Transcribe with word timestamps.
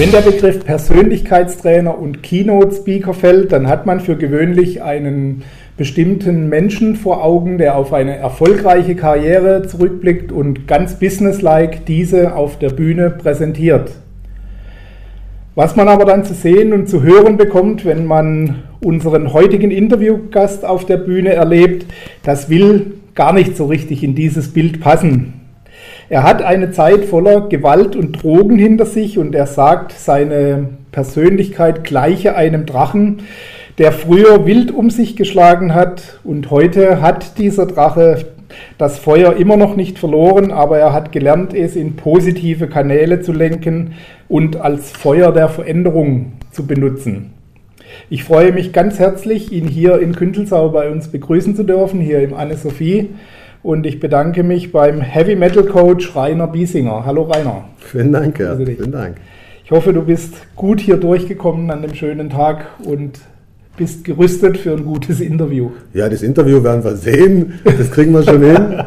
Wenn 0.00 0.12
der 0.12 0.22
Begriff 0.22 0.64
Persönlichkeitstrainer 0.64 1.98
und 1.98 2.22
Keynote 2.22 2.74
Speaker 2.74 3.12
fällt, 3.12 3.52
dann 3.52 3.68
hat 3.68 3.84
man 3.84 4.00
für 4.00 4.16
gewöhnlich 4.16 4.82
einen 4.82 5.42
bestimmten 5.76 6.48
Menschen 6.48 6.96
vor 6.96 7.22
Augen, 7.22 7.58
der 7.58 7.76
auf 7.76 7.92
eine 7.92 8.16
erfolgreiche 8.16 8.96
Karriere 8.96 9.66
zurückblickt 9.66 10.32
und 10.32 10.66
ganz 10.66 10.98
businesslike 10.98 11.80
diese 11.86 12.34
auf 12.34 12.58
der 12.58 12.70
Bühne 12.70 13.10
präsentiert. 13.10 13.90
Was 15.54 15.76
man 15.76 15.86
aber 15.88 16.06
dann 16.06 16.24
zu 16.24 16.32
sehen 16.32 16.72
und 16.72 16.88
zu 16.88 17.02
hören 17.02 17.36
bekommt, 17.36 17.84
wenn 17.84 18.06
man 18.06 18.62
unseren 18.82 19.34
heutigen 19.34 19.70
Interviewgast 19.70 20.64
auf 20.64 20.86
der 20.86 20.96
Bühne 20.96 21.34
erlebt, 21.34 21.84
das 22.22 22.48
will 22.48 22.94
gar 23.14 23.34
nicht 23.34 23.54
so 23.54 23.66
richtig 23.66 24.02
in 24.02 24.14
dieses 24.14 24.54
Bild 24.54 24.80
passen. 24.80 25.39
Er 26.10 26.24
hat 26.24 26.42
eine 26.42 26.72
Zeit 26.72 27.04
voller 27.04 27.48
Gewalt 27.48 27.94
und 27.94 28.20
Drogen 28.20 28.58
hinter 28.58 28.84
sich 28.84 29.16
und 29.16 29.32
er 29.32 29.46
sagt, 29.46 29.92
seine 29.92 30.70
Persönlichkeit 30.90 31.84
gleiche 31.84 32.34
einem 32.34 32.66
Drachen, 32.66 33.20
der 33.78 33.92
früher 33.92 34.44
wild 34.44 34.72
um 34.72 34.90
sich 34.90 35.14
geschlagen 35.14 35.72
hat 35.72 36.18
und 36.24 36.50
heute 36.50 37.00
hat 37.00 37.38
dieser 37.38 37.66
Drache 37.66 38.26
das 38.76 38.98
Feuer 38.98 39.36
immer 39.36 39.56
noch 39.56 39.76
nicht 39.76 40.00
verloren, 40.00 40.50
aber 40.50 40.80
er 40.80 40.92
hat 40.92 41.12
gelernt, 41.12 41.54
es 41.54 41.76
in 41.76 41.94
positive 41.94 42.66
Kanäle 42.66 43.20
zu 43.20 43.32
lenken 43.32 43.92
und 44.28 44.56
als 44.56 44.90
Feuer 44.90 45.30
der 45.32 45.48
Veränderung 45.48 46.32
zu 46.50 46.66
benutzen. 46.66 47.34
Ich 48.08 48.24
freue 48.24 48.50
mich 48.50 48.72
ganz 48.72 48.98
herzlich, 48.98 49.52
ihn 49.52 49.68
hier 49.68 50.00
in 50.00 50.16
Küntelsau 50.16 50.70
bei 50.70 50.90
uns 50.90 51.06
begrüßen 51.06 51.54
zu 51.54 51.62
dürfen, 51.62 52.00
hier 52.00 52.20
im 52.20 52.34
Anne-Sophie. 52.34 53.10
Und 53.62 53.84
ich 53.84 54.00
bedanke 54.00 54.42
mich 54.42 54.72
beim 54.72 55.02
Heavy 55.02 55.36
Metal 55.36 55.64
Coach 55.64 56.16
Rainer 56.16 56.46
Biesinger. 56.46 57.04
Hallo 57.04 57.24
Rainer. 57.24 57.64
Vielen 57.76 58.10
Dank, 58.10 58.38
ja. 58.38 58.56
Vielen 58.56 58.90
Dank. 58.90 59.16
Ich 59.64 59.70
hoffe, 59.70 59.92
du 59.92 60.02
bist 60.02 60.34
gut 60.56 60.80
hier 60.80 60.96
durchgekommen 60.96 61.70
an 61.70 61.82
dem 61.82 61.94
schönen 61.94 62.30
Tag 62.30 62.64
und 62.82 63.20
bist 63.76 64.04
gerüstet 64.04 64.56
für 64.56 64.72
ein 64.72 64.84
gutes 64.84 65.20
Interview. 65.20 65.70
Ja, 65.92 66.08
das 66.08 66.22
Interview 66.22 66.62
werden 66.62 66.82
wir 66.82 66.96
sehen. 66.96 67.60
Das 67.64 67.90
kriegen 67.90 68.12
wir 68.12 68.22
schon 68.22 68.42
hin. 68.42 68.56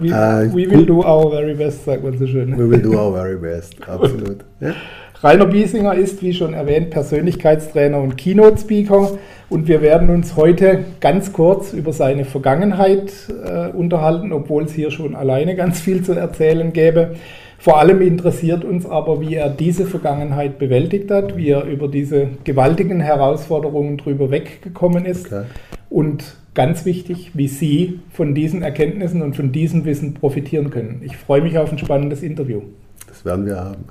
we, 0.00 0.08
uh, 0.08 0.54
we 0.54 0.70
will 0.70 0.84
do 0.84 1.02
our 1.02 1.30
very 1.30 1.54
best, 1.54 1.86
sagt 1.86 2.04
man 2.04 2.16
so 2.18 2.26
schön. 2.26 2.56
We 2.58 2.70
will 2.70 2.82
do 2.82 2.92
our 2.92 3.12
very 3.12 3.36
best, 3.36 3.76
absolut. 3.88 4.44
Ja? 4.60 4.74
Rainer 5.22 5.46
Biesinger 5.46 5.94
ist, 5.94 6.20
wie 6.20 6.34
schon 6.34 6.52
erwähnt, 6.52 6.90
Persönlichkeitstrainer 6.90 8.00
und 8.00 8.16
Keynote-Speaker. 8.16 9.18
Und 9.48 9.68
wir 9.68 9.80
werden 9.80 10.10
uns 10.10 10.34
heute 10.34 10.84
ganz 10.98 11.32
kurz 11.32 11.72
über 11.72 11.92
seine 11.92 12.24
Vergangenheit 12.24 13.12
äh, 13.28 13.68
unterhalten, 13.68 14.32
obwohl 14.32 14.64
es 14.64 14.72
hier 14.72 14.90
schon 14.90 15.14
alleine 15.14 15.54
ganz 15.54 15.80
viel 15.80 16.02
zu 16.02 16.12
erzählen 16.14 16.72
gäbe. 16.72 17.14
Vor 17.56 17.78
allem 17.78 18.02
interessiert 18.02 18.64
uns 18.64 18.84
aber, 18.84 19.20
wie 19.20 19.36
er 19.36 19.48
diese 19.48 19.86
Vergangenheit 19.86 20.58
bewältigt 20.58 21.08
hat, 21.12 21.36
wie 21.36 21.50
er 21.50 21.66
über 21.66 21.86
diese 21.86 22.26
gewaltigen 22.42 22.98
Herausforderungen 22.98 23.98
drüber 23.98 24.32
weggekommen 24.32 25.04
ist. 25.04 25.26
Okay. 25.26 25.44
Und 25.88 26.34
ganz 26.54 26.84
wichtig, 26.84 27.30
wie 27.34 27.46
Sie 27.46 28.00
von 28.10 28.34
diesen 28.34 28.62
Erkenntnissen 28.62 29.22
und 29.22 29.36
von 29.36 29.52
diesem 29.52 29.84
Wissen 29.84 30.14
profitieren 30.14 30.70
können. 30.70 31.00
Ich 31.04 31.16
freue 31.16 31.42
mich 31.42 31.58
auf 31.58 31.70
ein 31.70 31.78
spannendes 31.78 32.24
Interview. 32.24 32.62
Das 33.06 33.24
werden 33.24 33.46
wir 33.46 33.56
haben. 33.56 33.84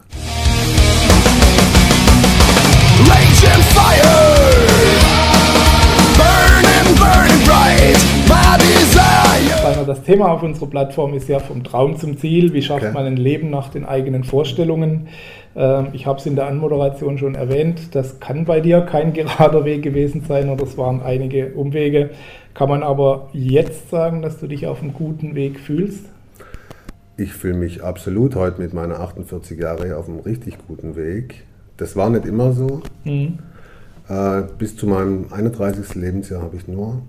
Das 9.91 10.03
Thema 10.03 10.31
auf 10.31 10.41
unserer 10.41 10.68
Plattform 10.68 11.13
ist 11.13 11.28
ja 11.28 11.40
vom 11.40 11.63
Traum 11.66 11.97
zum 11.97 12.18
Ziel. 12.18 12.53
Wie 12.53 12.62
schafft 12.62 12.85
okay. 12.85 12.94
man 12.94 13.06
ein 13.06 13.18
Leben 13.18 13.50
nach 13.50 13.69
den 13.69 13.84
eigenen 13.84 14.24
Vorstellungen? 14.24 15.09
Ähm, 15.56 15.90
ich 15.91 16.06
habe 16.06 16.18
es 16.18 16.25
in 16.25 16.35
der 16.35 16.47
Anmoderation 16.47 17.18
schon 17.18 17.35
erwähnt. 17.35 17.94
Das 17.94 18.19
kann 18.19 18.46
bei 18.46 18.62
dir 18.62 18.81
kein 18.81 19.12
gerader 19.13 19.66
Weg 19.66 19.84
gewesen 19.84 20.24
sein 20.25 20.50
oder 20.50 20.63
es 20.63 20.78
waren 20.78 21.01
einige 21.01 21.53
Umwege. 21.53 22.12
Kann 22.53 22.69
man 22.69 22.84
aber 22.84 23.30
jetzt 23.34 23.90
sagen, 23.90 24.22
dass 24.22 24.40
du 24.40 24.47
dich 24.47 24.66
auf 24.66 24.81
einem 24.81 24.94
guten 24.94 25.35
Weg 25.35 25.59
fühlst? 25.59 26.06
Ich 27.18 27.34
fühle 27.34 27.56
mich 27.57 27.84
absolut 27.84 28.35
heute 28.35 28.62
mit 28.62 28.74
meiner 28.74 29.01
48 29.01 29.59
Jahre 29.59 29.97
auf 29.97 30.07
einem 30.07 30.22
richtig 30.22 30.57
guten 30.68 30.96
Weg. 30.96 31.44
Das 31.75 31.96
war 31.96 32.09
nicht 32.09 32.25
immer 32.25 32.53
so. 32.53 32.81
Mhm. 33.03 33.40
Äh, 34.11 34.44
bis 34.57 34.75
zu 34.75 34.88
meinem 34.88 35.27
31. 35.31 35.95
Lebensjahr 35.95 36.41
habe 36.41 36.57
ich 36.57 36.67
nur 36.67 37.01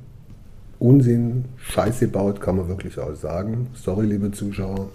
Unsinn, 0.78 1.46
Scheiße 1.56 2.06
baut, 2.06 2.40
kann 2.40 2.56
man 2.56 2.68
wirklich 2.68 2.96
auch 2.98 3.14
sagen. 3.14 3.68
Sorry, 3.74 4.06
liebe 4.06 4.30
Zuschauer. 4.30 4.88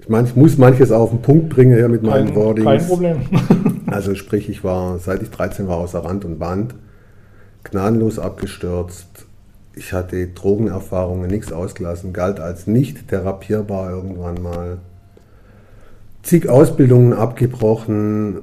Ich 0.00 0.08
meine, 0.08 0.26
ich 0.26 0.34
muss 0.34 0.58
manches 0.58 0.90
auf 0.90 1.10
den 1.10 1.22
Punkt 1.22 1.50
bringen 1.50 1.76
hier 1.76 1.88
mit 1.88 2.02
meinen 2.02 2.34
Wordings. 2.34 2.66
Kein 2.66 2.86
Problem. 2.86 3.16
also 3.86 4.16
sprich, 4.16 4.48
ich 4.48 4.64
war, 4.64 4.98
seit 4.98 5.22
ich 5.22 5.30
13 5.30 5.68
war, 5.68 5.76
außer 5.76 6.04
Rand 6.04 6.24
und 6.24 6.40
Band, 6.40 6.74
gnadenlos 7.62 8.18
abgestürzt. 8.18 9.26
Ich 9.76 9.92
hatte 9.92 10.26
Drogenerfahrungen, 10.28 11.30
nichts 11.30 11.52
ausgelassen, 11.52 12.12
galt 12.12 12.40
als 12.40 12.66
nicht 12.66 13.06
therapierbar 13.06 13.90
irgendwann 13.90 14.42
mal. 14.42 14.78
Zig 16.22 16.48
Ausbildungen 16.48 17.12
abgebrochen, 17.12 18.38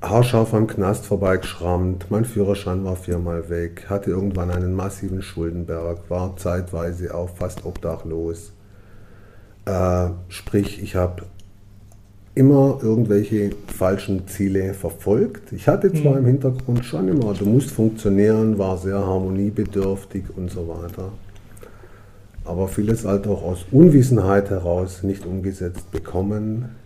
haarscharf 0.00 0.54
am 0.54 0.66
Knast 0.66 1.06
vorbeigeschrammt, 1.06 2.10
mein 2.10 2.24
Führerschein 2.24 2.84
war 2.84 2.96
viermal 2.96 3.48
weg, 3.50 3.86
hatte 3.88 4.10
irgendwann 4.10 4.50
einen 4.50 4.74
massiven 4.74 5.22
Schuldenberg, 5.22 6.08
war 6.08 6.36
zeitweise 6.36 7.14
auch 7.14 7.30
fast 7.30 7.64
obdachlos. 7.64 8.52
Äh, 9.64 10.10
sprich, 10.28 10.82
ich 10.82 10.94
habe 10.94 11.22
immer 12.34 12.78
irgendwelche 12.80 13.50
falschen 13.66 14.28
Ziele 14.28 14.72
verfolgt. 14.72 15.52
Ich 15.52 15.66
hatte 15.66 15.92
zwar 15.92 16.12
mhm. 16.12 16.18
im 16.18 16.26
Hintergrund 16.26 16.84
schon 16.84 17.08
immer, 17.08 17.34
du 17.34 17.44
musst 17.44 17.70
funktionieren, 17.70 18.56
war 18.58 18.78
sehr 18.78 19.04
harmoniebedürftig 19.04 20.24
und 20.36 20.48
so 20.48 20.68
weiter. 20.68 21.10
Aber 22.44 22.68
vieles 22.68 23.04
halt 23.04 23.26
auch 23.26 23.42
aus 23.42 23.66
Unwissenheit 23.72 24.50
heraus 24.50 25.02
nicht 25.02 25.26
umgesetzt 25.26 25.90
bekommen 25.90 26.76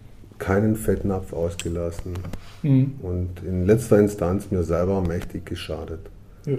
keinen 0.43 0.75
Fettnapf 0.75 1.33
ausgelassen 1.33 2.15
mhm. 2.63 2.95
und 3.01 3.45
in 3.47 3.65
letzter 3.65 4.01
Instanz 4.01 4.51
mir 4.51 4.65
selber 4.65 5.01
mächtig 5.01 5.47
geschadet. 5.47 6.01
Ja. 6.47 6.57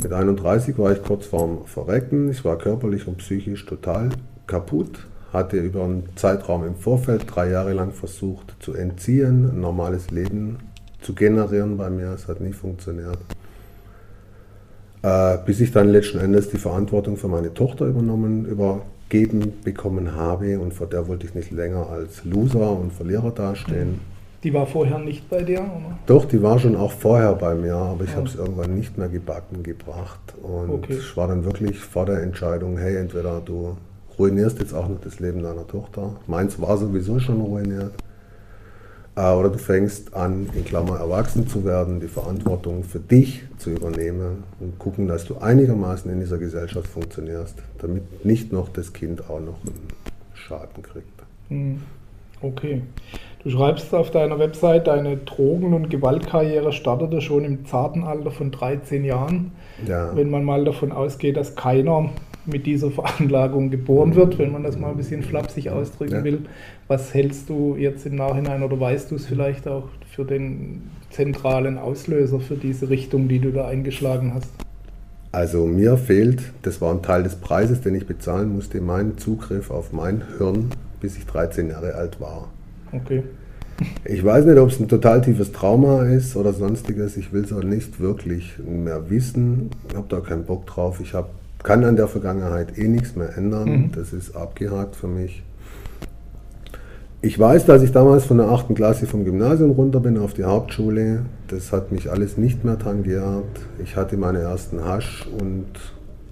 Mit 0.00 0.12
31 0.12 0.78
war 0.78 0.92
ich 0.92 1.02
kurz 1.02 1.26
vorm 1.26 1.66
Verrecken. 1.66 2.30
Ich 2.30 2.44
war 2.44 2.56
körperlich 2.56 3.08
und 3.08 3.18
psychisch 3.18 3.66
total 3.66 4.10
kaputt. 4.46 5.08
Hatte 5.32 5.56
über 5.56 5.82
einen 5.82 6.04
Zeitraum 6.14 6.64
im 6.64 6.76
Vorfeld 6.76 7.24
drei 7.26 7.50
Jahre 7.50 7.72
lang 7.72 7.90
versucht 7.90 8.54
zu 8.60 8.74
entziehen, 8.74 9.50
ein 9.50 9.60
normales 9.60 10.12
Leben 10.12 10.58
zu 11.00 11.14
generieren 11.14 11.76
bei 11.76 11.90
mir. 11.90 12.12
Es 12.12 12.28
hat 12.28 12.40
nie 12.40 12.52
funktioniert. 12.52 13.18
Äh, 15.02 15.38
bis 15.44 15.60
ich 15.60 15.72
dann 15.72 15.88
letzten 15.88 16.20
Endes 16.20 16.48
die 16.50 16.58
Verantwortung 16.58 17.16
für 17.16 17.28
meine 17.28 17.52
Tochter 17.52 17.86
übernommen, 17.86 18.46
über, 18.46 18.82
geben 19.08 19.54
bekommen 19.64 20.14
habe 20.14 20.58
und 20.58 20.74
vor 20.74 20.86
der 20.86 21.08
wollte 21.08 21.26
ich 21.26 21.34
nicht 21.34 21.50
länger 21.50 21.88
als 21.88 22.24
Loser 22.24 22.72
und 22.72 22.92
Verlierer 22.92 23.30
dastehen. 23.30 24.00
Die 24.44 24.54
war 24.54 24.66
vorher 24.66 24.98
nicht 24.98 25.28
bei 25.28 25.42
dir? 25.42 25.60
Oder? 25.60 25.98
Doch, 26.06 26.24
die 26.24 26.40
war 26.42 26.58
schon 26.58 26.76
auch 26.76 26.92
vorher 26.92 27.34
bei 27.34 27.54
mir, 27.54 27.74
aber 27.74 28.04
ich 28.04 28.10
ja. 28.10 28.16
habe 28.16 28.28
es 28.28 28.36
irgendwann 28.36 28.76
nicht 28.76 28.96
mehr 28.96 29.08
gebacken 29.08 29.64
gebracht. 29.64 30.20
Und 30.42 30.70
okay. 30.70 30.98
ich 30.98 31.16
war 31.16 31.26
dann 31.26 31.44
wirklich 31.44 31.78
vor 31.78 32.06
der 32.06 32.22
Entscheidung, 32.22 32.78
hey, 32.78 32.96
entweder 32.96 33.40
du 33.44 33.76
ruinierst 34.16 34.60
jetzt 34.60 34.74
auch 34.74 34.88
noch 34.88 35.00
das 35.00 35.18
Leben 35.18 35.42
deiner 35.42 35.66
Tochter. 35.66 36.16
Meins 36.26 36.60
war 36.60 36.76
sowieso 36.76 37.18
schon 37.18 37.40
ruiniert. 37.40 37.92
Oder 39.18 39.48
du 39.48 39.58
fängst 39.58 40.14
an, 40.14 40.48
in 40.54 40.64
Klammer 40.64 41.00
erwachsen 41.00 41.48
zu 41.48 41.64
werden, 41.64 41.98
die 41.98 42.06
Verantwortung 42.06 42.84
für 42.84 43.00
dich 43.00 43.42
zu 43.56 43.70
übernehmen 43.70 44.44
und 44.60 44.78
gucken, 44.78 45.08
dass 45.08 45.24
du 45.24 45.38
einigermaßen 45.38 46.08
in 46.12 46.20
dieser 46.20 46.38
Gesellschaft 46.38 46.86
funktionierst, 46.86 47.56
damit 47.78 48.24
nicht 48.24 48.52
noch 48.52 48.68
das 48.68 48.92
Kind 48.92 49.28
auch 49.28 49.40
noch 49.40 49.58
einen 49.66 49.88
Schaden 50.34 50.84
kriegt. 50.84 51.06
Hm. 51.48 51.82
Okay. 52.40 52.82
Du 53.42 53.50
schreibst 53.50 53.92
auf 53.92 54.12
deiner 54.12 54.38
Website, 54.38 54.86
deine 54.86 55.16
Drogen- 55.16 55.74
und 55.74 55.90
Gewaltkarriere 55.90 56.72
startete 56.72 57.20
schon 57.20 57.44
im 57.44 57.66
zarten 57.66 58.04
Alter 58.04 58.30
von 58.30 58.52
13 58.52 59.04
Jahren. 59.04 59.50
Ja. 59.84 60.14
Wenn 60.14 60.30
man 60.30 60.44
mal 60.44 60.64
davon 60.64 60.92
ausgeht, 60.92 61.36
dass 61.36 61.56
keiner 61.56 62.10
mit 62.48 62.66
dieser 62.66 62.90
Veranlagung 62.90 63.70
geboren 63.70 64.14
wird, 64.14 64.38
wenn 64.38 64.52
man 64.52 64.62
das 64.62 64.78
mal 64.78 64.90
ein 64.90 64.96
bisschen 64.96 65.22
flapsig 65.22 65.70
ausdrücken 65.70 66.14
ja. 66.14 66.24
will. 66.24 66.40
Was 66.86 67.14
hältst 67.14 67.48
du 67.48 67.76
jetzt 67.76 68.06
im 68.06 68.16
Nachhinein 68.16 68.62
oder 68.62 68.78
weißt 68.78 69.10
du 69.10 69.16
es 69.16 69.26
vielleicht 69.26 69.68
auch 69.68 69.88
für 70.10 70.24
den 70.24 70.82
zentralen 71.10 71.78
Auslöser 71.78 72.40
für 72.40 72.56
diese 72.56 72.90
Richtung, 72.90 73.28
die 73.28 73.38
du 73.38 73.52
da 73.52 73.68
eingeschlagen 73.68 74.34
hast? 74.34 74.50
Also 75.30 75.66
mir 75.66 75.98
fehlt, 75.98 76.42
das 76.62 76.80
war 76.80 76.92
ein 76.92 77.02
Teil 77.02 77.22
des 77.22 77.36
Preises, 77.36 77.82
den 77.82 77.94
ich 77.94 78.06
bezahlen 78.06 78.52
musste, 78.52 78.80
mein 78.80 79.18
Zugriff 79.18 79.70
auf 79.70 79.92
mein 79.92 80.22
Hirn, 80.38 80.70
bis 81.00 81.16
ich 81.16 81.26
13 81.26 81.68
Jahre 81.68 81.94
alt 81.94 82.20
war. 82.20 82.48
Okay. 82.92 83.22
Ich 84.04 84.24
weiß 84.24 84.44
nicht, 84.46 84.58
ob 84.58 84.70
es 84.70 84.80
ein 84.80 84.88
total 84.88 85.20
tiefes 85.20 85.52
Trauma 85.52 86.04
ist 86.04 86.34
oder 86.34 86.52
sonstiges. 86.52 87.16
Ich 87.16 87.32
will 87.32 87.44
es 87.44 87.52
auch 87.52 87.62
nicht 87.62 88.00
wirklich 88.00 88.58
mehr 88.58 89.10
wissen. 89.10 89.70
Ich 89.88 89.96
habe 89.96 90.06
da 90.08 90.20
keinen 90.20 90.44
Bock 90.44 90.66
drauf. 90.66 90.98
Ich 91.00 91.14
hab, 91.14 91.30
kann 91.62 91.84
an 91.84 91.96
der 91.96 92.08
Vergangenheit 92.08 92.78
eh 92.78 92.88
nichts 92.88 93.16
mehr 93.16 93.36
ändern. 93.36 93.68
Mhm. 93.68 93.92
Das 93.94 94.12
ist 94.12 94.36
abgehakt 94.36 94.96
für 94.96 95.08
mich. 95.08 95.42
Ich 97.20 97.36
weiß, 97.36 97.66
dass 97.66 97.82
ich 97.82 97.90
damals 97.90 98.26
von 98.26 98.38
der 98.38 98.48
8. 98.48 98.76
Klasse 98.76 99.06
vom 99.06 99.24
Gymnasium 99.24 99.72
runter 99.72 99.98
bin 99.98 100.18
auf 100.18 100.34
die 100.34 100.44
Hauptschule. 100.44 101.24
Das 101.48 101.72
hat 101.72 101.90
mich 101.90 102.10
alles 102.10 102.36
nicht 102.36 102.64
mehr 102.64 102.78
tangiert. 102.78 103.44
Ich 103.82 103.96
hatte 103.96 104.16
meine 104.16 104.38
ersten 104.38 104.84
Hasch- 104.84 105.26
und 105.38 105.66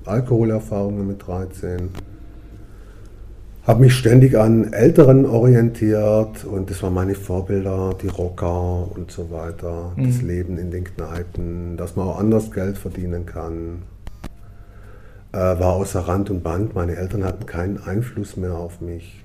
Alkoholerfahrungen 0.04 1.06
mit 1.06 1.26
13 1.26 1.90
habe 3.66 3.80
mich 3.80 3.94
ständig 3.94 4.38
an 4.38 4.72
Älteren 4.72 5.26
orientiert 5.26 6.44
und 6.44 6.70
das 6.70 6.82
waren 6.84 6.94
meine 6.94 7.16
Vorbilder, 7.16 7.94
die 8.00 8.06
Rocker 8.06 8.88
und 8.94 9.10
so 9.10 9.30
weiter, 9.32 9.92
mhm. 9.96 10.06
das 10.06 10.22
Leben 10.22 10.56
in 10.56 10.70
den 10.70 10.84
Kneipen, 10.84 11.76
dass 11.76 11.96
man 11.96 12.06
auch 12.06 12.20
anders 12.20 12.52
Geld 12.52 12.78
verdienen 12.78 13.26
kann. 13.26 13.82
Äh, 15.36 15.58
war 15.58 15.74
außer 15.74 16.00
Rand 16.00 16.30
und 16.30 16.42
Band. 16.42 16.74
Meine 16.74 16.96
Eltern 16.96 17.22
hatten 17.22 17.44
keinen 17.44 17.76
Einfluss 17.76 18.38
mehr 18.38 18.54
auf 18.54 18.80
mich. 18.80 19.22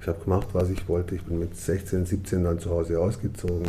Ich 0.00 0.08
habe 0.08 0.24
gemacht, 0.24 0.48
was 0.54 0.70
ich 0.70 0.88
wollte. 0.88 1.14
Ich 1.14 1.24
bin 1.24 1.38
mit 1.38 1.54
16, 1.54 2.06
17 2.06 2.44
dann 2.44 2.58
zu 2.58 2.70
Hause 2.70 2.98
ausgezogen. 2.98 3.68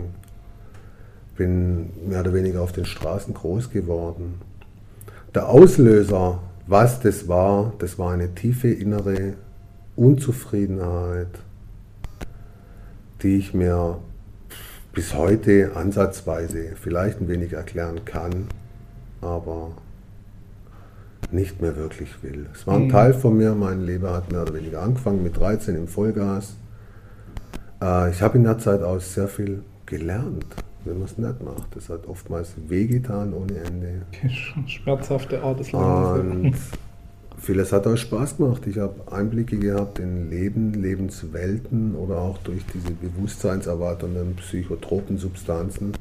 Bin 1.35 1.89
mehr 2.07 2.21
oder 2.21 2.33
weniger 2.33 2.61
auf 2.61 2.71
den 2.71 2.85
Straßen 2.85 3.33
groß 3.33 3.71
geworden. 3.71 4.39
Der 5.35 5.49
Auslöser, 5.49 6.39
was 6.65 7.01
das 7.01 7.27
war, 7.27 7.73
das 7.79 7.99
war 7.99 8.13
eine 8.13 8.33
tiefe 8.35 8.69
innere 8.69 9.33
Unzufriedenheit, 9.97 11.39
die 13.21 13.35
ich 13.35 13.53
mir 13.53 13.99
bis 14.93 15.13
heute 15.13 15.75
ansatzweise 15.75 16.69
vielleicht 16.81 17.19
ein 17.19 17.27
wenig 17.27 17.51
erklären 17.51 18.05
kann, 18.05 18.47
aber 19.19 19.71
nicht 21.33 21.61
mehr 21.61 21.75
wirklich 21.75 22.23
will. 22.23 22.47
Es 22.53 22.65
war 22.67 22.75
ein 22.75 22.85
mhm. 22.85 22.89
Teil 22.89 23.13
von 23.13 23.37
mir, 23.37 23.53
mein 23.55 23.81
Leben 23.81 24.07
hat 24.07 24.31
mehr 24.31 24.43
oder 24.43 24.53
weniger 24.53 24.81
angefangen 24.81 25.23
mit 25.23 25.37
13 25.37 25.75
im 25.75 25.87
Vollgas. 25.87 26.55
Äh, 27.81 28.11
ich 28.11 28.21
habe 28.21 28.37
in 28.37 28.43
der 28.43 28.57
Zeit 28.57 28.83
auch 28.83 28.99
sehr 28.99 29.27
viel 29.27 29.63
gelernt, 29.85 30.45
wenn 30.85 30.99
man 30.99 31.05
es 31.05 31.17
nicht 31.17 31.43
macht. 31.43 31.75
Das 31.75 31.89
hat 31.89 32.07
oftmals 32.07 32.53
wehgetan 32.67 33.33
ohne 33.33 33.55
Ende. 33.57 34.05
Schmerzhafte 34.67 35.41
Art 35.41 35.59
des 35.59 35.71
Lebens. 35.71 36.57
Vieles 37.37 37.73
hat 37.73 37.87
auch 37.87 37.97
Spaß 37.97 38.37
gemacht. 38.37 38.67
Ich 38.67 38.77
habe 38.77 39.11
Einblicke 39.11 39.57
gehabt 39.57 39.97
in 39.97 40.29
Leben, 40.29 40.73
Lebenswelten 40.73 41.95
oder 41.95 42.19
auch 42.19 42.37
durch 42.37 42.63
diese 42.71 42.91
bewusstseinserweiternden 42.91 44.35
psychotropen 44.35 45.17
Substanzen. 45.17 45.93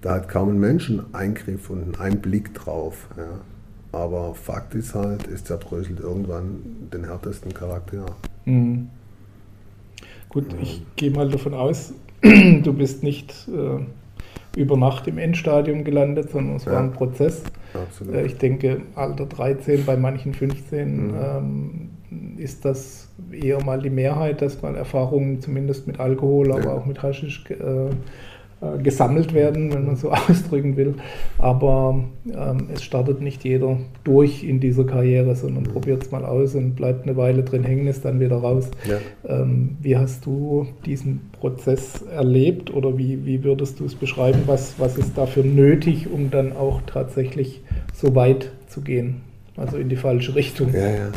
Da 0.00 0.14
hat 0.14 0.28
kaum 0.28 0.50
ein 0.50 0.60
Mensch 0.60 0.90
einen 0.90 1.12
Eingriff 1.12 1.70
und 1.70 1.82
einen 1.82 1.94
Einblick 1.96 2.54
drauf. 2.54 3.08
Ja. 3.16 3.40
Aber 3.94 4.34
Fakt 4.34 4.74
ist 4.74 4.94
halt, 4.94 5.28
es 5.28 5.44
zerbröselt 5.44 6.00
irgendwann 6.00 6.88
den 6.92 7.04
härtesten 7.04 7.54
Charakter. 7.54 8.06
Mhm. 8.44 8.88
Gut, 10.28 10.52
ja. 10.52 10.58
ich 10.60 10.82
gehe 10.96 11.12
mal 11.12 11.28
davon 11.28 11.54
aus, 11.54 11.92
du 12.22 12.72
bist 12.72 13.04
nicht 13.04 13.32
äh, 13.48 14.60
über 14.60 14.76
Nacht 14.76 15.06
im 15.06 15.18
Endstadium 15.18 15.84
gelandet, 15.84 16.30
sondern 16.30 16.56
es 16.56 16.64
ja. 16.64 16.72
war 16.72 16.80
ein 16.80 16.92
Prozess. 16.92 17.44
Absolut. 17.72 18.14
Äh, 18.14 18.26
ich 18.26 18.36
denke, 18.38 18.82
Alter 18.96 19.26
13, 19.26 19.84
bei 19.84 19.96
manchen 19.96 20.34
15 20.34 21.06
mhm. 21.06 21.14
ähm, 21.14 21.90
ist 22.38 22.64
das 22.64 23.08
eher 23.30 23.62
mal 23.64 23.80
die 23.80 23.90
Mehrheit, 23.90 24.42
dass 24.42 24.60
man 24.60 24.74
Erfahrungen 24.74 25.40
zumindest 25.40 25.86
mit 25.86 26.00
Alkohol, 26.00 26.50
aber 26.50 26.64
ja. 26.64 26.72
auch 26.72 26.86
mit 26.86 27.00
Haschisch 27.00 27.44
äh, 27.50 27.90
äh, 28.60 28.82
gesammelt 28.82 29.34
werden, 29.34 29.72
wenn 29.72 29.84
man 29.86 29.96
so 29.96 30.10
ausdrücken 30.28 30.76
will. 30.76 30.94
Aber 31.38 32.04
ähm, 32.26 32.68
es 32.72 32.82
startet 32.82 33.20
nicht 33.20 33.44
jeder 33.44 33.78
durch 34.04 34.44
in 34.44 34.60
dieser 34.60 34.84
Karriere, 34.84 35.34
sondern 35.34 35.64
mhm. 35.64 35.68
probiert 35.68 36.02
es 36.04 36.10
mal 36.10 36.24
aus 36.24 36.54
und 36.54 36.76
bleibt 36.76 37.06
eine 37.06 37.16
Weile 37.16 37.42
drin 37.42 37.64
hängen, 37.64 37.86
ist 37.86 38.04
dann 38.04 38.20
wieder 38.20 38.36
raus. 38.36 38.70
Ja. 38.88 38.98
Ähm, 39.26 39.76
wie 39.80 39.96
hast 39.96 40.26
du 40.26 40.66
diesen 40.86 41.30
Prozess 41.32 42.02
erlebt 42.02 42.72
oder 42.72 42.96
wie, 42.96 43.26
wie 43.26 43.42
würdest 43.44 43.80
du 43.80 43.84
es 43.84 43.94
beschreiben? 43.94 44.42
Was, 44.46 44.74
was 44.78 44.96
ist 44.98 45.18
dafür 45.18 45.44
nötig, 45.44 46.10
um 46.10 46.30
dann 46.30 46.52
auch 46.52 46.82
tatsächlich 46.86 47.62
so 47.92 48.14
weit 48.14 48.52
zu 48.68 48.80
gehen? 48.82 49.22
Also 49.56 49.76
in 49.76 49.88
die 49.88 49.96
falsche 49.96 50.34
Richtung. 50.34 50.72
Ja, 50.72 50.88
ja. 50.88 51.12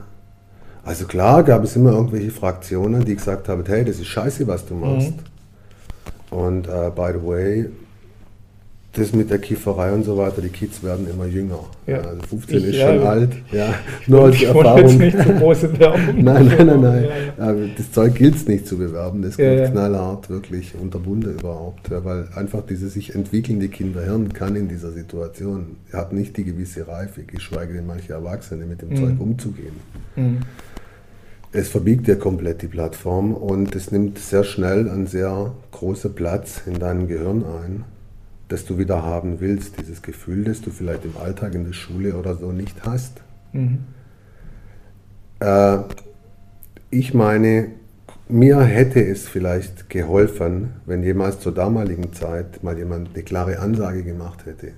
Also 0.83 1.05
klar 1.05 1.43
gab 1.43 1.63
es 1.63 1.75
immer 1.75 1.91
irgendwelche 1.91 2.31
Fraktionen, 2.31 3.03
die 3.03 3.15
gesagt 3.15 3.49
haben, 3.49 3.63
hey, 3.65 3.83
das 3.83 3.99
ist 3.99 4.07
scheiße, 4.07 4.47
was 4.47 4.65
du 4.65 4.75
machst. 4.75 5.11
Mhm. 5.11 5.36
Und 6.29 6.67
uh, 6.67 6.91
by 6.91 7.11
the 7.13 7.25
way, 7.25 7.65
das 8.97 9.13
mit 9.13 9.29
der 9.29 9.37
Kieferei 9.37 9.91
und 9.91 10.03
so 10.03 10.17
weiter, 10.17 10.41
die 10.41 10.49
Kids 10.49 10.83
werden 10.83 11.07
immer 11.09 11.25
jünger. 11.25 11.59
Ja. 11.85 11.99
Also 12.01 12.21
15 12.29 12.57
ich, 12.57 12.63
ist 12.65 12.75
schon 12.77 12.95
ja, 12.95 13.03
alt. 13.03 13.31
Ja. 13.51 13.73
Nur 14.07 14.25
als 14.25 14.41
Erfahrung. 14.41 14.99
Jetzt 14.99 14.99
nicht 14.99 15.23
zu 15.23 15.33
große 15.33 15.79
Werbung. 15.79 16.23
nein, 16.23 16.47
nein, 16.47 16.81
nein, 16.81 17.07
nein. 17.37 17.71
Das 17.77 17.91
Zeug 17.91 18.15
gilt 18.15 18.35
es 18.35 18.47
nicht 18.47 18.67
zu 18.67 18.77
bewerben. 18.77 19.21
Das 19.21 19.37
geht 19.37 19.71
knallhart 19.71 20.29
wirklich 20.29 20.73
unterbunden 20.75 21.35
überhaupt. 21.35 21.91
weil 21.91 22.27
einfach 22.35 22.63
dieses 22.67 22.93
sich 22.93 23.13
entwickelnde 23.13 23.67
Kinderhirn 23.67 24.33
kann 24.33 24.55
in 24.55 24.67
dieser 24.67 24.91
Situation, 24.91 25.77
hat 25.93 26.11
nicht 26.11 26.35
die 26.37 26.43
gewisse 26.43 26.87
Reife, 26.87 27.23
geschweige 27.23 27.73
denn 27.73 27.85
manche 27.85 28.13
Erwachsene 28.13 28.65
mit 28.65 28.81
dem 28.81 28.89
mhm. 28.89 28.95
Zeug 28.95 29.19
umzugehen. 29.19 29.73
Mhm 30.15 30.39
es 31.57 31.69
verbiegt 31.69 32.05
dir 32.05 32.19
komplett 32.19 32.61
die 32.61 32.67
Plattform 32.67 33.33
und 33.33 33.75
es 33.75 33.91
nimmt 33.91 34.19
sehr 34.19 34.43
schnell 34.43 34.87
einen 34.87 35.07
sehr 35.07 35.55
großen 35.71 36.13
Platz 36.13 36.61
in 36.67 36.77
deinem 36.77 37.07
Gehirn 37.07 37.43
ein, 37.43 37.83
das 38.47 38.63
du 38.63 38.77
wieder 38.77 39.01
haben 39.01 39.39
willst, 39.39 39.79
dieses 39.79 40.03
Gefühl, 40.03 40.43
das 40.43 40.61
du 40.61 40.69
vielleicht 40.69 41.03
im 41.03 41.17
Alltag 41.17 41.55
in 41.55 41.65
der 41.65 41.73
Schule 41.73 42.15
oder 42.15 42.35
so 42.35 42.51
nicht 42.51 42.85
hast. 42.85 43.21
Mhm. 43.53 43.79
Äh, 45.39 45.79
ich 46.91 47.15
meine, 47.15 47.71
mir 48.29 48.61
hätte 48.61 49.03
es 49.03 49.27
vielleicht 49.27 49.89
geholfen, 49.89 50.73
wenn 50.85 51.01
jemals 51.01 51.39
zur 51.39 51.55
damaligen 51.55 52.13
Zeit 52.13 52.61
mal 52.61 52.77
jemand 52.77 53.15
eine 53.15 53.23
klare 53.23 53.57
Ansage 53.57 54.03
gemacht 54.03 54.45
hätte. 54.45 54.73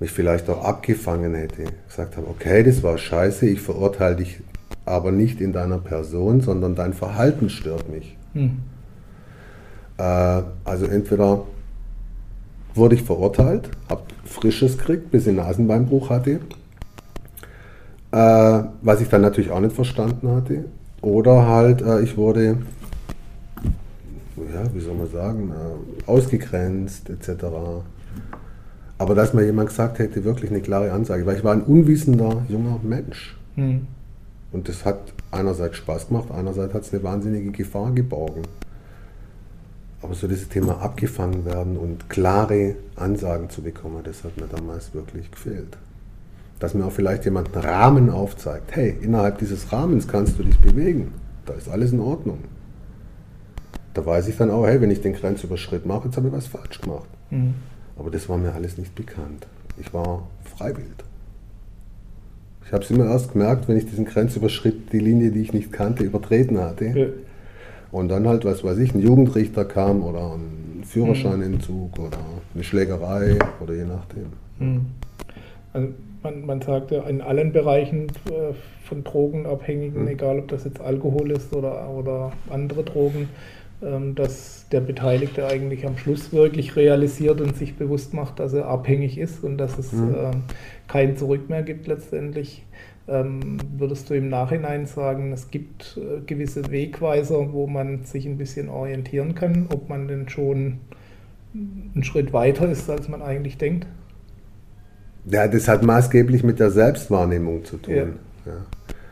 Mich 0.00 0.10
vielleicht 0.10 0.50
auch 0.50 0.64
abgefangen 0.64 1.36
hätte, 1.36 1.66
gesagt 1.86 2.16
habe, 2.16 2.26
okay, 2.26 2.64
das 2.64 2.82
war 2.82 2.98
scheiße, 2.98 3.46
ich 3.46 3.60
verurteile 3.60 4.16
dich 4.16 4.40
aber 4.86 5.12
nicht 5.12 5.40
in 5.40 5.52
deiner 5.52 5.78
Person, 5.78 6.40
sondern 6.40 6.74
dein 6.74 6.94
Verhalten 6.94 7.50
stört 7.50 7.90
mich. 7.90 8.16
Hm. 8.32 8.58
Äh, 9.98 10.42
also 10.64 10.86
entweder 10.86 11.42
wurde 12.74 12.94
ich 12.94 13.02
verurteilt, 13.02 13.70
habe 13.90 14.02
Frisches 14.24 14.78
gekriegt, 14.78 15.10
bis 15.10 15.26
ich 15.26 15.34
Nasenbeinbruch 15.34 16.10
hatte, 16.10 16.40
äh, 18.12 18.62
was 18.82 19.00
ich 19.00 19.08
dann 19.08 19.22
natürlich 19.22 19.50
auch 19.50 19.60
nicht 19.60 19.74
verstanden 19.74 20.30
hatte, 20.30 20.66
oder 21.02 21.46
halt 21.46 21.82
äh, 21.82 22.00
ich 22.00 22.16
wurde, 22.16 22.58
ja, 24.36 24.74
wie 24.74 24.80
soll 24.80 24.94
man 24.94 25.10
sagen, 25.10 25.50
äh, 25.50 26.10
ausgegrenzt 26.10 27.10
etc. 27.10 27.44
Aber 28.98 29.14
dass 29.14 29.34
mir 29.34 29.44
jemand 29.44 29.68
gesagt 29.68 29.98
hätte, 29.98 30.24
wirklich 30.24 30.50
eine 30.50 30.60
klare 30.60 30.92
Ansage, 30.92 31.26
weil 31.26 31.36
ich 31.36 31.44
war 31.44 31.52
ein 31.52 31.62
unwissender 31.62 32.42
junger 32.48 32.78
Mensch. 32.82 33.36
Hm. 33.56 33.86
Und 34.52 34.68
das 34.68 34.84
hat 34.84 35.12
einerseits 35.30 35.76
Spaß 35.76 36.08
gemacht, 36.08 36.30
einerseits 36.30 36.74
hat 36.74 36.82
es 36.82 36.92
eine 36.92 37.02
wahnsinnige 37.02 37.50
Gefahr 37.50 37.92
geborgen. 37.92 38.42
Aber 40.02 40.14
so 40.14 40.28
dieses 40.28 40.48
Thema 40.48 40.80
abgefangen 40.80 41.44
werden 41.44 41.76
und 41.76 42.08
klare 42.08 42.76
Ansagen 42.94 43.50
zu 43.50 43.62
bekommen, 43.62 44.02
das 44.04 44.24
hat 44.24 44.36
mir 44.36 44.46
damals 44.46 44.94
wirklich 44.94 45.30
gefehlt. 45.30 45.76
Dass 46.58 46.74
mir 46.74 46.84
auch 46.84 46.92
vielleicht 46.92 47.24
jemand 47.24 47.54
einen 47.54 47.64
Rahmen 47.64 48.10
aufzeigt. 48.10 48.74
Hey, 48.76 48.96
innerhalb 49.00 49.38
dieses 49.38 49.72
Rahmens 49.72 50.06
kannst 50.06 50.38
du 50.38 50.42
dich 50.42 50.58
bewegen. 50.58 51.12
Da 51.44 51.54
ist 51.54 51.68
alles 51.68 51.92
in 51.92 52.00
Ordnung. 52.00 52.38
Da 53.94 54.04
weiß 54.04 54.28
ich 54.28 54.36
dann 54.36 54.50
auch, 54.50 54.66
hey, 54.66 54.80
wenn 54.80 54.90
ich 54.90 55.00
den 55.00 55.14
Grenzüberschritt 55.14 55.86
mache, 55.86 56.06
jetzt 56.06 56.16
habe 56.16 56.28
ich 56.28 56.32
was 56.32 56.46
falsch 56.46 56.80
gemacht. 56.80 57.08
Mhm. 57.30 57.54
Aber 57.98 58.10
das 58.10 58.28
war 58.28 58.36
mir 58.36 58.52
alles 58.52 58.78
nicht 58.78 58.94
bekannt. 58.94 59.46
Ich 59.78 59.92
war 59.92 60.28
freiwillig. 60.56 60.92
Ich 62.66 62.72
habe 62.72 62.82
es 62.82 62.90
immer 62.90 63.06
erst 63.06 63.32
gemerkt, 63.32 63.68
wenn 63.68 63.76
ich 63.76 63.86
diesen 63.86 64.04
Grenzüberschritt, 64.04 64.92
die 64.92 64.98
Linie, 64.98 65.30
die 65.30 65.40
ich 65.40 65.52
nicht 65.52 65.72
kannte, 65.72 66.02
übertreten 66.02 66.58
hatte. 66.58 66.86
Ja. 66.86 67.06
Und 67.92 68.08
dann 68.08 68.26
halt, 68.26 68.44
was 68.44 68.64
weiß 68.64 68.78
ich, 68.78 68.92
ein 68.92 69.00
Jugendrichter 69.00 69.64
kam 69.64 70.02
oder 70.02 70.34
ein 70.34 70.82
Führerscheinentzug 70.84 71.96
mhm. 71.96 72.04
oder 72.04 72.18
eine 72.54 72.64
Schlägerei 72.64 73.38
oder 73.60 73.74
je 73.74 73.84
nachdem. 73.84 74.26
Mhm. 74.58 74.86
Also 75.72 75.88
man, 76.24 76.44
man 76.44 76.60
sagt 76.60 76.90
ja 76.90 77.04
in 77.04 77.20
allen 77.20 77.52
Bereichen 77.52 78.08
äh, 78.26 78.52
von 78.84 79.04
Drogenabhängigen, 79.04 80.02
mhm. 80.02 80.08
egal 80.08 80.40
ob 80.40 80.48
das 80.48 80.64
jetzt 80.64 80.80
Alkohol 80.80 81.30
ist 81.30 81.54
oder, 81.54 81.88
oder 81.88 82.32
andere 82.50 82.82
Drogen, 82.82 83.28
dass 83.80 84.66
der 84.72 84.80
Beteiligte 84.80 85.46
eigentlich 85.46 85.86
am 85.86 85.98
Schluss 85.98 86.32
wirklich 86.32 86.76
realisiert 86.76 87.40
und 87.40 87.56
sich 87.56 87.76
bewusst 87.76 88.14
macht, 88.14 88.40
dass 88.40 88.52
er 88.52 88.66
abhängig 88.66 89.18
ist 89.18 89.44
und 89.44 89.58
dass 89.58 89.78
es 89.78 89.92
mhm. 89.92 90.14
äh, 90.14 90.30
kein 90.88 91.16
Zurück 91.16 91.48
mehr 91.50 91.62
gibt 91.62 91.86
letztendlich. 91.86 92.64
Ähm, 93.08 93.58
würdest 93.76 94.10
du 94.10 94.14
im 94.14 94.28
Nachhinein 94.28 94.86
sagen, 94.86 95.32
es 95.32 95.50
gibt 95.50 95.96
äh, 95.96 96.22
gewisse 96.26 96.70
Wegweiser, 96.70 97.52
wo 97.52 97.66
man 97.66 98.04
sich 98.04 98.26
ein 98.26 98.36
bisschen 98.36 98.68
orientieren 98.68 99.34
kann, 99.34 99.66
ob 99.72 99.88
man 99.88 100.08
denn 100.08 100.28
schon 100.28 100.78
einen 101.54 102.02
Schritt 102.02 102.32
weiter 102.32 102.68
ist, 102.68 102.90
als 102.90 103.08
man 103.08 103.22
eigentlich 103.22 103.58
denkt? 103.58 103.86
Ja, 105.26 105.46
das 105.46 105.68
hat 105.68 105.82
maßgeblich 105.82 106.42
mit 106.42 106.58
der 106.60 106.70
Selbstwahrnehmung 106.70 107.64
zu 107.64 107.76
tun. 107.76 107.94
Ja. 107.94 108.06
Ja. 108.46 108.66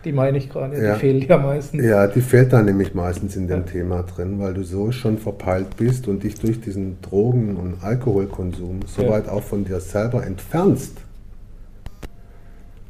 Die 0.05 0.13
meine 0.13 0.39
ich 0.39 0.51
gerade, 0.51 0.83
ja. 0.83 0.95
die 0.95 1.01
fehlt 1.01 1.29
ja 1.29 1.39
meistens. 1.39 1.83
Ja, 1.83 2.07
die 2.07 2.21
fehlt 2.21 2.53
da 2.53 2.63
nämlich 2.63 2.95
meistens 2.95 3.37
in 3.37 3.49
dem 3.49 3.61
ja. 3.61 3.65
Thema 3.65 4.03
drin, 4.03 4.39
weil 4.39 4.55
du 4.55 4.63
so 4.63 4.93
schon 4.93 5.19
verpeilt 5.19 5.77
bist 5.77 6.09
und 6.09 6.23
dich 6.23 6.35
durch 6.35 6.61
diesen 6.61 7.01
Drogen- 7.01 7.57
und 7.57 7.83
Alkoholkonsum 7.83 8.81
so 8.87 9.09
weit 9.09 9.29
auch 9.29 9.43
von 9.43 9.65
dir 9.65 9.81
selber 9.81 10.27
entfernst. 10.27 10.99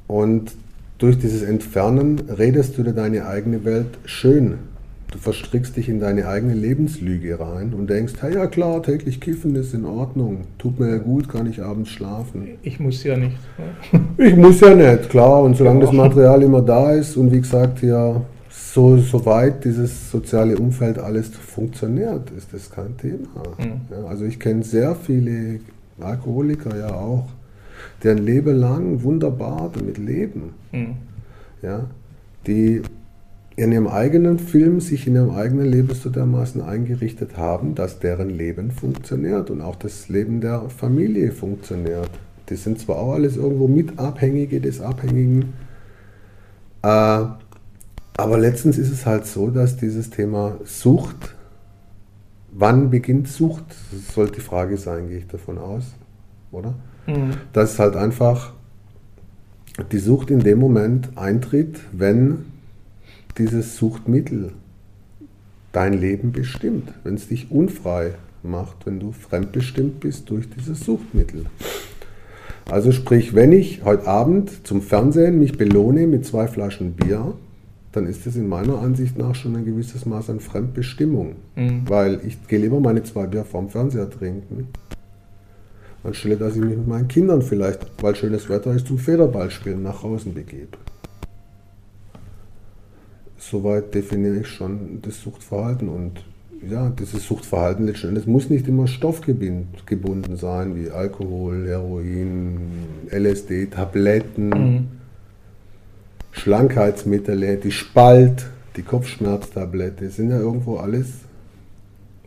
Und 0.07 0.53
durch 0.99 1.19
dieses 1.19 1.43
Entfernen 1.43 2.21
redest 2.31 2.77
du 2.77 2.83
dir 2.83 2.93
deine 2.93 3.27
eigene 3.27 3.65
Welt 3.65 3.99
schön 4.05 4.59
Du 5.15 5.21
verstrickst 5.21 5.77
dich 5.77 5.89
in 5.89 6.01
deine 6.01 6.27
eigene 6.27 6.55
Lebenslüge 6.55 7.39
rein 7.39 7.73
und 7.73 7.89
denkst, 7.89 8.15
hey, 8.19 8.35
ja 8.35 8.49
klar, 8.49 8.83
täglich 8.83 9.21
kiffen 9.21 9.55
ist 9.55 9.73
in 9.73 9.85
Ordnung, 9.85 10.39
tut 10.59 10.81
mir 10.81 10.91
ja 10.91 10.99
gut, 10.99 11.29
kann 11.29 11.49
ich 11.49 11.63
abends 11.63 11.91
schlafen. 11.91 12.49
Ich 12.63 12.81
muss 12.81 13.05
ja 13.05 13.17
nicht. 13.17 13.37
ich 14.19 14.35
muss 14.35 14.59
ja 14.59 14.75
nicht, 14.75 15.11
klar. 15.11 15.45
Und 15.45 15.57
solange 15.57 15.83
das 15.83 15.93
Material 15.93 16.43
immer 16.43 16.63
da 16.63 16.91
ist 16.91 17.17
und 17.17 17.31
wie 17.31 17.41
gesagt, 17.41 17.81
ja, 17.83 18.23
so, 18.51 18.97
soweit 18.97 19.65
dieses 19.65 20.11
soziale 20.11 20.59
Umfeld 20.59 20.99
alles 20.99 21.29
funktioniert, 21.29 22.33
ist 22.37 22.53
das 22.53 22.69
kein 22.69 22.97
Thema. 22.97 23.45
Mhm. 23.57 23.83
Ja, 23.93 24.09
also 24.09 24.25
ich 24.25 24.41
kenne 24.41 24.65
sehr 24.65 24.97
viele 24.97 25.61
Alkoholiker 26.01 26.77
ja 26.77 26.93
auch, 26.93 27.29
deren 28.03 28.19
Leben 28.19 28.57
lang 28.57 29.05
wunderbar 29.05 29.71
damit 29.73 29.97
leben. 29.97 30.55
Mhm. 30.73 30.97
Ja, 31.63 31.85
die 32.49 32.83
in 33.57 33.71
ihrem 33.71 33.87
eigenen 33.87 34.39
Film 34.39 34.81
sich 34.81 35.07
in 35.07 35.15
ihrem 35.15 35.31
eigenen 35.31 35.67
Leben 35.67 35.95
so 35.95 36.11
dermaßen 36.11 36.61
eingerichtet 36.61 37.37
haben, 37.37 37.75
dass 37.75 38.01
deren 38.01 38.31
Leben 38.31 38.73
funktioniert 38.73 39.51
und 39.51 39.61
auch 39.61 39.77
das 39.77 40.09
Leben 40.09 40.41
der 40.41 40.69
Familie 40.71 41.31
funktioniert. 41.31 42.11
Die 42.49 42.57
sind 42.57 42.81
zwar 42.81 42.97
auch 42.97 43.13
alles 43.13 43.37
irgendwo 43.37 43.69
Mitabhängige 43.69 44.61
des 44.61 44.81
Abhängigen, 44.81 45.53
äh, 46.83 47.25
aber 48.17 48.39
letztens 48.39 48.79
ist 48.79 48.91
es 48.91 49.07
halt 49.07 49.27
so, 49.27 49.51
dass 49.51 49.77
dieses 49.77 50.11
Thema 50.11 50.57
Sucht, 50.65 51.35
wann 52.53 52.91
beginnt 52.91 53.29
Sucht, 53.29 53.65
das 53.91 54.15
sollte 54.15 54.35
die 54.35 54.41
Frage 54.41 54.77
sein, 54.77 55.09
gehe 55.09 55.19
ich 55.19 55.27
davon 55.27 55.59
aus, 55.59 55.95
oder? 56.53 56.75
Mhm. 57.07 57.33
Dass 57.53 57.79
halt 57.79 57.97
einfach 57.97 58.53
die 59.91 59.99
Sucht 59.99 60.31
in 60.31 60.41
dem 60.41 60.59
Moment 60.59 61.17
eintritt, 61.17 61.81
wenn 61.93 62.45
dieses 63.39 63.77
Suchtmittel 63.77 64.53
dein 65.73 65.93
Leben 65.93 66.33
bestimmt, 66.33 66.93
wenn 67.03 67.15
es 67.15 67.29
dich 67.29 67.51
unfrei 67.51 68.13
macht, 68.43 68.87
wenn 68.87 69.01
du 69.01 69.13
fremdbestimmt 69.13 70.01
bist 70.01 70.31
durch 70.31 70.49
dieses 70.49 70.81
Suchtmittel. 70.81 71.47
Also 72.71 72.93
sprich, 72.93 73.35
wenn 73.35 73.53
ich 73.53 73.85
heute 73.85 74.07
Abend 74.07 74.67
zum 74.67 74.81
Fernsehen 74.81 75.39
mich 75.39 75.59
belohne 75.59 76.07
mit 76.07 76.25
zwei 76.25 76.47
Flaschen 76.47 76.93
Bier, 76.93 77.35
dann 77.93 78.07
ist 78.07 78.27
das 78.27 78.37
in 78.37 78.49
meiner 78.49 78.79
Ansicht 78.79 79.19
nach 79.19 79.35
schon 79.35 79.57
ein 79.57 79.65
gewisses 79.65 80.07
Maß 80.07 80.31
an 80.31 80.41
Fremdbestimmung. 80.41 81.37
Mhm. 81.57 81.83
Weil 81.87 82.21
ich 82.27 82.47
gehe 82.49 82.59
lieber 82.59 82.81
meine 82.81 83.03
zwei 83.03 83.27
Bier 83.27 83.45
vorm 83.45 83.69
Fernseher 83.69 84.11
trinken, 84.11 84.69
anstelle 86.03 86.37
dass 86.37 86.57
ich 86.57 86.63
mich 86.63 86.77
mit 86.77 86.89
meinen 86.89 87.09
Kindern 87.09 87.43
vielleicht, 87.43 87.81
weil 88.03 88.17
schönes 88.17 88.49
Wetter 88.49 88.75
ist, 88.75 88.87
zum 88.87 88.99
Federballspielen 88.99 89.83
nach 89.83 90.01
draußen 90.01 90.33
begebe 90.33 90.79
soweit 93.51 93.95
definiere 93.95 94.41
ich 94.41 94.49
schon 94.49 95.01
das 95.03 95.21
Suchtverhalten. 95.21 95.89
Und 95.89 96.25
ja, 96.69 96.91
dieses 96.91 97.27
Suchtverhalten 97.27 97.87
letzten 97.87 98.09
Endes 98.09 98.27
muss 98.27 98.49
nicht 98.51 98.67
immer 98.69 98.87
stoffgebunden 98.87 100.37
sein, 100.37 100.77
wie 100.77 100.91
Alkohol, 100.91 101.67
Heroin, 101.69 102.59
LSD, 103.11 103.67
Tabletten, 103.67 104.49
mhm. 104.49 104.87
Schlankheitsmittel, 106.33 107.59
die 107.59 107.71
Spalt, 107.71 108.47
die 108.77 108.83
Kopfschmerztablette, 108.83 110.11
sind 110.11 110.31
ja 110.31 110.39
irgendwo 110.39 110.77
alles 110.79 111.07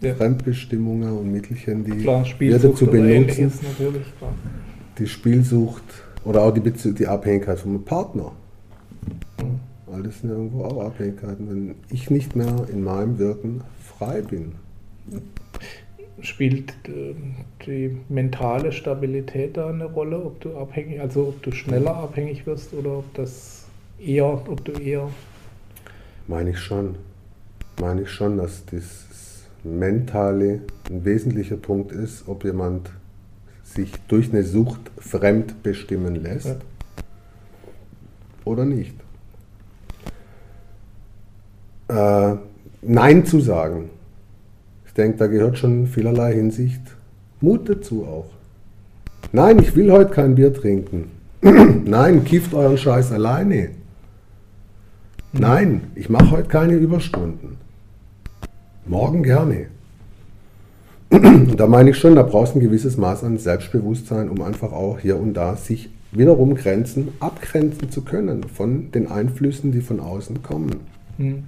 ja. 0.02 0.14
Fremdbestimmungen 0.14 1.12
und 1.12 1.32
Mittelchen, 1.32 1.84
die 1.84 1.98
klar, 1.98 2.26
wir 2.38 2.60
dazu 2.60 2.86
benutzen. 2.86 3.52
Die 4.98 5.08
Spielsucht 5.08 5.84
oder 6.24 6.44
auch 6.44 6.52
die, 6.52 6.60
Bezie 6.60 6.94
die 6.94 7.08
Abhängigkeit 7.08 7.60
vom 7.60 7.84
Partner. 7.84 8.32
Mhm. 9.42 9.67
Weil 9.90 10.04
das 10.04 10.20
sind 10.20 10.32
irgendwo 10.32 10.66
auch 10.66 10.86
Abhängigkeiten, 10.86 11.50
wenn 11.50 11.76
ich 11.90 12.10
nicht 12.10 12.36
mehr 12.36 12.68
in 12.72 12.84
meinem 12.84 13.18
Wirken 13.20 13.62
frei 13.82 14.22
bin. 14.22 14.54
Spielt 16.20 16.72
äh, 16.88 17.16
die 17.66 17.98
mentale 18.10 18.74
Stabilität 18.74 19.56
da 19.56 19.70
eine 19.70 19.86
Rolle, 19.86 20.22
ob 20.22 20.42
du 20.42 20.58
abhängig, 20.58 21.00
also 21.00 21.30
ob 21.30 21.42
du 21.42 21.52
schneller 21.52 21.96
abhängig 21.96 22.46
wirst 22.46 22.74
oder 22.74 22.98
ob 22.98 23.14
das 23.14 23.66
eher, 24.00 24.26
ob 24.26 24.66
du 24.66 24.74
eher. 24.74 25.10
Meine 26.28 26.50
ich 26.50 26.60
schon. 26.60 26.96
Meine 27.80 28.02
ich 28.02 28.10
schon, 28.10 28.38
dass 28.38 28.66
das 28.66 29.46
Mentale 29.64 30.62
ein 30.90 31.06
wesentlicher 31.06 31.58
Punkt 31.58 31.94
ist, 31.94 32.28
ob 32.28 32.44
jemand 32.44 32.92
sich 33.64 33.94
durch 34.08 34.32
eine 34.32 34.44
Sucht 34.44 34.92
fremd 34.98 35.64
bestimmen 35.64 36.16
lässt 36.16 36.48
ja. 36.48 36.58
oder 38.44 38.66
nicht 38.66 39.07
äh, 41.88 42.36
Nein 42.82 43.26
zu 43.26 43.40
sagen. 43.40 43.90
Ich 44.86 44.94
denke, 44.94 45.18
da 45.18 45.28
gehört 45.28 45.58
schon 45.58 45.88
vielerlei 45.88 46.34
Hinsicht 46.34 46.82
Mut 47.42 47.70
dazu 47.70 48.06
auch. 48.06 48.30
Nein, 49.32 49.60
ich 49.60 49.76
will 49.76 49.92
heute 49.92 50.12
kein 50.12 50.36
Bier 50.36 50.54
trinken. 50.54 51.12
Nein, 51.42 52.24
kifft 52.24 52.54
euren 52.54 52.78
Scheiß 52.78 53.12
alleine. 53.12 53.70
Nein, 55.34 55.92
ich 55.96 56.10
mache 56.10 56.32
heute 56.32 56.48
keine 56.48 56.76
Überstunden. 56.76 57.58
Morgen 58.86 59.22
gerne. 59.22 59.68
da 61.58 61.68
meine 61.68 61.92
ich 61.92 61.98
schon, 61.98 62.16
da 62.16 62.24
brauchst 62.24 62.56
du 62.56 62.60
ein 62.60 62.62
gewisses 62.62 62.98
Maß 62.98 63.24
an 63.24 63.38
Selbstbewusstsein, 63.38 64.30
um 64.30 64.42
einfach 64.42 64.72
auch 64.72 65.00
hier 65.00 65.20
und 65.20 65.34
da 65.36 65.56
sich 65.56 65.90
wiederum 66.12 66.56
Grenzen 66.56 67.10
abgrenzen 67.20 67.92
zu 67.92 68.02
können 68.02 68.44
von 68.44 68.92
den 68.92 69.12
Einflüssen, 69.12 69.72
die 69.72 69.82
von 69.82 70.00
außen 70.00 70.42
kommen. 70.42 70.78
Hm 71.18 71.44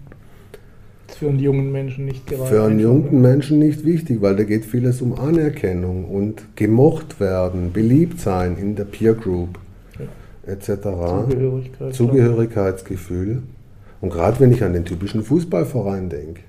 für 1.16 1.30
einen 1.30 1.40
jungen 1.40 1.72
Menschen 1.72 2.06
nicht 2.06 2.28
gerade. 2.28 2.46
Für 2.46 2.64
einen 2.64 2.80
jungen 2.80 3.22
Menschen 3.22 3.60
nicht 3.60 3.86
wichtig, 3.86 4.22
weil 4.22 4.36
da 4.36 4.44
geht 4.44 4.66
vieles 4.66 5.02
um 5.02 5.18
Anerkennung 5.18 6.06
und 6.06 6.44
gemocht 6.56 7.20
werden, 7.20 7.72
beliebt 7.72 8.20
sein 8.20 8.58
in 8.58 8.76
der 8.76 8.86
Peer 8.86 9.14
Group 9.14 9.60
ja. 9.98 10.52
etc. 10.52 10.70
Zugehörigkeit, 11.30 11.94
Zugehörigkeitsgefühl. 11.94 13.44
Und 14.02 14.12
gerade 14.12 14.40
wenn 14.40 14.52
ich 14.52 14.64
an 14.64 14.74
den 14.74 14.86
typischen 14.86 15.24
Fußballverein 15.24 16.10
denke, 16.10 16.42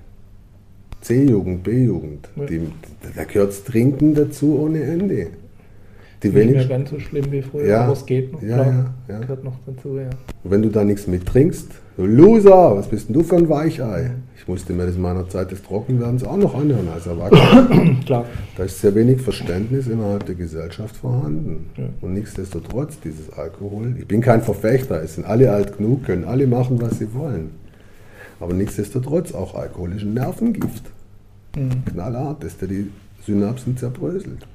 C-Jugend, 1.00 1.64
B-Jugend, 1.64 2.28
ja. 2.36 2.46
da 3.16 3.24
gehört 3.24 3.64
Trinken 3.64 4.14
dazu 4.14 4.58
ohne 4.60 4.82
Ende. 4.82 5.28
Die 6.22 6.28
nicht 6.28 6.54
mehr 6.54 6.66
ganz 6.66 6.90
so 6.90 6.98
schlimm 6.98 7.32
wie 7.32 7.40
früher, 7.40 7.66
ja, 7.66 7.84
aber 7.84 7.94
es 7.94 8.04
geht 8.04 8.32
noch. 8.32 8.42
Ja, 8.42 8.56
klar, 8.56 8.66
ja, 9.08 9.14
ja. 9.14 9.20
gehört 9.20 9.42
noch 9.42 9.56
dazu, 9.64 9.96
ja. 9.96 10.10
Und 10.44 10.50
wenn 10.50 10.62
du 10.62 10.68
da 10.68 10.84
nichts 10.84 11.06
mittrinkst, 11.06 11.68
du 11.96 12.04
Loser, 12.04 12.76
was 12.76 12.88
bist 12.88 13.08
denn 13.08 13.14
du 13.14 13.22
für 13.22 13.36
ein 13.36 13.48
Weichei? 13.48 14.10
Ich 14.36 14.46
musste 14.46 14.74
mir 14.74 14.86
das 14.86 14.96
in 14.96 15.02
meiner 15.02 15.28
Zeit 15.28 15.50
des 15.50 15.62
Trockenwerdens 15.62 16.24
auch 16.24 16.36
noch 16.36 16.54
anhören 16.54 16.88
als 16.92 17.06
Erwachsener. 17.06 17.96
Klar. 18.06 18.26
Da 18.56 18.64
ist 18.64 18.80
sehr 18.80 18.94
wenig 18.94 19.22
Verständnis 19.22 19.86
innerhalb 19.86 20.26
der 20.26 20.34
Gesellschaft 20.34 20.96
vorhanden. 20.96 21.70
Ja. 21.76 21.84
Und 22.02 22.12
nichtsdestotrotz, 22.12 23.00
dieses 23.00 23.32
Alkohol, 23.32 23.94
ich 23.98 24.06
bin 24.06 24.20
kein 24.20 24.42
Verfechter, 24.42 25.02
es 25.02 25.14
sind 25.14 25.24
alle 25.24 25.50
alt 25.52 25.78
genug, 25.78 26.04
können 26.04 26.24
alle 26.24 26.46
machen, 26.46 26.80
was 26.82 26.98
sie 26.98 27.14
wollen. 27.14 27.50
Aber 28.40 28.52
nichtsdestotrotz 28.52 29.32
auch 29.32 29.54
alkoholisch 29.54 30.04
Nervengift. 30.04 30.84
Mhm. 31.56 31.84
Knallhart, 31.86 32.44
dass 32.44 32.58
der 32.58 32.68
die 32.68 32.90
Synapsen 33.24 33.76
zerbröselt. 33.76 34.46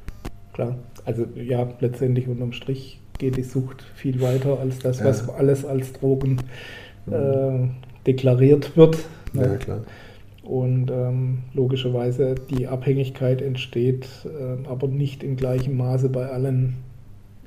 Klar, 0.53 0.75
also 1.05 1.25
ja, 1.35 1.67
letztendlich 1.79 2.27
unterm 2.27 2.51
Strich 2.51 2.99
geht 3.17 3.37
die 3.37 3.43
Sucht 3.43 3.83
viel 3.95 4.21
weiter 4.21 4.59
als 4.59 4.79
das, 4.79 5.03
was 5.03 5.27
ja. 5.27 5.33
alles 5.35 5.65
als 5.65 5.93
Drogen 5.93 6.37
mhm. 7.05 7.13
äh, 7.13 7.69
deklariert 8.05 8.75
wird. 8.75 8.97
Ne? 9.33 9.43
Ja, 9.43 9.55
klar. 9.57 9.81
Und 10.43 10.91
ähm, 10.91 11.39
logischerweise 11.53 12.35
die 12.35 12.67
Abhängigkeit 12.67 13.41
entsteht, 13.41 14.07
äh, 14.25 14.67
aber 14.67 14.87
nicht 14.87 15.23
in 15.23 15.37
gleichem 15.37 15.77
Maße 15.77 16.09
bei 16.09 16.27
allen 16.27 16.75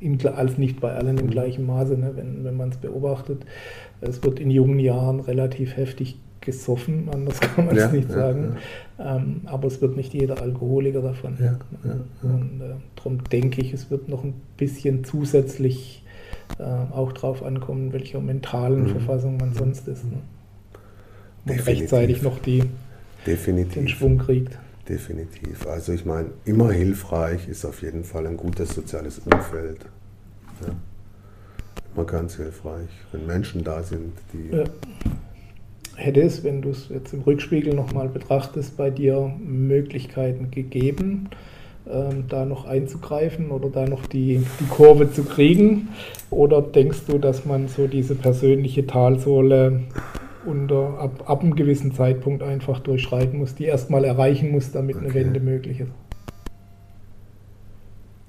in, 0.00 0.24
als 0.26 0.58
nicht 0.58 0.80
bei 0.80 0.92
allen 0.92 1.18
im 1.18 1.30
gleichen 1.30 1.66
Maße, 1.66 1.96
ne, 1.96 2.12
wenn, 2.14 2.44
wenn 2.44 2.56
man 2.56 2.70
es 2.70 2.76
beobachtet. 2.76 3.44
Es 4.00 4.22
wird 4.22 4.38
in 4.38 4.50
jungen 4.50 4.78
Jahren 4.78 5.20
relativ 5.20 5.76
heftig 5.76 6.16
gesoffen, 6.48 7.10
anders 7.12 7.38
kann 7.40 7.66
man 7.66 7.76
es 7.76 7.82
ja, 7.84 7.92
nicht 7.92 8.08
ja, 8.08 8.14
sagen. 8.14 8.56
Ja. 8.98 9.16
Ähm, 9.16 9.42
aber 9.44 9.68
es 9.68 9.82
wird 9.82 9.96
nicht 9.96 10.14
jeder 10.14 10.40
Alkoholiker 10.40 11.02
davon. 11.02 11.36
Und 12.22 12.60
äh, 12.62 12.74
darum 12.96 13.22
denke 13.24 13.60
ich, 13.60 13.74
es 13.74 13.90
wird 13.90 14.08
noch 14.08 14.24
ein 14.24 14.32
bisschen 14.56 15.04
zusätzlich 15.04 16.02
äh, 16.58 16.62
auch 16.62 17.12
drauf 17.12 17.42
ankommen, 17.42 17.92
welcher 17.92 18.20
mentalen 18.20 18.84
mhm. 18.84 18.88
Verfassung 18.88 19.36
man 19.36 19.52
sonst 19.52 19.86
ist. 19.88 20.04
Ne? 20.04 20.18
Und 21.44 21.66
rechtzeitig 21.66 22.22
noch 22.22 22.38
die, 22.38 22.64
Definitiv. 23.26 23.74
den 23.74 23.88
Schwung 23.88 24.18
kriegt. 24.18 24.58
Definitiv. 24.88 25.66
Also 25.66 25.92
ich 25.92 26.06
meine, 26.06 26.30
immer 26.46 26.72
hilfreich 26.72 27.46
ist 27.46 27.66
auf 27.66 27.82
jeden 27.82 28.04
Fall 28.04 28.26
ein 28.26 28.38
gutes 28.38 28.70
soziales 28.70 29.18
Umfeld. 29.18 29.84
Ja. 30.62 30.74
Immer 31.94 32.06
ganz 32.06 32.36
hilfreich, 32.36 32.88
wenn 33.12 33.26
Menschen 33.26 33.64
da 33.64 33.82
sind, 33.82 34.14
die... 34.32 34.64
Hätte 35.98 36.22
es, 36.22 36.44
wenn 36.44 36.62
du 36.62 36.70
es 36.70 36.88
jetzt 36.90 37.12
im 37.12 37.22
Rückspiegel 37.22 37.74
nochmal 37.74 38.08
betrachtest, 38.08 38.76
bei 38.76 38.88
dir 38.88 39.32
Möglichkeiten 39.44 40.52
gegeben, 40.52 41.28
ähm, 41.90 42.26
da 42.28 42.44
noch 42.44 42.66
einzugreifen 42.66 43.50
oder 43.50 43.68
da 43.68 43.84
noch 43.84 44.06
die, 44.06 44.46
die 44.60 44.66
Kurve 44.66 45.10
zu 45.10 45.24
kriegen? 45.24 45.88
Oder 46.30 46.62
denkst 46.62 47.00
du, 47.08 47.18
dass 47.18 47.44
man 47.44 47.66
so 47.66 47.88
diese 47.88 48.14
persönliche 48.14 48.86
Talsohle 48.86 49.80
unter, 50.46 51.00
ab, 51.00 51.24
ab 51.28 51.42
einem 51.42 51.56
gewissen 51.56 51.92
Zeitpunkt 51.92 52.44
einfach 52.44 52.78
durchschreiten 52.78 53.36
muss, 53.36 53.56
die 53.56 53.64
erstmal 53.64 54.04
erreichen 54.04 54.52
muss, 54.52 54.70
damit 54.70 54.94
okay. 54.94 55.04
eine 55.04 55.14
Wende 55.14 55.40
möglich 55.40 55.80
ist. 55.80 55.90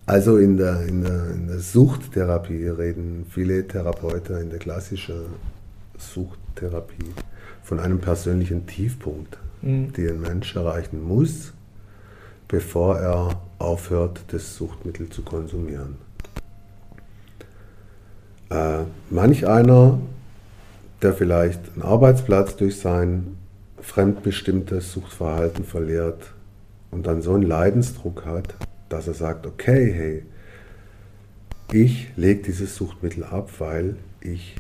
Also 0.08 0.38
in 0.38 0.58
der, 0.58 0.88
in, 0.88 1.04
der, 1.04 1.30
in 1.36 1.46
der 1.46 1.60
Suchttherapie 1.60 2.68
reden 2.68 3.28
viele 3.30 3.68
Therapeuten 3.68 4.42
in 4.42 4.50
der 4.50 4.58
klassischen 4.58 5.28
Suchttherapie 6.00 7.14
von 7.70 7.80
einem 7.80 8.00
persönlichen 8.00 8.66
Tiefpunkt, 8.66 9.38
mhm. 9.62 9.94
den 9.94 10.10
ein 10.10 10.22
Mensch 10.22 10.56
erreichen 10.56 11.04
muss, 11.04 11.54
bevor 12.48 12.98
er 12.98 13.40
aufhört, 13.60 14.22
das 14.30 14.56
Suchtmittel 14.56 15.10
zu 15.10 15.22
konsumieren. 15.22 15.98
Äh, 18.50 18.80
manch 19.12 19.46
einer 19.46 20.00
der 21.04 21.14
vielleicht 21.14 21.62
einen 21.74 21.84
Arbeitsplatz 21.84 22.56
durch 22.56 22.80
sein 22.80 23.38
fremdbestimmtes 23.80 24.92
Suchtverhalten 24.92 25.64
verliert 25.64 26.34
und 26.90 27.06
dann 27.06 27.22
so 27.22 27.36
einen 27.36 27.44
Leidensdruck 27.44 28.26
hat, 28.26 28.56
dass 28.90 29.08
er 29.08 29.14
sagt, 29.14 29.46
okay, 29.46 29.94
hey, 29.94 30.24
ich 31.72 32.10
lege 32.16 32.42
dieses 32.42 32.76
Suchtmittel 32.76 33.24
ab, 33.24 33.52
weil 33.60 33.96
ich 34.22 34.56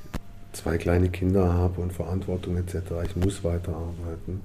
zwei 0.53 0.77
kleine 0.77 1.09
Kinder 1.09 1.53
habe 1.53 1.81
und 1.81 1.93
Verantwortung 1.93 2.57
etc. 2.57 2.75
Ich 3.05 3.15
muss 3.15 3.43
weiterarbeiten. 3.43 4.41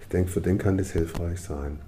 Ich 0.00 0.08
denke, 0.08 0.30
für 0.30 0.40
den 0.40 0.58
kann 0.58 0.78
das 0.78 0.92
hilfreich 0.92 1.40
sein. 1.40 1.78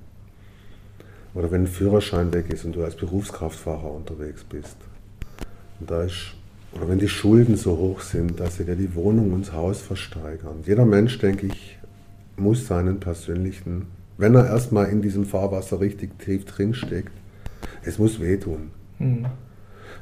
Oder 1.35 1.51
wenn 1.51 1.63
ein 1.63 1.67
Führerschein 1.67 2.33
weg 2.33 2.53
ist 2.53 2.65
und 2.65 2.75
du 2.75 2.85
als 2.85 2.97
Berufskraftfahrer 2.97 3.91
unterwegs 3.91 4.45
bist. 4.45 4.77
Und 5.81 5.91
da 5.91 6.03
ist 6.03 6.35
oder 6.73 6.89
wenn 6.89 6.99
die 6.99 7.09
Schulden 7.09 7.57
so 7.57 7.77
hoch 7.77 8.01
sind, 8.01 8.41
dass 8.41 8.57
sie 8.57 8.65
dir 8.65 8.77
die 8.77 8.95
Wohnung 8.95 9.33
und 9.33 9.47
das 9.47 9.55
Haus 9.55 9.81
versteigern. 9.81 10.63
Jeder 10.67 10.85
Mensch, 10.85 11.19
denke 11.19 11.47
ich, 11.47 11.79
muss 12.37 12.67
seinen 12.67 13.01
persönlichen, 13.01 13.87
wenn 14.19 14.35
er 14.35 14.47
erstmal 14.47 14.89
in 14.89 15.01
diesem 15.01 15.25
Fahrwasser 15.25 15.81
richtig 15.81 16.19
tief 16.19 16.45
drin 16.45 16.75
steckt, 16.75 17.13
es 17.85 17.99
muss 17.99 18.21
wehtun. 18.21 18.71
Mhm. 18.99 19.27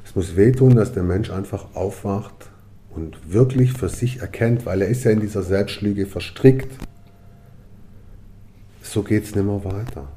Es 0.05 0.15
muss 0.15 0.37
wehtun, 0.37 0.75
dass 0.75 0.93
der 0.93 1.03
Mensch 1.03 1.31
einfach 1.31 1.75
aufwacht 1.75 2.51
und 2.97 3.33
wirklich 3.33 3.73
für 3.73 3.89
sich 3.89 4.21
erkennt, 4.21 4.67
weil 4.67 4.83
er 4.83 4.89
ist 4.89 5.05
ja 5.05 5.11
in 5.11 5.21
dieser 5.21 5.43
Selbstlüge 5.43 6.07
verstrickt. 6.07 6.73
So 8.83 9.03
geht 9.03 9.25
es 9.25 9.35
nicht 9.35 9.45
mehr 9.45 9.65
weiter. 9.65 10.09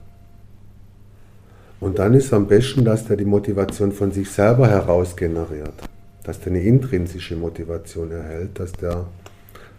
Und 1.80 2.00
dann 2.00 2.14
ist 2.14 2.34
am 2.34 2.48
besten, 2.48 2.84
dass 2.84 3.06
der 3.06 3.18
die 3.18 3.26
Motivation 3.26 3.92
von 3.92 4.12
sich 4.12 4.30
selber 4.32 4.68
heraus 4.68 5.16
generiert 5.16 5.90
dass 6.30 6.40
der 6.42 6.52
eine 6.52 6.62
intrinsische 6.62 7.36
Motivation 7.36 8.12
erhält, 8.12 8.60
dass 8.60 8.72
der 8.74 9.08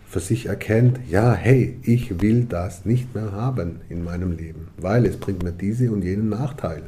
für 0.08 0.18
sich 0.18 0.46
erkennt, 0.46 0.98
ja, 1.08 1.32
hey, 1.32 1.78
ich 1.84 2.20
will 2.20 2.44
das 2.44 2.84
nicht 2.84 3.14
mehr 3.14 3.30
haben 3.30 3.80
in 3.88 4.02
meinem 4.02 4.32
Leben, 4.32 4.66
weil 4.76 5.06
es 5.06 5.16
bringt 5.16 5.44
mir 5.44 5.52
diese 5.52 5.92
und 5.92 6.02
jenen 6.02 6.28
Nachteil. 6.28 6.82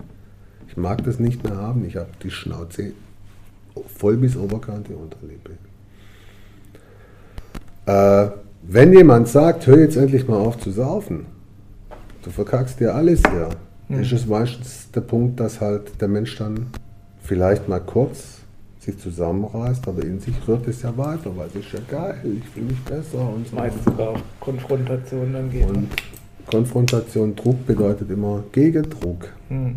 Ich 0.66 0.76
mag 0.76 1.04
das 1.04 1.20
nicht 1.20 1.44
mehr 1.44 1.56
haben, 1.56 1.84
ich 1.84 1.94
habe 1.94 2.10
die 2.24 2.32
Schnauze 2.32 2.90
voll 3.96 4.16
bis 4.16 4.36
Oberkante 4.36 4.96
Unterlippe. 4.96 5.52
Äh, 7.86 8.28
wenn 8.62 8.92
jemand 8.92 9.28
sagt, 9.28 9.66
hör 9.66 9.78
jetzt 9.78 9.96
endlich 9.96 10.28
mal 10.28 10.36
auf 10.36 10.58
zu 10.58 10.70
saufen, 10.70 11.26
du 12.22 12.30
verkackst 12.30 12.78
dir 12.78 12.94
alles 12.94 13.20
hier, 13.28 13.48
mhm. 13.88 14.00
ist 14.00 14.12
es 14.12 14.26
meistens 14.26 14.90
der 14.92 15.00
Punkt, 15.00 15.40
dass 15.40 15.60
halt 15.60 16.00
der 16.00 16.08
Mensch 16.08 16.36
dann 16.38 16.68
vielleicht 17.20 17.68
mal 17.68 17.80
kurz 17.80 18.38
sich 18.78 18.98
zusammenreißt, 18.98 19.86
aber 19.86 20.02
in 20.02 20.18
sich 20.18 20.34
rührt 20.46 20.66
es 20.66 20.82
ja 20.82 20.96
weiter, 20.96 21.36
weil 21.36 21.48
es 21.48 21.54
ist 21.56 21.72
ja 21.72 21.78
geil, 21.88 22.16
ich 22.38 22.48
fühle 22.48 22.66
mich 22.66 22.80
besser 22.80 23.28
und 23.28 23.46
so. 23.48 23.56
Meistens 23.56 23.84
sogar 23.84 24.10
auch 24.10 24.20
Konfrontation 24.40 25.32
dann 25.32 25.50
gehen. 25.50 25.68
Und 25.68 25.88
Konfrontation, 26.46 27.36
Druck 27.36 27.64
bedeutet 27.66 28.10
immer 28.10 28.42
Gegendruck. 28.50 29.28
Hm. 29.48 29.76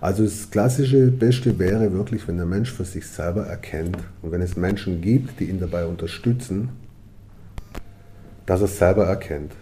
Also 0.00 0.24
das 0.24 0.50
klassische 0.50 1.10
Beste 1.10 1.58
wäre 1.58 1.92
wirklich, 1.92 2.26
wenn 2.28 2.36
der 2.36 2.46
Mensch 2.46 2.72
für 2.72 2.84
sich 2.84 3.06
selber 3.06 3.46
erkennt 3.46 3.96
und 4.22 4.32
wenn 4.32 4.42
es 4.42 4.56
Menschen 4.56 5.00
gibt, 5.00 5.40
die 5.40 5.44
ihn 5.44 5.60
dabei 5.60 5.86
unterstützen, 5.86 6.70
dass 8.48 8.62
er 8.62 8.64
es 8.64 8.78
selber 8.78 9.04
erkennt, 9.04 9.52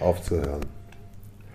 aufzuhören. 0.00 0.66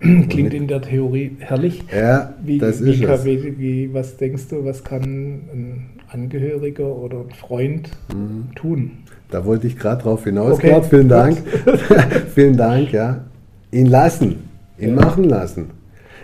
Klingt 0.00 0.54
in 0.54 0.66
der 0.66 0.80
Theorie 0.80 1.36
herrlich. 1.38 1.84
Ja, 1.94 2.34
wie, 2.42 2.58
das 2.58 2.82
wie, 2.82 2.92
ist 2.92 3.02
es. 3.02 3.24
Wie, 3.24 3.92
was 3.92 4.16
denkst 4.16 4.48
du, 4.48 4.64
was 4.64 4.82
kann 4.82 5.02
ein 5.02 5.86
Angehöriger 6.10 6.86
oder 6.86 7.20
ein 7.20 7.30
Freund 7.30 7.90
mhm. 8.12 8.54
tun? 8.54 8.90
Da 9.30 9.44
wollte 9.44 9.66
ich 9.66 9.78
gerade 9.78 10.02
drauf 10.02 10.24
hinaus. 10.24 10.54
Okay. 10.54 10.80
vielen 10.88 11.10
Dank. 11.10 11.42
vielen 12.34 12.56
Dank, 12.56 12.90
ja. 12.90 13.24
Ihn 13.70 13.86
lassen, 13.86 14.36
ihn 14.78 14.90
ja. 14.90 14.94
machen 14.94 15.24
lassen. 15.24 15.66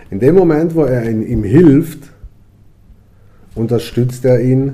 In 0.09 0.19
dem 0.19 0.33
Moment, 0.33 0.73
wo 0.73 0.85
er 0.85 1.07
ihm 1.09 1.43
hilft, 1.43 2.09
unterstützt 3.53 4.25
er 4.25 4.41
ihn 4.41 4.73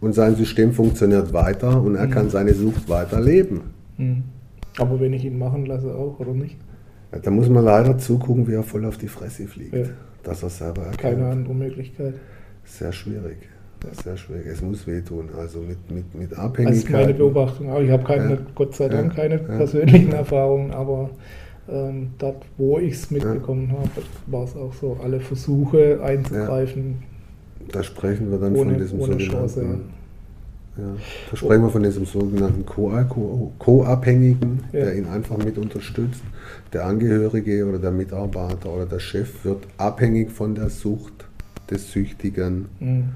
und 0.00 0.14
sein 0.14 0.34
System 0.36 0.72
funktioniert 0.72 1.34
weiter 1.34 1.82
und 1.82 1.96
er 1.96 2.06
mhm. 2.06 2.10
kann 2.10 2.30
seine 2.30 2.54
Sucht 2.54 2.88
weiterleben. 2.88 3.60
Mhm. 3.98 4.22
Aber 4.78 5.00
wenn 5.00 5.12
ich 5.12 5.24
ihn 5.24 5.38
machen 5.38 5.66
lasse 5.66 5.94
auch, 5.94 6.18
oder 6.20 6.32
nicht? 6.32 6.56
Ja, 7.12 7.18
da 7.18 7.30
muss 7.30 7.48
man 7.48 7.64
leider 7.64 7.98
zugucken, 7.98 8.46
wie 8.46 8.54
er 8.54 8.62
voll 8.62 8.84
auf 8.84 8.98
die 8.98 9.08
Fresse 9.08 9.46
fliegt. 9.46 9.74
Ja. 9.74 9.84
Dass 10.22 10.42
er 10.42 10.50
selber 10.50 10.82
erkennt. 10.82 11.00
Keine 11.00 11.28
andere 11.28 11.54
Möglichkeit. 11.54 12.14
Sehr 12.64 12.92
schwierig. 12.92 13.38
Sehr 14.04 14.16
schwierig. 14.16 14.46
Es 14.46 14.60
muss 14.60 14.86
wehtun. 14.86 15.28
Also 15.38 15.60
mit, 15.60 15.90
mit, 15.90 16.14
mit 16.14 16.36
Abhängigkeit. 16.36 16.76
Das 16.76 16.84
ist 16.84 16.90
meine 16.90 17.14
Beobachtung. 17.14 17.70
Aber 17.70 17.82
ich 17.82 17.90
habe 17.90 18.04
keine, 18.04 18.30
ja. 18.34 18.38
Gott 18.54 18.74
sei 18.74 18.88
Dank 18.88 19.14
keine 19.14 19.38
persönlichen 19.38 20.12
Erfahrungen, 20.12 20.72
aber 20.72 21.10
ähm, 21.68 22.10
dort, 22.18 22.44
wo 22.56 22.78
ich 22.78 22.94
es 22.94 23.10
mitbekommen 23.10 23.72
habe, 23.72 23.90
war 24.26 24.44
es 24.44 24.56
auch 24.56 24.72
so. 24.74 24.98
Alle 25.02 25.20
Versuche 25.20 26.00
einzugreifen. 26.02 27.02
Da 27.70 27.82
sprechen 27.82 28.30
wir 28.30 28.38
dann 28.38 28.54
ohne, 28.54 28.72
von 28.72 28.80
diesem 28.80 29.00
sogenannten 29.00 29.30
Chance, 29.30 29.66
ja, 30.78 30.96
da 31.30 31.36
sprechen 31.36 31.62
wir 31.62 31.70
von 31.70 31.82
diesem 31.82 32.06
sogenannten 32.06 32.64
Co-Abhängigen, 33.58 34.60
ja. 34.72 34.84
der 34.84 34.94
ihn 34.94 35.06
einfach 35.06 35.36
mit 35.36 35.58
unterstützt. 35.58 36.22
Der 36.72 36.86
Angehörige 36.86 37.66
oder 37.66 37.78
der 37.78 37.90
Mitarbeiter 37.90 38.72
oder 38.72 38.86
der 38.86 39.00
Chef 39.00 39.44
wird 39.44 39.64
abhängig 39.76 40.30
von 40.30 40.54
der 40.54 40.70
Sucht 40.70 41.26
des 41.68 41.90
Süchtigen. 41.90 42.66
Mhm. 42.78 43.08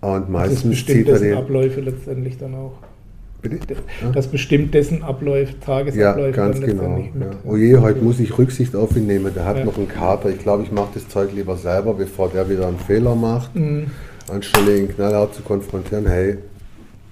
Und 0.00 0.30
meistens 0.30 0.62
das 0.62 0.70
bestimmt 0.70 1.08
dessen 1.08 1.34
Abläufe 1.34 1.80
letztendlich 1.80 2.38
dann 2.38 2.54
auch. 2.54 2.78
Bitte? 3.42 3.76
Das 4.14 4.28
bestimmt 4.28 4.72
dessen 4.72 5.02
Abläufe, 5.02 5.58
Tagesabläufe. 5.60 6.36
Ja, 6.36 6.46
ganz 6.46 6.60
genau. 6.60 6.98
Ja. 6.98 7.30
Oh 7.44 7.56
je, 7.56 7.76
heute 7.78 8.00
muss 8.00 8.18
ich 8.18 8.38
Rücksicht 8.38 8.74
auf 8.74 8.96
ihn 8.96 9.06
nehmen. 9.06 9.34
Der 9.34 9.44
hat 9.44 9.58
ja. 9.58 9.64
noch 9.64 9.76
einen 9.76 9.88
Kater. 9.88 10.30
Ich 10.30 10.38
glaube, 10.38 10.62
ich 10.62 10.72
mache 10.72 10.90
das 10.94 11.08
Zeug 11.08 11.30
lieber 11.34 11.56
selber, 11.56 11.92
bevor 11.94 12.30
der 12.30 12.48
wieder 12.48 12.68
einen 12.68 12.78
Fehler 12.78 13.14
macht. 13.14 13.54
Mhm. 13.54 13.88
Anstelle 14.30 14.78
ihn 14.78 14.88
knallhart 14.88 15.34
zu 15.34 15.42
konfrontieren, 15.42 16.06
hey, 16.06 16.38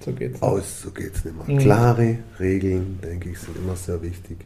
so 0.03 0.11
geht's 0.11 0.41
aus, 0.41 0.81
so 0.81 0.91
geht's 0.91 1.23
nicht 1.25 1.35
mehr. 1.35 1.55
Mhm. 1.55 1.59
Klare 1.59 2.17
Regeln, 2.39 2.99
denke 3.03 3.29
ich, 3.29 3.39
sind 3.39 3.57
immer 3.57 3.75
sehr 3.75 4.01
wichtig. 4.01 4.37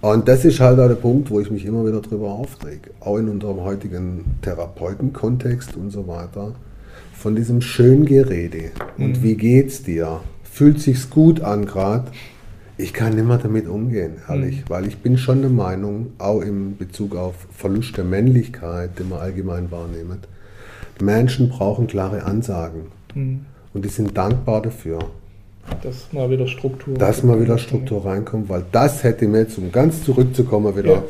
Und 0.00 0.28
das 0.28 0.44
ist 0.44 0.60
halt 0.60 0.78
auch 0.78 0.88
der 0.88 0.94
Punkt, 0.94 1.30
wo 1.30 1.40
ich 1.40 1.50
mich 1.50 1.64
immer 1.64 1.86
wieder 1.86 2.00
drüber 2.00 2.28
aufrege. 2.28 2.90
Auch 3.00 3.16
in 3.16 3.28
unserem 3.28 3.60
heutigen 3.62 4.24
Therapeutenkontext 4.42 5.76
und 5.76 5.90
so 5.90 6.06
weiter. 6.06 6.54
Von 7.14 7.34
diesem 7.34 7.60
Schöngerede. 7.60 8.70
Mhm. 8.96 9.04
Und 9.04 9.22
wie 9.22 9.34
geht's 9.34 9.82
dir? 9.82 10.20
Fühlt 10.44 10.80
sich's 10.80 11.10
gut 11.10 11.40
an 11.40 11.66
gerade? 11.66 12.10
Ich 12.78 12.92
kann 12.92 13.14
nicht 13.14 13.26
mehr 13.26 13.38
damit 13.38 13.68
umgehen, 13.68 14.16
ehrlich, 14.28 14.60
mhm. 14.60 14.64
weil 14.68 14.86
ich 14.86 14.98
bin 14.98 15.16
schon 15.16 15.40
der 15.40 15.50
Meinung, 15.50 16.12
auch 16.18 16.42
im 16.42 16.76
Bezug 16.76 17.16
auf 17.16 17.34
Verlust 17.50 17.96
der 17.96 18.04
Männlichkeit, 18.04 18.98
den 18.98 19.08
man 19.08 19.20
allgemein 19.20 19.70
wahrnimmt, 19.70 20.28
Menschen 21.00 21.48
brauchen 21.48 21.86
klare 21.86 22.24
Ansagen. 22.24 22.82
Mhm. 23.14 23.46
Und 23.76 23.84
die 23.84 23.90
sind 23.90 24.16
dankbar 24.16 24.62
dafür. 24.62 25.00
Dass 25.82 26.10
mal 26.10 26.30
wieder 26.30 26.46
Struktur 26.46 26.96
Dass 26.96 27.22
mal 27.22 27.38
wieder 27.38 27.58
Struktur 27.58 28.06
reinkommt, 28.06 28.48
weil 28.48 28.64
das 28.72 29.04
hätte 29.04 29.28
mir 29.28 29.40
jetzt, 29.40 29.58
um 29.58 29.70
ganz 29.70 30.02
zurückzukommen, 30.02 30.74
wieder 30.78 31.02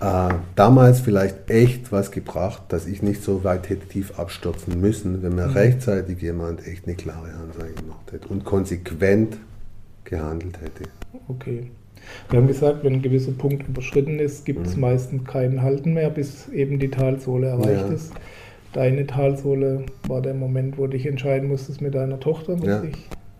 ja. 0.00 0.30
äh, 0.30 0.34
damals 0.54 1.00
vielleicht 1.00 1.50
echt 1.50 1.92
was 1.92 2.10
gebracht, 2.10 2.62
dass 2.70 2.86
ich 2.86 3.02
nicht 3.02 3.22
so 3.22 3.44
weit 3.44 3.68
hätte 3.68 3.86
tief 3.86 4.18
abstürzen 4.18 4.80
müssen, 4.80 5.22
wenn 5.22 5.34
mir 5.34 5.48
mhm. 5.48 5.52
rechtzeitig 5.52 6.22
jemand 6.22 6.66
echt 6.66 6.86
eine 6.86 6.96
klare 6.96 7.34
Ansage 7.34 7.74
gemacht 7.74 8.10
hätte 8.10 8.28
und 8.28 8.46
konsequent 8.46 9.36
gehandelt 10.04 10.58
hätte. 10.62 10.88
Okay. 11.28 11.66
Wir 12.30 12.38
haben 12.38 12.46
gesagt, 12.46 12.82
wenn 12.82 12.94
ein 12.94 13.02
gewisser 13.02 13.32
Punkt 13.32 13.68
überschritten 13.68 14.20
ist, 14.20 14.46
gibt 14.46 14.66
es 14.66 14.74
mhm. 14.74 14.80
meistens 14.80 15.24
keinen 15.26 15.60
Halten 15.60 15.92
mehr, 15.92 16.08
bis 16.08 16.48
eben 16.48 16.78
die 16.78 16.88
Talsohle 16.88 17.48
erreicht 17.48 17.88
ja. 17.88 17.94
ist. 17.94 18.12
Deine 18.76 19.06
Talsohle 19.06 19.86
war 20.06 20.20
der 20.20 20.34
Moment, 20.34 20.76
wo 20.76 20.82
du 20.82 20.90
dich 20.90 21.06
entscheiden 21.06 21.48
musstest 21.48 21.80
mit 21.80 21.94
deiner 21.94 22.20
Tochter, 22.20 22.58
ja. 22.62 22.82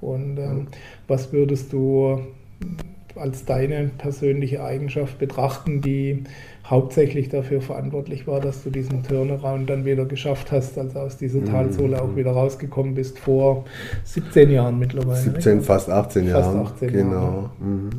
Und 0.01 0.39
ähm, 0.39 0.69
was 1.09 1.31
würdest 1.31 1.75
du 1.75 2.23
als 3.17 3.45
deine 3.45 3.91
persönliche 3.99 4.65
Eigenschaft 4.65 5.19
betrachten, 5.19 5.83
die 5.83 6.25
hauptsächlich 6.65 7.29
dafür 7.29 7.61
verantwortlich 7.61 8.27
war, 8.27 8.41
dass 8.41 8.65
du 8.65 8.71
diesen 8.71 9.03
Turnaround 9.03 9.69
dann 9.69 9.85
wieder 9.85 10.07
geschafft 10.07 10.53
hast, 10.53 10.79
also 10.79 11.01
aus 11.01 11.19
dieser 11.19 11.41
mhm. 11.41 11.51
Talsohle 11.51 12.01
auch 12.01 12.17
wieder 12.17 12.31
rausgekommen 12.31 12.95
bist, 12.95 13.19
vor 13.19 13.67
17 14.05 14.51
Jahren 14.51 14.79
mittlerweile. 14.79 15.21
17, 15.21 15.57
nicht? 15.57 15.67
fast 15.67 15.91
18 15.91 16.29
Jahren. 16.29 16.65
Fast 16.65 16.73
18 16.77 16.93
genau. 16.93 17.13
Jahre. 17.13 17.51
Mhm. 17.61 17.91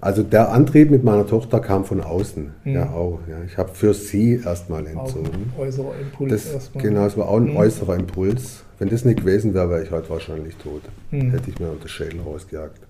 Also 0.00 0.22
der 0.22 0.50
Antrieb 0.50 0.90
mit 0.90 1.04
meiner 1.04 1.26
Tochter 1.26 1.60
kam 1.60 1.84
von 1.84 2.00
außen, 2.00 2.52
mhm. 2.64 2.74
ja 2.74 2.90
auch. 2.90 3.20
Ja. 3.28 3.36
Ich 3.46 3.58
habe 3.58 3.70
für 3.74 3.92
sie 3.92 4.40
erstmal 4.42 4.86
entzogen. 4.86 5.52
Auch 5.54 5.60
ein 5.60 5.66
äußerer 5.66 5.92
Impuls 6.00 6.32
das, 6.32 6.52
erstmal. 6.54 6.84
Genau, 6.84 7.04
es 7.04 7.16
war 7.18 7.28
auch 7.28 7.36
ein 7.36 7.50
mhm. 7.50 7.56
äußerer 7.56 7.96
Impuls. 7.96 8.64
Wenn 8.78 8.88
das 8.88 9.04
nicht 9.04 9.20
gewesen 9.20 9.52
wäre, 9.52 9.68
wäre 9.68 9.82
ich 9.82 9.90
heute 9.90 10.08
wahrscheinlich 10.08 10.56
tot. 10.56 10.82
Mhm. 11.10 11.32
Hätte 11.32 11.50
ich 11.50 11.58
mir 11.58 11.70
unter 11.70 11.88
Schädel 11.88 12.20
rausgejagt. 12.20 12.80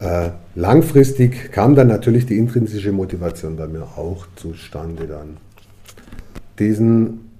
Äh, 0.00 0.30
langfristig 0.54 1.50
kam 1.52 1.74
dann 1.74 1.88
natürlich 1.88 2.26
die 2.26 2.36
intrinsische 2.36 2.92
Motivation 2.92 3.56
bei 3.56 3.66
mir 3.66 3.82
auch 3.82 4.26
zustande 4.36 5.06
dann. 5.06 5.38
Diesen 6.58 7.30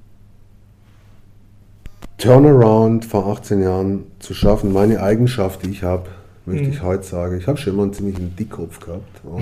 Turnaround 2.17 3.05
vor 3.05 3.27
18 3.29 3.63
Jahren 3.63 4.05
zu 4.19 4.35
schaffen, 4.35 4.73
meine 4.73 5.03
Eigenschaft, 5.03 5.65
die 5.65 5.71
ich 5.71 5.83
habe, 5.83 6.09
möchte 6.47 6.65
mhm. 6.65 6.73
ich 6.73 6.83
heute 6.83 7.03
sagen. 7.03 7.39
Ich 7.39 7.47
habe 7.47 7.59
schon 7.59 7.75
immer 7.75 7.83
einen 7.85 7.93
ziemlichen 7.93 8.35
Dickkopf 8.37 8.81
gehabt 8.81 9.21
und 9.25 9.41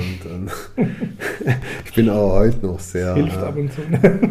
äh, 0.79 0.85
ich 1.85 1.95
bin 1.95 2.11
auch 2.11 2.33
heute 2.35 2.67
noch 2.67 2.81
sehr. 2.81 3.17
Es 3.17 3.23
hilft 3.23 3.39
ab 3.39 3.57
und 3.57 3.73
zu. 3.73 3.83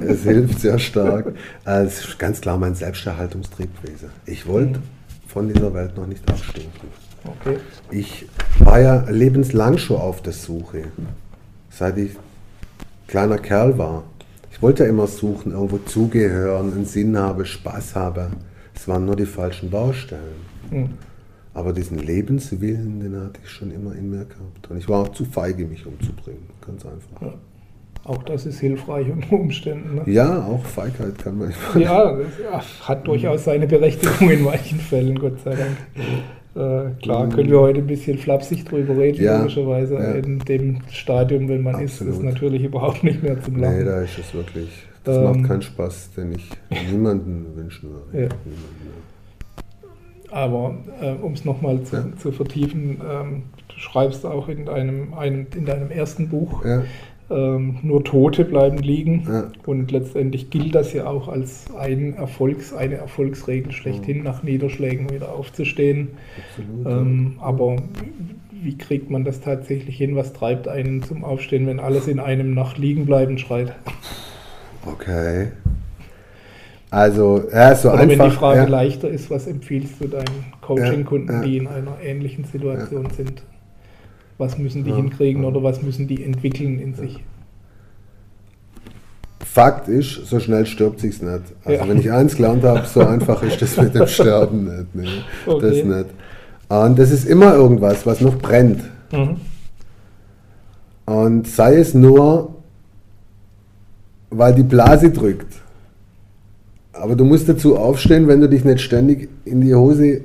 es 0.05 0.23
hilft 0.23 0.59
sehr 0.59 0.79
stark. 0.79 1.33
Äh, 1.65 1.83
es 1.83 1.99
ist 1.99 2.19
ganz 2.19 2.41
klar 2.41 2.57
mein 2.57 2.75
Selbsterhaltungstrieb 2.75 3.81
gewesen. 3.81 4.09
Ich 4.25 4.47
wollte 4.47 4.79
mhm. 4.79 4.83
von 5.27 5.47
dieser 5.47 5.73
Welt 5.73 5.95
noch 5.97 6.07
nicht 6.07 6.29
abstinken. 6.29 6.89
Okay. 7.23 7.57
Ich 7.91 8.27
war 8.59 8.79
ja 8.79 9.05
lebenslang 9.09 9.77
schon 9.77 9.97
auf 9.97 10.21
der 10.21 10.33
Suche, 10.33 10.83
seit 11.69 11.97
ich 11.97 12.11
kleiner 13.07 13.37
Kerl 13.37 13.77
war. 13.77 14.03
Ich 14.51 14.61
wollte 14.61 14.83
ja 14.83 14.89
immer 14.89 15.07
suchen, 15.07 15.51
irgendwo 15.51 15.77
zugehören, 15.77 16.73
einen 16.73 16.85
Sinn 16.85 17.17
habe, 17.17 17.45
Spaß 17.45 17.95
habe. 17.95 18.31
Es 18.73 18.87
waren 18.87 19.05
nur 19.05 19.15
die 19.15 19.25
falschen 19.25 19.69
Baustellen. 19.69 20.41
Mhm. 20.71 20.89
Aber 21.57 21.73
diesen 21.73 21.97
Lebenswillen, 21.97 22.99
den 22.99 23.19
hatte 23.19 23.39
ich 23.43 23.49
schon 23.49 23.71
immer 23.71 23.95
in 23.95 24.11
mir 24.11 24.25
gehabt. 24.25 24.69
Und 24.69 24.77
ich 24.77 24.87
war 24.87 25.01
auch 25.01 25.07
zu 25.07 25.25
feige, 25.25 25.65
mich 25.65 25.87
umzubringen. 25.87 26.43
Ganz 26.63 26.85
einfach. 26.85 27.19
Ja. 27.19 27.33
Auch 28.03 28.21
das 28.21 28.45
ist 28.45 28.59
hilfreich 28.59 29.09
unter 29.09 29.33
Umständen. 29.33 29.95
Ne? 29.95 30.03
Ja, 30.05 30.45
auch 30.45 30.63
Feigheit 30.63 31.17
kann 31.17 31.39
man. 31.39 31.51
Ja, 31.75 32.15
das 32.51 32.87
hat 32.87 33.07
durchaus 33.07 33.45
seine 33.45 33.65
Berechtigung 33.65 34.29
in 34.29 34.43
manchen 34.43 34.79
Fällen, 34.79 35.17
Gott 35.17 35.39
sei 35.43 35.55
Dank. 35.55 35.77
Äh, 36.55 37.01
klar, 37.01 37.25
mhm. 37.25 37.31
können 37.31 37.49
wir 37.49 37.59
heute 37.59 37.79
ein 37.79 37.87
bisschen 37.87 38.19
flapsig 38.19 38.63
drüber 38.65 38.95
reden, 38.95 39.23
ja, 39.23 39.39
logischerweise. 39.39 39.95
Ja. 39.95 40.11
In 40.11 40.37
dem 40.37 40.81
Stadium, 40.91 41.49
wenn 41.49 41.63
man 41.63 41.73
Absolut. 41.73 42.13
ist, 42.13 42.19
ist 42.19 42.23
natürlich 42.23 42.65
überhaupt 42.65 43.03
nicht 43.03 43.23
mehr 43.23 43.41
zum 43.41 43.57
Lachen. 43.57 43.79
Nee, 43.79 43.83
da 43.83 44.01
ist 44.01 44.19
es 44.19 44.31
wirklich. 44.31 44.69
Das 45.03 45.17
ähm, 45.17 45.23
macht 45.23 45.43
keinen 45.45 45.61
Spaß, 45.63 46.11
den 46.17 46.33
ich 46.33 46.49
niemanden 46.91 47.47
wünschen 47.55 47.89
würde. 47.89 48.05
Ja. 48.13 48.29
Niemanden. 48.45 49.16
Aber 50.37 50.75
äh, 51.01 51.13
um 51.13 51.33
es 51.33 51.45
nochmal 51.45 51.81
zu, 51.81 51.95
ja. 51.95 52.05
zu 52.15 52.31
vertiefen, 52.31 53.01
ähm, 53.01 53.43
du 53.69 53.79
schreibst 53.79 54.23
auch 54.23 54.49
in 54.49 54.65
deinem, 54.65 55.15
einem, 55.15 55.47
in 55.55 55.65
deinem 55.65 55.89
ersten 55.89 56.29
Buch, 56.29 56.63
ja. 56.63 56.83
ähm, 57.31 57.77
nur 57.81 58.03
Tote 58.03 58.45
bleiben 58.45 58.77
liegen. 58.77 59.25
Ja. 59.27 59.51
Und 59.65 59.89
letztendlich 59.89 60.51
gilt 60.51 60.75
das 60.75 60.93
ja 60.93 61.07
auch 61.07 61.27
als 61.27 61.65
ein 61.75 62.13
Erfolgs, 62.13 62.71
eine 62.71 62.97
Erfolgsregel 62.97 63.71
schlechthin, 63.71 64.21
nach 64.21 64.43
Niederschlägen 64.43 65.09
wieder 65.09 65.33
aufzustehen. 65.33 66.09
Absolut, 66.51 66.85
ähm, 66.85 67.33
aber 67.39 67.77
wie 68.51 68.77
kriegt 68.77 69.09
man 69.09 69.23
das 69.23 69.41
tatsächlich 69.41 69.97
hin? 69.97 70.15
Was 70.15 70.33
treibt 70.33 70.67
einen 70.67 71.01
zum 71.01 71.23
Aufstehen, 71.23 71.65
wenn 71.65 71.79
alles 71.79 72.07
in 72.07 72.19
einem 72.19 72.53
nach 72.53 72.77
Liegenbleiben 72.77 73.39
schreit? 73.39 73.73
Okay. 74.85 75.47
Also, 76.89 77.43
ja, 77.51 77.75
so 77.75 77.89
Oder 77.89 77.99
einfach. 77.99 78.17
wenn 78.19 78.29
die 78.29 78.35
Frage 78.35 78.59
ja. 78.59 78.67
leichter 78.67 79.09
ist, 79.09 79.29
was 79.29 79.45
empfiehlst 79.45 79.95
du 79.99 80.07
deinen 80.07 80.53
Coaching-Kunden, 80.61 81.31
ja, 81.31 81.41
die 81.41 81.57
in 81.57 81.67
einer 81.67 81.99
ähnlichen 82.01 82.45
Situation 82.45 83.09
sind? 83.15 83.43
Was 84.37 84.57
müssen 84.57 84.83
die 84.83 84.93
hinkriegen 84.93 85.43
oder 85.43 85.63
was 85.63 85.81
müssen 85.81 86.07
die 86.07 86.23
entwickeln 86.23 86.79
in 86.79 86.93
sich? 86.93 87.23
Fakt 89.43 89.87
ist, 89.87 90.27
so 90.27 90.39
schnell 90.39 90.65
stirbt 90.65 90.99
sich's 90.99 91.21
nicht. 91.21 91.41
Also 91.65 91.87
wenn 91.87 91.99
ich 91.99 92.11
eins 92.11 92.35
gelernt 92.35 92.63
habe, 92.63 92.85
so 92.85 93.01
einfach 93.01 93.41
ist 93.41 93.61
das 93.61 93.75
mit 93.77 93.95
dem 93.95 94.05
Sterben 94.07 94.65
nicht. 94.65 94.95
Nee, 94.95 95.07
okay. 95.47 95.83
Das 95.83 95.83
nicht. 95.83 96.09
Und 96.69 96.99
das 96.99 97.11
ist 97.11 97.25
immer 97.25 97.53
irgendwas, 97.55 98.05
was 98.05 98.21
noch 98.21 98.37
brennt. 98.37 98.83
Mhm. 99.11 99.37
Und 101.05 101.47
sei 101.47 101.77
es 101.77 101.93
nur, 101.93 102.55
weil 104.29 104.53
die 104.53 104.63
Blase 104.63 105.09
drückt. 105.09 105.53
Aber 107.01 107.15
du 107.15 107.25
musst 107.25 107.47
dazu 107.47 107.77
aufstehen, 107.77 108.27
wenn 108.27 108.41
du 108.41 108.49
dich 108.49 108.63
nicht 108.63 108.81
ständig 108.81 109.29
in 109.45 109.61
die 109.61 109.75
Hose 109.75 110.21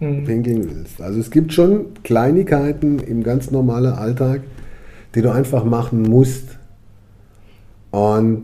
mhm. 0.00 0.24
pinkeln 0.24 0.70
willst. 0.70 1.00
Also 1.00 1.20
es 1.20 1.30
gibt 1.30 1.52
schon 1.52 1.86
Kleinigkeiten 2.02 2.98
im 2.98 3.22
ganz 3.22 3.50
normalen 3.50 3.92
Alltag, 3.94 4.42
die 5.14 5.22
du 5.22 5.32
einfach 5.32 5.64
machen 5.64 6.02
musst. 6.02 6.58
Und 7.90 8.42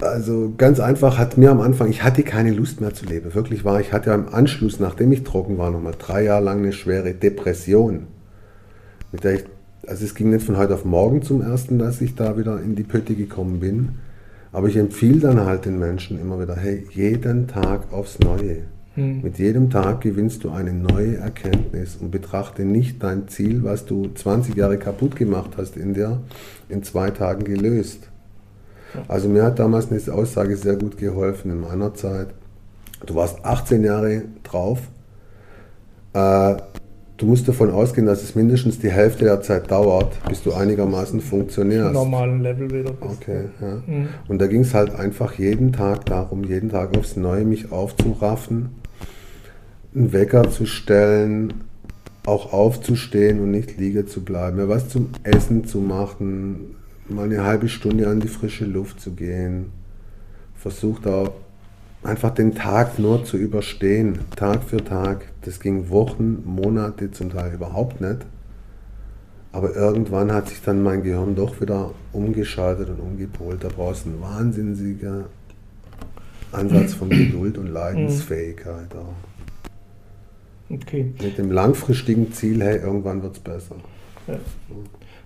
also 0.00 0.52
ganz 0.56 0.80
einfach 0.80 1.18
hat 1.18 1.38
mir 1.38 1.50
am 1.50 1.60
Anfang, 1.60 1.88
ich 1.88 2.02
hatte 2.02 2.22
keine 2.22 2.50
Lust 2.50 2.80
mehr 2.80 2.92
zu 2.92 3.06
leben. 3.06 3.34
Wirklich 3.34 3.64
war, 3.64 3.80
ich 3.80 3.92
hatte 3.92 4.10
ja 4.10 4.16
im 4.16 4.32
Anschluss, 4.32 4.80
nachdem 4.80 5.12
ich 5.12 5.22
trocken 5.22 5.58
war, 5.58 5.70
nochmal 5.70 5.94
drei 5.98 6.24
Jahre 6.24 6.44
lang 6.44 6.58
eine 6.58 6.72
schwere 6.72 7.14
Depression. 7.14 8.08
Mit 9.12 9.24
der 9.24 9.34
ich, 9.34 9.44
also 9.86 10.04
es 10.04 10.14
ging 10.14 10.30
nicht 10.30 10.44
von 10.44 10.56
heute 10.56 10.74
auf 10.74 10.84
morgen 10.84 11.22
zum 11.22 11.42
ersten, 11.42 11.78
dass 11.78 12.00
ich 12.00 12.14
da 12.14 12.36
wieder 12.36 12.60
in 12.60 12.74
die 12.74 12.82
Pötte 12.82 13.14
gekommen 13.14 13.60
bin. 13.60 13.90
Aber 14.52 14.68
ich 14.68 14.76
empfehle 14.76 15.20
dann 15.20 15.40
halt 15.40 15.64
den 15.64 15.78
Menschen 15.78 16.20
immer 16.20 16.40
wieder, 16.40 16.56
hey, 16.56 16.86
jeden 16.90 17.48
Tag 17.48 17.92
aufs 17.92 18.18
Neue. 18.18 18.64
Hm. 18.94 19.22
Mit 19.22 19.38
jedem 19.38 19.70
Tag 19.70 20.02
gewinnst 20.02 20.44
du 20.44 20.50
eine 20.50 20.74
neue 20.74 21.16
Erkenntnis 21.16 21.96
und 21.96 22.10
betrachte 22.10 22.64
nicht 22.64 23.02
dein 23.02 23.26
Ziel, 23.28 23.64
was 23.64 23.86
du 23.86 24.10
20 24.14 24.54
Jahre 24.54 24.76
kaputt 24.76 25.16
gemacht 25.16 25.52
hast 25.56 25.78
in 25.78 25.94
dir, 25.94 26.20
in 26.68 26.82
zwei 26.82 27.10
Tagen 27.10 27.44
gelöst. 27.44 28.08
Also 29.08 29.30
mir 29.30 29.44
hat 29.44 29.58
damals 29.58 29.90
eine 29.90 30.14
Aussage 30.14 30.56
sehr 30.58 30.76
gut 30.76 30.98
geholfen 30.98 31.50
in 31.50 31.60
meiner 31.60 31.94
Zeit. 31.94 32.28
Du 33.06 33.14
warst 33.14 33.42
18 33.44 33.82
Jahre 33.82 34.24
drauf. 34.42 34.80
Äh, 36.12 36.56
Du 37.22 37.28
musst 37.28 37.46
davon 37.46 37.70
ausgehen, 37.70 38.04
dass 38.04 38.20
es 38.24 38.34
mindestens 38.34 38.80
die 38.80 38.90
Hälfte 38.90 39.26
der 39.26 39.40
Zeit 39.42 39.70
dauert, 39.70 40.18
bis 40.28 40.42
du 40.42 40.54
einigermaßen 40.54 41.20
funktionierst. 41.20 41.92
normalen 41.92 42.40
Level 42.40 42.68
wieder 42.68 42.90
bist. 42.90 43.00
Okay, 43.00 43.44
ja. 43.60 43.80
Mhm. 43.86 44.08
Und 44.26 44.40
da 44.40 44.48
ging 44.48 44.62
es 44.62 44.74
halt 44.74 44.92
einfach 44.92 45.34
jeden 45.34 45.72
Tag 45.72 46.04
darum, 46.06 46.42
jeden 46.42 46.70
Tag 46.70 46.98
aufs 46.98 47.14
Neue 47.14 47.44
mich 47.44 47.70
aufzuraffen, 47.70 48.70
einen 49.94 50.12
Wecker 50.12 50.50
zu 50.50 50.66
stellen, 50.66 51.62
auch 52.26 52.52
aufzustehen 52.52 53.38
und 53.38 53.52
nicht 53.52 53.78
liegen 53.78 54.08
zu 54.08 54.24
bleiben, 54.24 54.56
mir 54.56 54.68
was 54.68 54.88
zum 54.88 55.10
Essen 55.22 55.64
zu 55.64 55.78
machen, 55.78 56.74
mal 57.08 57.26
eine 57.26 57.44
halbe 57.44 57.68
Stunde 57.68 58.08
an 58.08 58.18
die 58.18 58.26
frische 58.26 58.64
Luft 58.64 59.00
zu 59.00 59.12
gehen. 59.12 59.66
Versucht 60.56 61.06
auch 61.06 61.30
einfach 62.02 62.34
den 62.34 62.56
Tag 62.56 62.98
nur 62.98 63.24
zu 63.24 63.36
überstehen, 63.36 64.18
Tag 64.34 64.64
für 64.64 64.84
Tag. 64.84 65.31
Das 65.44 65.60
ging 65.60 65.90
Wochen, 65.90 66.42
Monate, 66.44 67.10
zum 67.10 67.30
Teil 67.30 67.52
überhaupt 67.52 68.00
nicht. 68.00 68.18
Aber 69.52 69.74
irgendwann 69.76 70.32
hat 70.32 70.48
sich 70.48 70.62
dann 70.62 70.82
mein 70.82 71.02
Gehirn 71.02 71.34
doch 71.34 71.60
wieder 71.60 71.90
umgeschaltet 72.12 72.88
und 72.88 73.00
umgepolt. 73.00 73.62
Da 73.62 73.68
brauchst 73.68 74.06
du 74.06 74.10
einen 74.10 74.22
wahnsinniger 74.22 75.26
Ansatz 76.52 76.94
von 76.94 77.10
Geduld 77.10 77.58
und 77.58 77.66
Leidensfähigkeit 77.66 78.94
auch. 78.94 79.14
Okay. 80.70 81.12
Mit 81.20 81.36
dem 81.36 81.50
langfristigen 81.50 82.32
Ziel, 82.32 82.62
hey, 82.62 82.78
irgendwann 82.78 83.22
wird 83.22 83.34
es 83.34 83.40
besser. 83.40 83.76
Ja. 84.26 84.38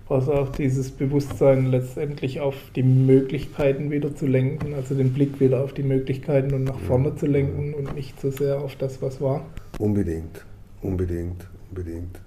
Brauchst 0.07 0.29
auch 0.29 0.49
dieses 0.49 0.91
Bewusstsein 0.91 1.69
letztendlich 1.69 2.39
auf 2.39 2.55
die 2.75 2.83
Möglichkeiten 2.83 3.91
wieder 3.91 4.15
zu 4.15 4.25
lenken, 4.25 4.73
also 4.73 4.95
den 4.95 5.13
Blick 5.13 5.39
wieder 5.39 5.63
auf 5.63 5.73
die 5.73 5.83
Möglichkeiten 5.83 6.53
und 6.53 6.63
nach 6.63 6.79
vorne 6.79 7.15
zu 7.15 7.25
lenken 7.25 7.73
und 7.73 7.93
nicht 7.95 8.19
so 8.21 8.31
sehr 8.31 8.59
auf 8.59 8.75
das, 8.75 9.01
was 9.01 9.19
war. 9.19 9.45
Unbedingt, 9.79 10.45
unbedingt, 10.81 11.47
unbedingt. 11.69 12.19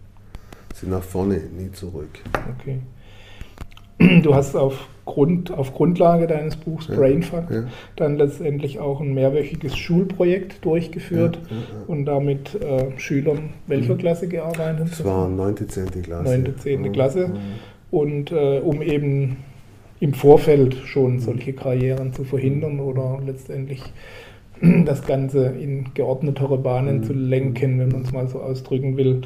Sie 0.74 0.86
nach 0.86 1.02
vorne, 1.02 1.40
nie 1.56 1.70
zurück. 1.72 2.20
Okay. 2.60 2.80
Du 4.22 4.34
hast 4.34 4.56
auf, 4.56 4.88
Grund, 5.04 5.50
auf 5.50 5.74
Grundlage 5.74 6.26
deines 6.26 6.56
Buchs 6.56 6.88
ja, 6.88 6.94
Brainfuck 6.94 7.50
ja. 7.50 7.64
dann 7.96 8.16
letztendlich 8.16 8.78
auch 8.78 9.00
ein 9.00 9.12
mehrwöchiges 9.12 9.76
Schulprojekt 9.76 10.64
durchgeführt 10.64 11.38
ja, 11.50 11.56
und 11.86 12.06
damit 12.06 12.54
äh, 12.54 12.98
Schülern 12.98 13.50
welcher 13.66 13.94
mhm. 13.94 13.98
Klasse 13.98 14.28
gearbeitet? 14.28 14.88
Das 14.90 15.04
war 15.04 15.28
9. 15.28 15.68
10. 15.68 16.02
Klasse. 16.02 16.38
9. 16.38 16.54
10. 16.56 16.80
Mhm. 16.80 16.92
Klasse. 16.92 17.30
Mhm. 17.90 17.98
Und 17.98 18.32
äh, 18.32 18.60
um 18.60 18.82
eben 18.82 19.38
im 20.00 20.14
Vorfeld 20.14 20.74
schon 20.86 21.14
mhm. 21.14 21.20
solche 21.20 21.52
Karrieren 21.52 22.12
zu 22.12 22.24
verhindern 22.24 22.80
oder 22.80 23.20
letztendlich 23.24 23.82
das 24.84 25.06
Ganze 25.06 25.46
in 25.46 25.92
geordnetere 25.94 26.58
Bahnen 26.58 26.98
mhm. 26.98 27.04
zu 27.04 27.12
lenken, 27.12 27.78
wenn 27.78 27.88
man 27.88 28.02
es 28.02 28.12
mal 28.12 28.28
so 28.28 28.40
ausdrücken 28.40 28.96
will 28.96 29.22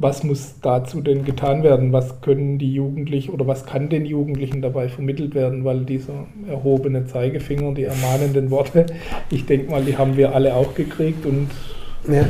was 0.00 0.22
muss 0.22 0.54
dazu 0.62 1.00
denn 1.00 1.24
getan 1.24 1.62
werden? 1.62 1.92
Was 1.92 2.20
können 2.20 2.58
die 2.58 2.72
Jugendlichen 2.72 3.32
oder 3.32 3.46
was 3.46 3.66
kann 3.66 3.88
den 3.88 4.06
Jugendlichen 4.06 4.62
dabei 4.62 4.88
vermittelt 4.88 5.34
werden? 5.34 5.64
Weil 5.64 5.84
dieser 5.84 6.26
erhobene 6.48 7.06
Zeigefinger, 7.06 7.74
die 7.74 7.84
ermahnenden 7.84 8.50
Worte, 8.50 8.86
ich 9.30 9.46
denke 9.46 9.70
mal, 9.70 9.82
die 9.82 9.96
haben 9.96 10.16
wir 10.16 10.34
alle 10.34 10.54
auch 10.54 10.74
gekriegt 10.74 11.26
und 11.26 11.48
ja. 12.08 12.26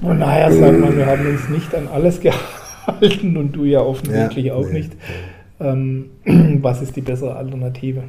von 0.00 0.18
daher 0.18 0.52
sagt 0.52 0.78
man, 0.80 0.96
wir 0.96 1.06
haben 1.06 1.26
uns 1.26 1.48
nicht 1.48 1.74
an 1.74 1.88
alles 1.92 2.20
gehalten 2.20 2.61
und 3.36 3.52
du 3.52 3.64
ja 3.64 3.80
offensichtlich 3.80 4.46
ja, 4.46 4.54
auch 4.54 4.66
nee. 4.66 4.80
nicht. 4.80 4.92
Ähm, 5.60 6.10
was 6.62 6.82
ist 6.82 6.96
die 6.96 7.00
bessere 7.00 7.36
Alternative? 7.36 8.04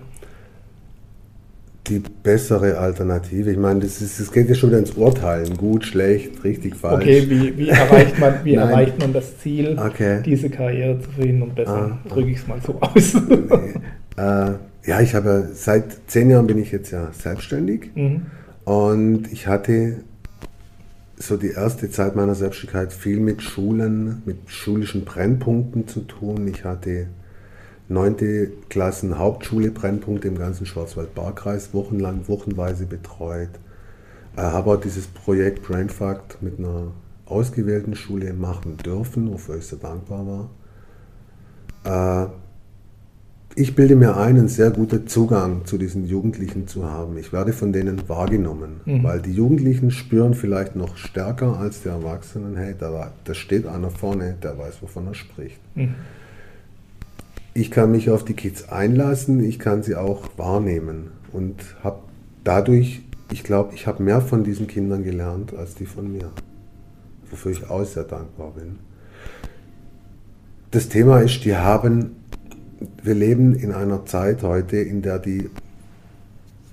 die 1.87 1.99
bessere 1.99 2.77
Alternative. 2.77 3.51
Ich 3.51 3.57
meine, 3.57 3.81
das, 3.81 4.01
ist, 4.01 4.19
das 4.19 4.31
geht 4.31 4.47
ja 4.47 4.55
schon 4.55 4.69
wieder 4.69 4.79
ins 4.79 4.91
Urteilen. 4.91 5.57
Gut, 5.57 5.85
schlecht, 5.85 6.43
richtig, 6.43 6.75
falsch. 6.75 7.03
Okay, 7.03 7.29
wie, 7.29 7.57
wie 7.57 7.69
erreicht, 7.69 8.19
man, 8.19 8.35
wie 8.43 8.53
erreicht 8.55 8.99
man 8.99 9.11
das 9.11 9.37
Ziel, 9.39 9.77
okay. 9.77 10.21
diese 10.25 10.49
Karriere 10.49 10.99
zu 11.01 11.09
verhindern? 11.11 11.51
Besser 11.53 11.99
ah, 12.03 12.09
drücke 12.09 12.29
ich 12.29 12.37
es 12.37 12.47
mal 12.47 12.59
so 12.65 12.79
aus. 12.79 13.15
Nee. 14.15 14.21
Äh, 14.21 14.51
ja, 14.85 15.01
ich 15.01 15.15
habe 15.15 15.49
seit 15.53 15.85
zehn 16.05 16.29
Jahren 16.29 16.45
bin 16.45 16.59
ich 16.59 16.71
jetzt 16.71 16.91
ja 16.91 17.09
selbstständig 17.13 17.89
mhm. 17.95 18.27
und 18.63 19.31
ich 19.31 19.47
hatte 19.47 20.03
so 21.27 21.37
die 21.37 21.51
erste 21.51 21.89
Zeit 21.89 22.15
meiner 22.15 22.35
Selbstständigkeit 22.35 22.91
viel 22.91 23.19
mit 23.19 23.41
Schulen, 23.41 24.21
mit 24.25 24.37
schulischen 24.47 25.05
Brennpunkten 25.05 25.87
zu 25.87 26.01
tun. 26.01 26.47
Ich 26.47 26.65
hatte 26.65 27.07
9. 27.87 28.51
Klassen 28.69 29.17
Hauptschule 29.17 29.71
Brennpunkt 29.71 30.25
im 30.25 30.37
ganzen 30.37 30.65
Schwarzwald-Baar-Kreis 30.65 31.73
wochenlang, 31.73 32.27
wochenweise 32.27 32.85
betreut. 32.85 33.49
Äh, 34.35 34.41
habe 34.41 34.71
auch 34.71 34.79
dieses 34.79 35.07
Projekt 35.07 35.63
Brainfucked 35.63 36.41
mit 36.41 36.59
einer 36.59 36.91
ausgewählten 37.25 37.95
Schule 37.95 38.33
machen 38.33 38.77
dürfen, 38.77 39.31
wofür 39.31 39.57
ich 39.57 39.67
sehr 39.67 39.79
dankbar 39.79 40.49
war. 41.83 42.27
Äh, 42.27 42.42
ich 43.55 43.75
bilde 43.75 43.95
mir 43.95 44.17
ein, 44.17 44.37
einen 44.37 44.47
sehr 44.47 44.71
guten 44.71 45.07
Zugang 45.07 45.65
zu 45.65 45.77
diesen 45.77 46.05
Jugendlichen 46.05 46.67
zu 46.67 46.89
haben. 46.89 47.17
Ich 47.17 47.31
werde 47.31 47.53
von 47.53 47.71
denen 47.71 48.07
wahrgenommen, 48.09 48.81
mhm. 48.85 49.03
weil 49.03 49.21
die 49.21 49.33
Jugendlichen 49.33 49.91
spüren 49.91 50.33
vielleicht 50.33 50.75
noch 50.75 50.97
stärker 50.97 51.59
als 51.59 51.83
die 51.83 51.89
Erwachsenen, 51.89 52.55
hey, 52.55 52.73
da, 52.77 53.11
da 53.23 53.33
steht 53.33 53.67
einer 53.67 53.89
vorne, 53.89 54.35
der 54.41 54.57
weiß, 54.57 54.81
wovon 54.81 55.07
er 55.07 55.13
spricht. 55.13 55.59
Mhm 55.75 55.95
ich 57.53 57.71
kann 57.71 57.91
mich 57.91 58.09
auf 58.09 58.25
die 58.25 58.33
Kids 58.33 58.69
einlassen, 58.69 59.43
ich 59.43 59.59
kann 59.59 59.83
sie 59.83 59.95
auch 59.95 60.29
wahrnehmen 60.37 61.11
und 61.31 61.75
habe 61.83 61.99
dadurch, 62.43 63.01
ich 63.31 63.43
glaube, 63.43 63.75
ich 63.75 63.87
habe 63.87 64.03
mehr 64.03 64.21
von 64.21 64.43
diesen 64.43 64.67
Kindern 64.67 65.03
gelernt 65.03 65.53
als 65.53 65.75
die 65.75 65.85
von 65.85 66.11
mir, 66.11 66.31
wofür 67.29 67.51
ich 67.51 67.69
auch 67.69 67.85
sehr 67.85 68.03
dankbar 68.03 68.51
bin. 68.51 68.79
Das 70.71 70.89
Thema 70.89 71.19
ist, 71.19 71.45
die 71.45 71.55
haben, 71.55 72.15
wir 73.03 73.13
leben 73.13 73.55
in 73.55 73.71
einer 73.71 74.05
Zeit 74.05 74.43
heute, 74.43 74.77
in 74.77 75.01
der 75.01 75.19
die 75.19 75.49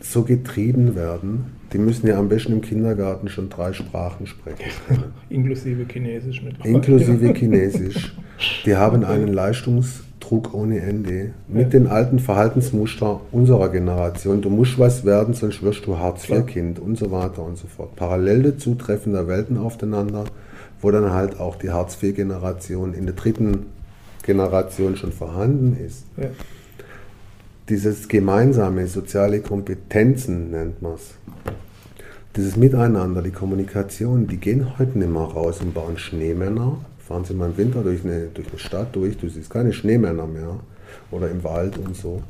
so 0.01 0.23
getrieben 0.23 0.95
werden, 0.95 1.47
die 1.73 1.79
müssen 1.79 2.07
ja 2.07 2.19
am 2.19 2.29
besten 2.29 2.53
im 2.53 2.61
Kindergarten 2.63 3.29
schon 3.29 3.51
drei 3.51 3.73
Sprachen 3.73 4.27
sprechen. 4.27 4.65
Inklusive 5.29 5.85
Chinesisch 5.87 6.43
mit. 6.43 6.65
Inklusive 6.65 7.35
Chinesisch. 7.35 8.15
Die 8.65 8.77
haben 8.77 9.05
einen 9.05 9.33
Leistungs- 9.33 10.05
Druck 10.31 10.55
ohne 10.55 10.79
Ende. 10.79 11.33
Mit 11.49 11.73
den 11.73 11.89
alten 11.89 12.21
Verhaltensmustern 12.21 13.19
unserer 13.33 13.69
Generation. 13.71 14.41
Du 14.41 14.49
musst 14.49 14.79
was 14.79 15.05
werden, 15.05 15.35
sonst 15.35 15.63
wirst 15.63 15.87
du 15.87 15.99
Hartz-IV-Kind 15.99 16.79
und 16.79 16.97
so 16.97 17.11
weiter 17.11 17.43
und 17.43 17.59
so 17.59 17.67
fort. 17.67 17.97
Parallel 17.97 18.45
dazu 18.45 18.77
treffen 18.77 19.13
da 19.13 19.27
Welten 19.27 19.59
aufeinander, 19.59 20.25
wo 20.81 20.91
dann 20.93 21.11
halt 21.11 21.41
auch 21.41 21.57
die 21.57 21.71
Hartz-IV-Generation 21.71 22.95
in 22.95 23.07
der 23.07 23.17
dritten 23.17 23.67
Generation 24.23 24.97
schon 24.97 25.13
vorhanden 25.13 25.77
ist. 25.85 26.05
Ja. 26.17 26.31
Dieses 27.69 28.09
gemeinsame 28.09 28.87
soziale 28.87 29.41
Kompetenzen 29.41 30.51
nennt 30.51 30.83
man 30.83 30.95
es. 30.95 31.15
Dieses 32.37 32.57
Miteinander, 32.57 33.23
die 33.23 33.31
Kommunikation, 33.31 34.27
die 34.27 34.37
gehen 34.37 34.79
heute 34.79 34.99
nicht 34.99 35.11
mehr 35.11 35.23
raus 35.23 35.61
und 35.61 35.75
bauen 35.75 35.99
Schneemänner, 35.99 36.79
fahren 36.99 37.25
Sie 37.25 37.35
mal 37.35 37.51
im 37.51 37.57
Winter 37.57 37.83
durch 37.83 38.05
eine, 38.05 38.27
durch 38.27 38.49
eine 38.49 38.59
Stadt 38.59 38.95
durch, 38.95 39.19
du 39.19 39.29
siehst 39.29 39.51
keine 39.51 39.73
Schneemänner 39.73 40.27
mehr 40.27 40.61
oder 41.11 41.29
im 41.29 41.43
Wald 41.43 41.77
und 41.79 41.97
so. 41.97 42.23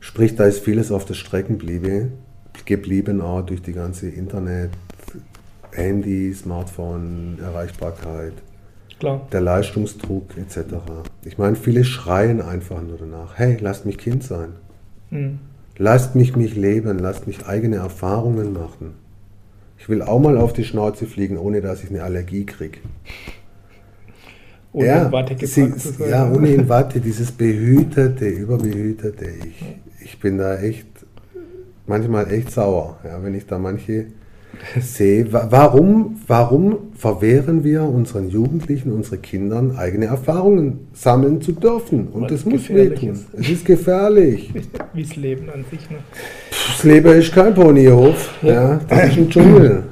Sprich, 0.00 0.36
da 0.36 0.44
ist 0.44 0.60
vieles 0.60 0.90
auf 0.90 1.04
der 1.04 1.14
Strecke 1.14 1.54
geblieben, 2.64 3.20
auch 3.20 3.42
durch 3.42 3.62
die 3.62 3.72
ganze 3.72 4.08
Internet, 4.08 4.70
Handy, 5.72 6.32
Smartphone, 6.32 7.38
Erreichbarkeit, 7.42 8.32
Klar. 8.98 9.28
der 9.30 9.40
Leistungsdruck 9.40 10.36
etc. 10.38 10.74
Ich 11.24 11.38
meine, 11.38 11.56
viele 11.56 11.84
schreien 11.84 12.40
einfach 12.40 12.82
nur 12.82 12.98
danach, 12.98 13.38
hey, 13.38 13.56
lasst 13.60 13.86
mich 13.86 13.98
Kind 13.98 14.22
sein. 14.22 14.50
Mhm. 15.10 15.38
Lasst 15.78 16.14
mich 16.14 16.36
mich 16.36 16.56
leben, 16.56 16.98
lasst 16.98 17.26
mich 17.26 17.46
eigene 17.46 17.76
Erfahrungen 17.76 18.52
machen. 18.52 18.94
Ich 19.78 19.88
will 19.88 20.02
auch 20.02 20.18
mal 20.18 20.38
auf 20.38 20.54
die 20.54 20.64
Schnauze 20.64 21.06
fliegen, 21.06 21.36
ohne 21.36 21.60
dass 21.60 21.84
ich 21.84 21.90
eine 21.90 22.02
Allergie 22.02 22.46
kriege 22.46 22.78
ohne 24.76 24.86
ja, 24.86 25.02
in 25.06 25.12
Watte 25.12 25.46
sie. 25.46 25.72
Ja, 26.08 26.30
ohne 26.30 26.50
in 26.50 26.68
Watte, 26.68 27.00
dieses 27.00 27.32
behütete, 27.32 28.26
überbehütete. 28.26 29.24
Ich, 29.24 29.64
ich 30.04 30.20
bin 30.20 30.36
da 30.36 30.58
echt, 30.58 30.86
manchmal 31.86 32.30
echt 32.30 32.52
sauer, 32.52 32.98
ja, 33.02 33.22
wenn 33.22 33.34
ich 33.34 33.46
da 33.46 33.58
manche 33.58 34.06
sehe. 34.80 35.26
Warum, 35.32 36.20
warum 36.26 36.76
verwehren 36.94 37.64
wir 37.64 37.82
unseren 37.82 38.28
Jugendlichen, 38.28 38.92
unseren 38.92 39.22
Kindern, 39.22 39.76
eigene 39.76 40.06
Erfahrungen 40.06 40.88
sammeln 40.92 41.40
zu 41.40 41.52
dürfen? 41.52 42.08
Und 42.08 42.22
Weil 42.22 42.30
das 42.30 42.44
muss 42.44 42.68
wehtun. 42.68 43.18
Es 43.32 43.48
ist 43.48 43.64
gefährlich. 43.64 44.52
Wie 44.94 45.02
das 45.02 45.16
Leben 45.16 45.48
an 45.50 45.64
sich. 45.70 45.88
Ne? 45.90 45.98
Das 46.50 46.84
Leben 46.84 47.12
ist 47.12 47.32
kein 47.32 47.54
Ponyhof. 47.54 48.34
Ja. 48.42 48.52
ja 48.52 48.80
das 48.88 49.10
ist 49.10 49.16
ein 49.18 49.30
Dschungel. 49.30 49.82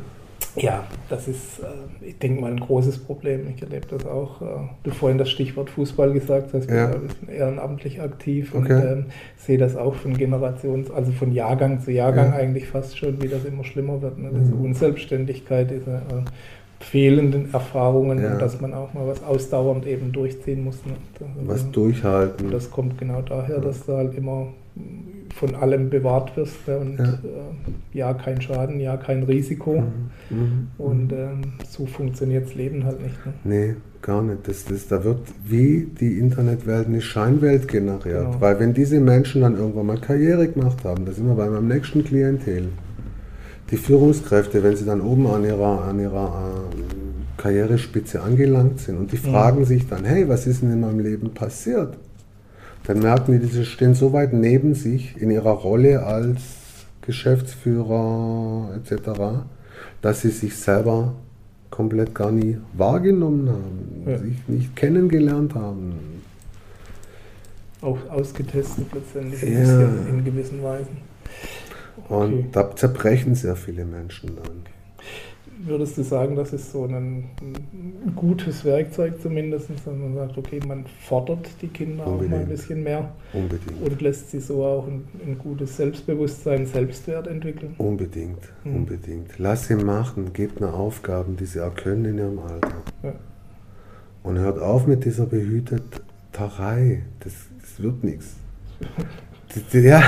Ja, 0.57 0.85
das 1.14 1.29
ist. 1.29 1.61
Äh 1.61 1.85
ich 2.07 2.18
denke 2.18 2.40
mal, 2.40 2.50
ein 2.50 2.61
großes 2.61 2.98
Problem. 2.98 3.46
Ich 3.55 3.62
erlebe 3.62 3.87
das 3.88 4.07
auch. 4.07 4.42
Äh, 4.42 4.44
du 4.83 4.90
vorhin 4.90 5.18
das 5.18 5.31
Stichwort 5.31 5.70
Fußball 5.70 6.12
gesagt 6.12 6.53
hast, 6.53 6.68
ja. 6.68 6.90
ich 6.90 7.16
bin 7.16 7.35
ehrenamtlich 7.35 8.00
aktiv 8.00 8.55
okay. 8.55 8.72
und 8.72 8.85
ähm, 8.85 9.05
sehe 9.37 9.59
das 9.59 9.77
auch 9.77 9.94
von 9.94 10.16
Generations-, 10.16 10.90
also 10.90 11.12
von 11.12 11.33
Jahrgang 11.33 11.81
zu 11.81 11.92
Jahrgang 11.92 12.33
ja. 12.33 12.37
eigentlich 12.37 12.66
fast 12.66 12.98
schon, 12.98 13.22
wie 13.22 13.29
das 13.29 13.44
immer 13.44 13.64
schlimmer 13.64 14.03
wird. 14.03 14.18
Ne? 14.18 14.31
Diese 14.38 14.55
mhm. 14.55 14.66
Unselbstständigkeit, 14.66 15.70
diese 15.70 15.96
äh, 15.96 16.81
fehlenden 16.81 17.53
Erfahrungen 17.53 18.22
ja. 18.22 18.33
und 18.33 18.42
dass 18.42 18.61
man 18.61 18.74
auch 18.74 18.92
mal 18.92 19.07
was 19.07 19.22
ausdauernd 19.22 19.87
eben 19.87 20.12
durchziehen 20.12 20.64
muss. 20.64 20.85
Ne? 20.85 20.92
was 21.44 21.70
durchhalten. 21.70 22.50
Das 22.50 22.70
kommt 22.70 22.98
genau 22.98 23.22
daher, 23.22 23.61
dass 23.61 23.87
du 23.87 23.94
halt 23.94 24.14
immer 24.14 24.48
von 25.35 25.55
allem 25.57 25.90
bewahrt 25.90 26.37
wirst 26.37 26.68
ne? 26.68 26.79
und 26.79 26.99
ja. 26.99 27.05
Äh, 27.05 27.99
ja. 27.99 28.14
kein 28.14 28.40
Schaden, 28.40 28.79
ja 28.79 28.97
kein 28.97 29.25
Risiko. 29.25 29.81
Mhm. 29.81 30.37
Mhm. 30.37 30.68
Und 30.79 31.12
ähm, 31.12 31.42
so 31.68 31.87
funktioniert 31.87 32.47
das 32.47 32.55
Leben 32.55 32.85
halt 32.85 33.03
nicht. 33.03 33.27
Ne? 33.27 33.33
Nee, 33.42 33.75
gar 34.01 34.23
nicht. 34.23 34.47
Das, 34.47 34.64
das, 34.64 34.87
da 34.87 35.03
wird 35.03 35.18
wie 35.44 35.88
die 36.01 36.18
Internetwelt 36.18 36.87
eine 36.87 37.01
Scheinwelt 37.01 37.66
generiert. 37.66 38.27
Genau. 38.27 38.40
Weil 38.40 38.61
wenn 38.61 38.75
diese 38.75 39.01
Menschen 39.01 39.42
dann 39.42 39.57
irgendwann 39.57 39.87
mal 39.87 39.99
Karriere 39.99 40.47
gemacht 40.49 40.85
haben, 40.85 41.05
da 41.05 41.12
sind 41.12 41.27
wir 41.27 41.35
bei 41.35 41.51
meinem 41.51 41.68
nächsten 41.68 42.05
Klientel. 42.05 42.68
Die 43.70 43.77
Führungskräfte, 43.77 44.62
wenn 44.62 44.77
sie 44.77 44.85
dann 44.85 45.01
oben 45.01 45.27
an 45.27 45.44
ihrer, 45.44 45.85
an 45.85 45.99
ihrer 45.99 46.53
äh, 46.70 47.40
Karrierespitze 47.42 48.23
angelangt 48.23 48.79
sind 48.81 48.99
und 48.99 49.11
die 49.11 49.16
mhm. 49.16 49.33
fragen 49.33 49.64
sich 49.64 49.88
dann, 49.88 50.05
hey, 50.05 50.29
was 50.29 50.47
ist 50.47 50.62
denn 50.62 50.73
in 50.73 50.81
meinem 50.81 51.01
Leben 51.01 51.35
passiert? 51.35 51.97
Dann 52.85 52.99
merken 53.01 53.40
die, 53.40 53.47
die 53.47 53.64
stehen 53.64 53.94
so 53.94 54.12
weit 54.12 54.33
neben 54.33 54.75
sich 54.75 55.20
in 55.20 55.31
ihrer 55.31 55.53
Rolle 55.53 56.05
als 56.05 56.40
Geschäftsführer 57.03 58.70
etc., 58.77 59.44
dass 60.03 60.20
sie 60.23 60.31
sich 60.31 60.57
selber 60.57 61.14
komplett 61.70 62.14
gar 62.14 62.31
nie 62.31 62.59
wahrgenommen 62.75 63.49
haben, 63.49 64.05
ja. 64.07 64.18
sich 64.18 64.37
nicht 64.47 64.77
kennengelernt 64.77 65.55
haben. 65.55 66.23
auch 67.81 67.99
ausgetestet 68.09 68.87
letztendlich 68.94 69.42
Ja. 69.42 69.88
in 70.09 70.25
gewissen 70.25 70.62
Weisen. 70.62 70.97
Und 72.09 72.53
da 72.53 72.75
zerbrechen 72.75 73.35
sehr 73.35 73.57
viele 73.57 73.85
Menschen 73.85 74.31
dann. 74.37 74.73
Würdest 75.66 75.96
du 75.96 76.03
sagen, 76.03 76.37
das 76.37 76.53
ist 76.53 76.72
so 76.72 76.85
ein, 76.85 77.31
ein 77.40 78.12
gutes 78.14 78.64
Werkzeug 78.64 79.20
zumindest, 79.22 79.70
dass 79.70 79.87
man 79.87 80.14
sagt, 80.14 80.37
okay, 80.37 80.61
man 80.66 80.85
fordert 81.00 81.48
die 81.62 81.68
Kinder 81.68 82.07
auch 82.07 82.11
mal 82.11 82.16
ein 82.16 82.24
Unbedingt. 82.24 82.48
bisschen 82.50 82.83
mehr 82.83 83.12
Unbedingt. 83.33 83.81
und 83.83 84.03
lässt 84.03 84.31
sie 84.31 84.40
so 84.40 84.64
auch 84.64 84.87
ein, 84.87 85.05
ein 85.27 85.38
gutes 85.38 85.77
Selbstbewusstsein, 85.77 86.66
Selbstwert 86.66 87.27
entwickeln? 87.29 87.74
Unbedingt, 87.79 88.40
Mhm. 88.64 88.77
unbedingt. 88.77 89.38
Lass 89.38 89.68
sie 89.68 89.77
machen, 89.77 90.33
gebt 90.35 90.61
ihnen 90.61 90.70
Aufgaben, 90.70 91.37
die 91.37 91.46
sie 91.46 91.61
auch 91.61 91.74
können 91.74 92.05
in 92.05 92.18
ihrem 92.18 92.38
Alter. 92.40 92.83
Ja. 93.03 93.12
Und 94.22 94.38
hört 94.38 94.59
auf 94.59 94.87
mit 94.87 95.05
dieser 95.05 95.27
Behüteterei. 95.27 97.03
Das, 97.20 97.33
das 97.61 97.83
wird 97.83 98.05
nichts. 98.05 98.37
Ja, 99.72 100.02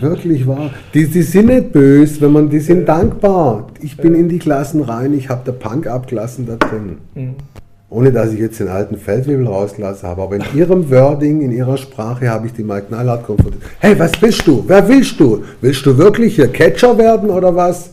wirklich 0.00 0.46
wahr. 0.46 0.70
Die, 0.94 1.06
die 1.06 1.22
sind 1.22 1.46
nicht 1.46 1.72
böse, 1.72 2.20
wenn 2.20 2.32
man, 2.32 2.48
die 2.48 2.60
sind 2.60 2.88
dankbar. 2.88 3.68
Ich 3.80 3.96
bin 3.96 4.14
in 4.14 4.28
die 4.28 4.38
Klassen 4.38 4.82
rein, 4.82 5.14
ich 5.14 5.28
habe 5.28 5.42
der 5.44 5.52
Punk-Up-Klassen 5.52 6.46
da 6.46 6.56
drin. 6.56 6.98
Mhm. 7.14 7.34
Ohne 7.88 8.12
dass 8.12 8.32
ich 8.32 8.38
jetzt 8.38 8.60
den 8.60 8.68
alten 8.68 8.96
Feldwebel 8.96 9.46
rausgelassen 9.46 10.08
habe, 10.08 10.22
aber 10.22 10.36
in 10.36 10.44
ihrem 10.54 10.88
Wording, 10.90 11.40
in 11.40 11.50
ihrer 11.50 11.76
Sprache 11.76 12.28
habe 12.28 12.46
ich 12.46 12.52
die 12.52 12.62
mal 12.62 12.82
knallhart 12.82 13.24
konfrontiert. 13.24 13.62
Hey, 13.80 13.98
was 13.98 14.12
willst 14.22 14.46
du? 14.46 14.64
Wer 14.66 14.86
willst 14.88 15.18
du? 15.18 15.42
Willst 15.60 15.84
du 15.84 15.98
wirklich 15.98 16.36
hier 16.36 16.48
Catcher 16.48 16.96
werden 16.96 17.30
oder 17.30 17.54
was? 17.54 17.90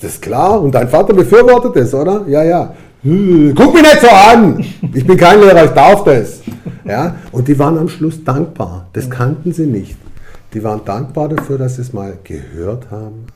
Das 0.00 0.12
ist 0.12 0.22
klar. 0.22 0.60
Und 0.62 0.74
dein 0.74 0.88
Vater 0.88 1.12
befürwortet 1.12 1.74
es, 1.76 1.92
oder? 1.92 2.24
Ja, 2.28 2.44
ja. 2.44 2.74
Hm, 3.02 3.52
Guck 3.56 3.74
mich 3.74 3.82
nicht 3.82 4.00
so 4.00 4.08
an! 4.08 4.64
Ich 4.94 5.04
bin 5.06 5.16
kein 5.16 5.40
Lehrer, 5.40 5.64
ich 5.64 5.70
darf 5.70 6.04
das. 6.04 6.40
Ja? 6.84 7.16
Und 7.32 7.48
die 7.48 7.58
waren 7.58 7.78
am 7.78 7.88
Schluss 7.88 8.22
dankbar. 8.22 8.86
Das 8.92 9.10
kannten 9.10 9.52
sie 9.52 9.66
nicht. 9.66 9.96
Die 10.56 10.64
waren 10.64 10.82
dankbar 10.86 11.28
dafür, 11.28 11.58
dass 11.58 11.76
sie 11.76 11.82
es 11.82 11.92
mal 11.92 12.16
gehört 12.24 12.90
haben 12.90 13.26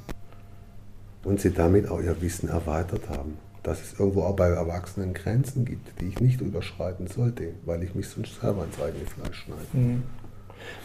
und 1.22 1.38
sie 1.38 1.50
damit 1.50 1.86
auch 1.90 2.00
ihr 2.00 2.16
Wissen 2.22 2.48
erweitert 2.48 3.10
haben. 3.10 3.36
Dass 3.62 3.82
es 3.82 4.00
irgendwo 4.00 4.22
auch 4.22 4.34
bei 4.34 4.48
Erwachsenen 4.48 5.12
Grenzen 5.12 5.66
gibt, 5.66 6.00
die 6.00 6.06
ich 6.06 6.20
nicht 6.20 6.40
überschreiten 6.40 7.08
sollte, 7.08 7.48
weil 7.66 7.82
ich 7.82 7.94
mich 7.94 8.08
sonst 8.08 8.40
selber 8.40 8.64
ins 8.64 8.80
eigene 8.82 9.04
Fleisch 9.04 9.44
schneide. 9.44 9.60
Mhm. 9.74 10.02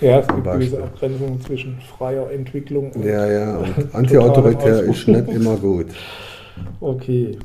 Ja, 0.02 0.20
es 0.20 0.28
Zum 0.28 0.36
gibt 0.36 0.52
gewisse 0.52 0.72
Beispiel. 0.72 0.84
Abgrenzungen 0.84 1.42
zwischen 1.42 1.80
freier 1.98 2.30
Entwicklung 2.30 2.92
und 2.92 3.06
Ja, 3.06 3.32
ja, 3.32 3.56
und 3.56 3.74
antiautoritär 3.96 4.82
ist 4.82 5.08
nicht 5.08 5.30
immer 5.30 5.56
gut. 5.56 5.88
Okay. 6.82 7.40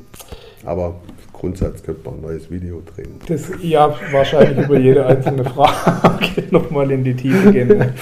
Aber 0.65 0.95
Grundsatz 1.31 1.81
könnte 1.81 2.01
man 2.03 2.15
ein 2.15 2.21
neues 2.23 2.51
Video 2.51 2.81
drehen. 2.93 3.13
Das, 3.25 3.49
ja, 3.61 3.95
wahrscheinlich 4.11 4.65
über 4.65 4.77
jede 4.77 5.05
einzelne 5.05 5.45
Frage 5.45 6.43
nochmal 6.51 6.91
in 6.91 7.05
die 7.05 7.15
Tiefe 7.15 7.53
gehen. 7.53 7.93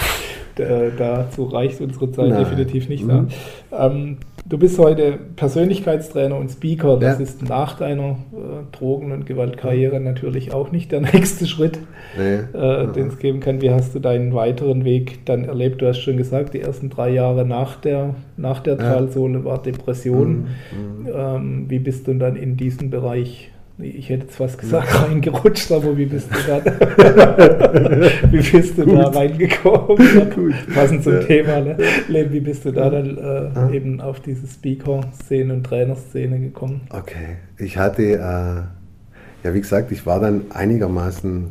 Da, 0.59 0.89
dazu 0.97 1.45
reicht 1.45 1.79
unsere 1.81 2.11
Zeit 2.11 2.29
Nein. 2.29 2.39
definitiv 2.39 2.89
nicht. 2.89 3.05
Mhm. 3.05 3.27
Ähm, 3.71 4.17
du 4.47 4.57
bist 4.57 4.77
heute 4.79 5.17
Persönlichkeitstrainer 5.35 6.35
und 6.37 6.49
Speaker. 6.51 6.97
Das 6.97 7.17
Ja. 7.17 7.23
ist 7.23 7.47
nach 7.47 7.77
deiner 7.77 8.11
äh, 8.33 8.75
Drogen- 8.77 9.11
und 9.11 9.25
Gewaltkarriere 9.25 9.99
natürlich 9.99 10.53
auch 10.53 10.71
nicht 10.71 10.91
der 10.91 11.01
nächste 11.13 11.45
Schritt, 11.47 11.79
Nee. 12.17 12.35
äh, 12.57 12.91
den 12.91 13.07
es 13.07 13.19
geben 13.19 13.39
kann. 13.39 13.61
Wie 13.61 13.71
hast 13.71 13.95
du 13.95 13.99
deinen 13.99 14.33
weiteren 14.33 14.85
Weg 14.85 15.25
dann 15.25 15.45
erlebt? 15.45 15.81
Du 15.81 15.87
hast 15.87 15.99
schon 15.99 16.17
gesagt, 16.17 16.53
die 16.53 16.61
ersten 16.61 16.89
drei 16.89 17.09
Jahre 17.11 17.45
nach 17.45 17.77
der, 17.77 18.15
nach 18.37 18.59
der 18.59 18.75
Ja. 18.77 18.93
Talsohle 18.93 19.43
war 19.45 19.61
Depression. 19.61 20.29
Mhm. 20.71 21.07
Ähm, 21.13 21.65
wie 21.69 21.79
bist 21.79 22.07
du 22.07 22.13
dann 22.15 22.35
in 22.35 22.57
diesen 22.57 22.89
Bereich, 22.89 23.51
ich 23.81 24.09
hätte 24.09 24.23
jetzt 24.25 24.35
fast 24.35 24.57
gesagt, 24.57 24.87
reingerutscht, 25.07 25.71
aber 25.71 25.97
wie 25.97 26.05
bist 26.05 26.27
du 26.31 26.35
da, 26.47 26.61
wie 28.31 28.51
bist 28.51 28.77
du 28.77 28.85
da 28.85 29.07
reingekommen? 29.09 30.29
Gut. 30.35 30.53
Passend 30.73 31.03
zum 31.03 31.13
Ja. 31.13 31.19
Thema, 31.19 31.59
ne? 31.61 31.77
Leben, 32.07 32.33
wie 32.33 32.39
bist 32.41 32.65
du 32.65 32.71
da 32.71 32.89
dann 32.89 33.17
äh, 33.17 33.21
Ja. 33.55 33.69
eben 33.71 34.01
auf 34.01 34.19
diese 34.19 34.47
Speaker-Szene 34.47 35.53
und 35.53 35.63
Trainerszene 35.63 36.39
gekommen? 36.39 36.81
Okay, 36.89 37.37
ich 37.57 37.77
hatte, 37.77 38.03
äh, 38.03 38.17
ja 38.17 39.53
wie 39.53 39.61
gesagt, 39.61 39.91
ich 39.91 40.05
war 40.05 40.19
dann 40.19 40.41
einigermaßen, 40.49 41.45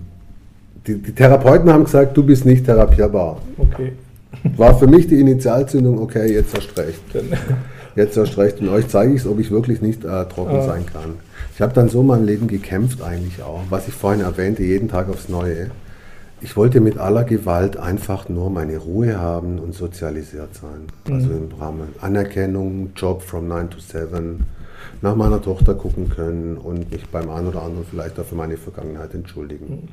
die, 0.87 0.95
die 1.03 1.13
Therapeuten 1.13 1.73
haben 1.73 1.85
gesagt, 1.85 2.17
du 2.17 2.23
bist 2.25 2.45
nicht 2.45 2.65
therapierbar. 2.67 3.41
Okay, 3.57 3.93
War 4.57 4.79
für 4.79 4.87
mich 4.87 5.07
die 5.07 5.21
Initialzündung, 5.21 5.99
okay, 5.99 6.33
jetzt 6.33 6.55
erst 6.55 6.79
recht. 6.79 7.01
Jetzt 7.97 8.17
erst 8.17 8.39
recht. 8.39 8.61
Und 8.61 8.69
euch 8.69 8.87
zeige 8.89 9.13
ich 9.15 9.21
es, 9.23 9.27
ob 9.27 9.41
ich 9.41 9.51
wirklich 9.51 9.81
nicht 9.83 10.05
äh, 10.05 10.25
trocken 10.27 10.57
Ah. 10.57 10.63
sein 10.63 10.85
kann. 10.87 11.15
Ich 11.59 11.63
habe 11.63 11.73
dann 11.73 11.89
so 11.89 12.05
mein 12.05 12.25
Leben 12.25 12.47
gekämpft 12.47 13.03
eigentlich 13.03 13.43
auch, 13.43 13.63
was 13.69 13.89
ich 13.89 13.95
vorhin 13.95 14.21
erwähnte, 14.21 14.63
jeden 14.63 14.87
Tag 14.89 15.09
aufs 15.09 15.29
Neue. 15.29 15.73
Ich 16.41 16.57
wollte 16.57 16.81
mit 16.81 16.99
aller 16.99 17.25
Gewalt 17.25 17.77
einfach 17.77 18.29
nur 18.29 18.49
meine 18.49 18.77
Ruhe 18.77 19.19
haben 19.19 19.59
und 19.59 19.75
sozialisiert 19.75 20.55
sein. 20.55 20.87
Also 21.13 21.31
Mhm. 21.31 21.51
im 21.51 21.59
Rahmen 21.61 21.89
Anerkennung, 22.01 22.91
Job 22.95 23.23
from 23.23 23.49
9 23.49 23.71
to 23.71 23.81
7, 23.81 24.45
nach 25.03 25.17
meiner 25.17 25.43
Tochter 25.43 25.75
gucken 25.75 26.09
können 26.11 26.59
und 26.59 26.93
mich 26.93 27.09
beim 27.09 27.29
einen 27.29 27.49
oder 27.49 27.65
anderen 27.65 27.85
vielleicht 27.91 28.21
auch 28.21 28.25
für 28.25 28.37
meine 28.37 28.57
Vergangenheit 28.57 29.13
entschuldigen. 29.15 29.89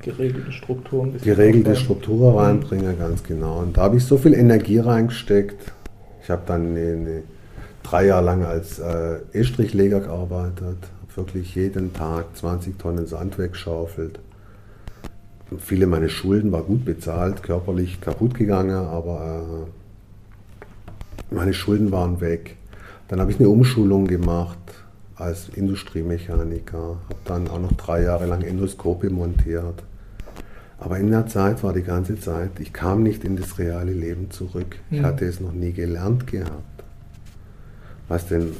geregelte 0.00 0.52
Strukturen. 0.52 1.08
ein 1.08 1.12
bisschen 1.14 1.34
Geregelte 1.34 1.70
aufbauen. 1.72 1.84
Struktur 1.84 2.40
reinbringen, 2.40 2.96
ganz 2.96 3.24
genau. 3.24 3.58
Und 3.58 3.76
da 3.76 3.82
habe 3.82 3.96
ich 3.96 4.04
so 4.04 4.18
viel 4.18 4.34
Energie 4.34 4.78
reingesteckt. 4.78 5.60
Ich 6.22 6.30
habe 6.30 6.42
dann 6.46 6.60
eine, 6.76 6.80
eine, 6.80 7.22
drei 7.82 8.06
Jahre 8.06 8.24
lang 8.24 8.44
als 8.44 8.78
äh, 8.78 9.18
Estrichleger 9.32 10.00
gearbeitet, 10.00 10.78
habe 11.02 11.16
wirklich 11.16 11.54
jeden 11.54 11.92
Tag 11.92 12.36
20 12.36 12.78
Tonnen 12.78 13.06
Sand 13.06 13.38
weggeschaufelt. 13.38 14.18
Viele 15.58 15.86
meiner 15.86 16.08
Schulden 16.08 16.50
war 16.52 16.62
gut 16.62 16.84
bezahlt, 16.84 17.42
körperlich 17.42 18.00
kaputt 18.00 18.34
gegangen, 18.34 18.86
aber 18.86 19.66
äh, 21.30 21.34
meine 21.34 21.52
Schulden 21.52 21.92
waren 21.92 22.20
weg. 22.20 22.56
Dann 23.08 23.20
habe 23.20 23.30
ich 23.30 23.38
eine 23.38 23.48
Umschulung 23.50 24.06
gemacht 24.06 24.58
als 25.16 25.50
Industriemechaniker, 25.50 26.78
habe 26.78 27.20
dann 27.24 27.48
auch 27.48 27.60
noch 27.60 27.72
drei 27.72 28.02
Jahre 28.02 28.26
lang 28.26 28.42
Endoskope 28.42 29.10
montiert. 29.10 29.82
Aber 30.78 30.98
in 30.98 31.10
der 31.10 31.26
Zeit 31.26 31.62
war 31.62 31.72
die 31.72 31.82
ganze 31.82 32.18
Zeit, 32.18 32.58
ich 32.58 32.72
kam 32.72 33.02
nicht 33.04 33.22
in 33.22 33.36
das 33.36 33.58
reale 33.58 33.92
Leben 33.92 34.30
zurück. 34.30 34.78
Ich 34.90 35.00
hatte 35.02 35.26
es 35.26 35.38
noch 35.38 35.52
nie 35.52 35.72
gelernt 35.72 36.26
gehabt, 36.26 36.71
was 38.12 38.26
denn 38.26 38.52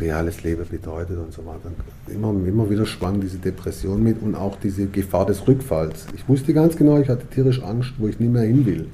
reales 0.00 0.44
Leben 0.44 0.64
bedeutet 0.70 1.18
und 1.18 1.32
so 1.32 1.44
weiter. 1.44 1.70
Immer, 2.06 2.30
immer 2.46 2.70
wieder 2.70 2.86
schwang 2.86 3.20
diese 3.20 3.38
Depression 3.38 4.00
mit 4.02 4.22
und 4.22 4.36
auch 4.36 4.56
diese 4.62 4.86
Gefahr 4.86 5.26
des 5.26 5.46
Rückfalls. 5.46 6.06
Ich 6.14 6.28
wusste 6.28 6.54
ganz 6.54 6.76
genau, 6.76 6.98
ich 7.00 7.08
hatte 7.08 7.26
tierisch 7.26 7.60
Angst, 7.62 7.94
wo 7.98 8.06
ich 8.06 8.20
nicht 8.20 8.32
mehr 8.32 8.44
hin 8.44 8.64
will. 8.64 8.86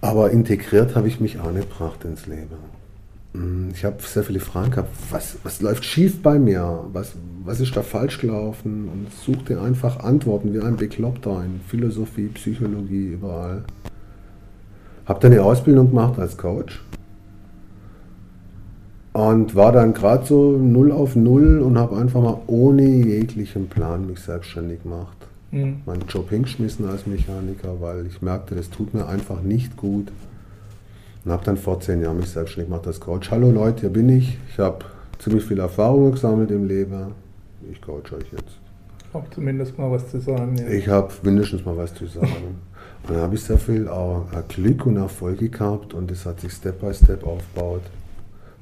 Aber 0.00 0.30
integriert 0.30 0.96
habe 0.96 1.06
ich 1.06 1.20
mich 1.20 1.38
auch 1.38 1.52
nicht 1.52 1.68
gebracht 1.68 2.04
ins 2.04 2.26
Leben. 2.26 2.56
Mm, 3.34 3.70
Ich 3.74 3.84
habe 3.84 4.02
sehr 4.02 4.24
viele 4.24 4.40
Fragen 4.40 4.70
gehabt, 4.70 4.90
was, 5.10 5.36
was 5.42 5.60
läuft 5.60 5.84
schief 5.84 6.22
bei 6.22 6.38
mir? 6.38 6.84
Was, 6.92 7.12
was 7.44 7.60
ist 7.60 7.76
da 7.76 7.82
falsch 7.82 8.18
gelaufen? 8.18 8.88
Und 8.88 9.12
suchte 9.12 9.60
einfach 9.60 10.00
Antworten 10.00 10.54
wie 10.54 10.60
ein 10.60 10.76
Bekloppter 10.76 11.44
in 11.44 11.60
Philosophie, 11.68 12.28
Psychologie, 12.28 13.08
überall. 13.12 13.64
Habe 15.04 15.20
dann 15.20 15.32
eine 15.32 15.42
Ausbildung 15.42 15.90
gemacht 15.90 16.18
als 16.18 16.38
Coach 16.38 16.80
und 19.12 19.54
war 19.54 19.72
dann 19.72 19.92
gerade 19.92 20.24
so 20.24 20.52
null 20.52 20.90
auf 20.90 21.16
null 21.16 21.60
und 21.60 21.78
habe 21.78 21.96
einfach 21.96 22.22
mal 22.22 22.40
ohne 22.46 22.82
jeglichen 22.82 23.68
Plan 23.68 24.06
mich 24.06 24.20
selbstständig 24.20 24.82
gemacht. 24.82 25.16
Mhm. 25.50 25.82
Meinen 25.84 26.04
Job 26.08 26.30
hingeschmissen 26.30 26.88
als 26.88 27.06
Mechaniker, 27.06 27.80
weil 27.80 28.06
ich 28.06 28.22
merkte, 28.22 28.54
das 28.54 28.70
tut 28.70 28.94
mir 28.94 29.06
einfach 29.06 29.42
nicht 29.42 29.76
gut. 29.76 30.10
Und 31.24 31.30
habe 31.30 31.44
dann 31.44 31.56
vor 31.56 31.78
zehn 31.80 32.00
Jahren 32.00 32.16
mich 32.16 32.30
selbstständig 32.30 32.70
gemacht 32.70 32.86
als 32.86 33.00
Coach. 33.00 33.30
Hallo 33.30 33.50
Leute, 33.50 33.82
hier 33.82 33.90
bin 33.90 34.08
ich. 34.08 34.38
Ich 34.50 34.58
habe 34.58 34.78
ziemlich 35.18 35.44
viel 35.44 35.60
Erfahrung 35.60 36.12
gesammelt 36.12 36.50
im 36.50 36.66
Leben. 36.66 37.12
Ich 37.70 37.80
coach 37.80 38.12
euch 38.12 38.32
jetzt. 38.32 38.58
Auch 39.12 39.28
zumindest 39.30 39.78
mal 39.78 39.90
was 39.90 40.10
zu 40.10 40.20
sagen. 40.20 40.56
Ja. 40.56 40.68
Ich 40.68 40.88
habe 40.88 41.12
mindestens 41.22 41.64
mal 41.66 41.76
was 41.76 41.94
zu 41.94 42.06
sagen. 42.06 42.56
Und 43.06 43.14
dann 43.14 43.22
habe 43.22 43.34
ich 43.34 43.42
sehr 43.42 43.58
viel 43.58 43.88
auch 43.88 44.26
äh, 44.32 44.42
Glück 44.48 44.86
und 44.86 44.96
Erfolge 44.96 45.50
gehabt 45.50 45.92
und 45.92 46.10
das 46.10 46.24
hat 46.24 46.40
sich 46.40 46.52
Step 46.52 46.80
by 46.80 46.94
Step 46.94 47.24
aufgebaut. 47.26 47.82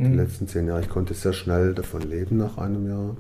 Die 0.01 0.09
Mhm. 0.09 0.17
letzten 0.17 0.49
zehn 0.49 0.67
Jahre. 0.67 0.81
Ich 0.81 0.89
konnte 0.89 1.13
sehr 1.13 1.35
schnell 1.35 1.75
davon 1.75 2.01
leben 2.01 2.39
nach 2.39 2.57
einem 2.57 2.89
Jahr. 2.89 3.17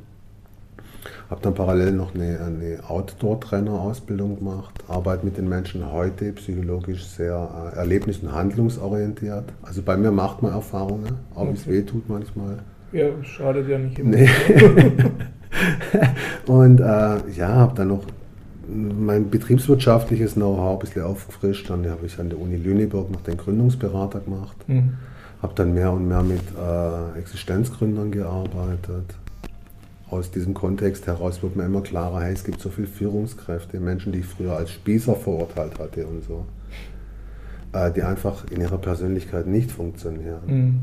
Habe 1.28 1.42
dann 1.42 1.52
parallel 1.54 1.92
noch 1.92 2.14
eine, 2.14 2.40
eine 2.40 2.78
Outdoor-Trainer-Ausbildung 2.88 4.38
gemacht. 4.38 4.82
Arbeite 4.88 5.26
mit 5.26 5.36
den 5.36 5.46
Menschen 5.48 5.92
heute 5.92 6.32
psychologisch 6.32 7.04
sehr 7.04 7.72
äh, 7.74 7.78
erlebnis- 7.78 8.20
und 8.22 8.32
handlungsorientiert. 8.32 9.44
Also 9.62 9.82
bei 9.82 9.96
mir 9.98 10.10
macht 10.10 10.42
man 10.42 10.52
Erfahrungen, 10.52 11.12
auch 11.34 11.46
wenn 11.46 11.54
es 11.54 11.66
weh 11.66 11.82
tut 11.82 12.08
manchmal. 12.08 12.60
ja, 12.92 13.08
schadet 13.24 13.68
ja 13.68 13.78
nicht 13.78 13.98
immer. 13.98 14.16
Nee. 14.16 14.28
und 16.46 16.80
äh, 16.80 17.16
ja, 17.36 17.48
habe 17.48 17.74
dann 17.76 17.88
noch 17.88 18.04
mein 18.68 19.28
betriebswirtschaftliches 19.30 20.34
Know-how 20.34 20.74
ein 20.74 20.78
bisschen 20.78 21.02
aufgefrischt. 21.02 21.68
Dann 21.68 21.88
habe 21.90 22.06
ich 22.06 22.18
an 22.18 22.30
der 22.30 22.40
Uni 22.40 22.56
Lüneburg 22.56 23.10
noch 23.10 23.20
den 23.22 23.36
Gründungsberater 23.36 24.20
gemacht. 24.20 24.56
Mhm. 24.68 24.94
Habe 25.42 25.54
dann 25.54 25.74
mehr 25.74 25.92
und 25.92 26.06
mehr 26.06 26.22
mit 26.22 26.42
äh, 26.58 27.18
Existenzgründern 27.18 28.10
gearbeitet. 28.10 29.14
aus 30.10 30.30
diesem 30.30 30.54
Kontext 30.54 31.06
heraus 31.06 31.42
wird 31.42 31.56
mir 31.56 31.64
immer 31.64 31.82
klarer, 31.82 32.22
hey, 32.22 32.32
es 32.32 32.44
gibt 32.44 32.60
so 32.60 32.68
viele 32.68 32.88
Führungskräfte, 32.88 33.78
Menschen, 33.78 34.12
die 34.12 34.20
ich 34.20 34.26
früher 34.26 34.56
als 34.56 34.72
Spießer 34.72 35.14
verurteilt 35.14 35.78
hatte 35.78 36.06
und 36.06 36.24
so, 36.24 36.46
äh, 37.72 37.90
die 37.92 38.02
einfach 38.02 38.44
in 38.50 38.60
ihrer 38.60 38.78
Persönlichkeit 38.78 39.46
nicht 39.46 39.70
funktionieren. 39.70 40.40
Mhm. 40.46 40.80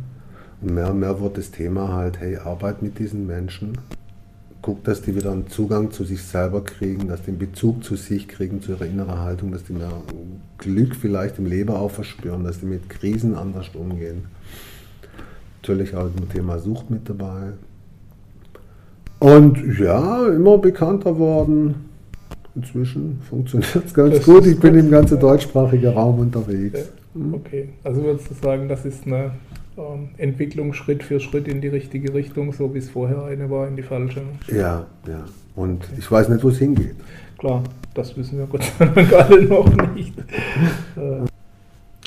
Und 0.62 0.74
mehr 0.74 0.90
und 0.90 1.00
mehr 1.00 1.20
wird 1.20 1.38
das 1.38 1.52
Thema 1.52 1.94
halt, 1.94 2.20
hey, 2.20 2.38
arbeit 2.38 2.82
mit 2.82 2.98
diesen 2.98 3.28
Menschen, 3.28 3.78
guck, 4.62 4.84
dass 4.84 5.02
die 5.02 5.16
wieder 5.16 5.32
einen 5.32 5.48
Zugang 5.48 5.92
zu 5.92 6.04
sich 6.04 6.24
selber 6.24 6.64
kriegen, 6.64 7.08
dass 7.08 7.22
die 7.22 7.30
einen 7.30 7.40
Bezug 7.40 7.84
zu 7.84 7.96
sich 7.96 8.28
kriegen, 8.28 8.62
zu 8.62 8.72
ihrer 8.72 8.86
inneren 8.86 9.20
Haltung, 9.20 9.52
dass 9.52 9.64
die 9.64 9.74
mehr 9.74 9.92
Glück 10.58 10.96
vielleicht 10.96 11.38
im 11.38 11.46
Leben 11.46 11.70
auch 11.70 11.92
verspüren, 11.92 12.44
dass 12.44 12.60
die 12.60 12.66
mit 12.66 12.90
Krisen 12.90 13.36
anders 13.36 13.70
umgehen. 13.76 14.26
Natürlich 15.62 15.96
auch 15.96 16.10
das 16.16 16.28
Thema 16.30 16.60
Sucht 16.60 16.90
mit 16.90 17.10
dabei. 17.10 17.54
Und 19.20 19.80
ja, 19.80 20.28
immer 20.28 20.58
bekannter 20.58 21.18
worden. 21.18 21.76
Inzwischen 22.56 23.20
funktioniert 23.30 23.86
es 23.86 23.94
ganz 23.94 24.16
das 24.16 24.26
gut. 24.26 24.46
Ich 24.46 24.60
bin 24.60 24.76
im 24.76 24.90
ganzen 24.90 25.20
deutschsprachigen 25.20 25.94
Raum 25.94 26.20
unterwegs. 26.20 26.90
Okay, 27.32 27.70
also 27.84 28.04
würdest 28.04 28.30
du 28.30 28.34
sagen, 28.36 28.68
das 28.68 28.86
ist 28.86 29.06
eine 29.06 29.32
ähm, 29.78 30.10
Entwicklung 30.18 30.74
Schritt 30.74 31.04
für 31.04 31.20
Schritt 31.20 31.48
in 31.48 31.62
die 31.62 31.68
richtige 31.68 32.14
Richtung, 32.14 32.54
so 32.54 32.74
wie 32.74 32.80
es 32.80 32.90
vorher 32.90 33.24
eine 33.26 33.50
war, 33.50 33.68
in 33.68 33.76
die 33.76 33.84
falsche. 33.84 34.22
Ja, 34.48 34.86
ja. 35.08 35.26
Und 35.56 35.84
okay. 35.84 35.94
ich 35.98 36.12
weiß 36.12 36.30
nicht, 36.30 36.44
wo 36.44 36.50
es 36.50 36.58
hingeht. 36.58 36.96
Klar, 37.38 37.64
das 37.94 38.16
wissen 38.18 38.38
wir 38.40 38.46
Gott 38.46 38.64
sei 38.64 38.86
Dank 38.86 39.14
alle 39.14 39.44
noch 39.44 39.94
nicht. 39.94 40.14
Äh, 40.98 41.28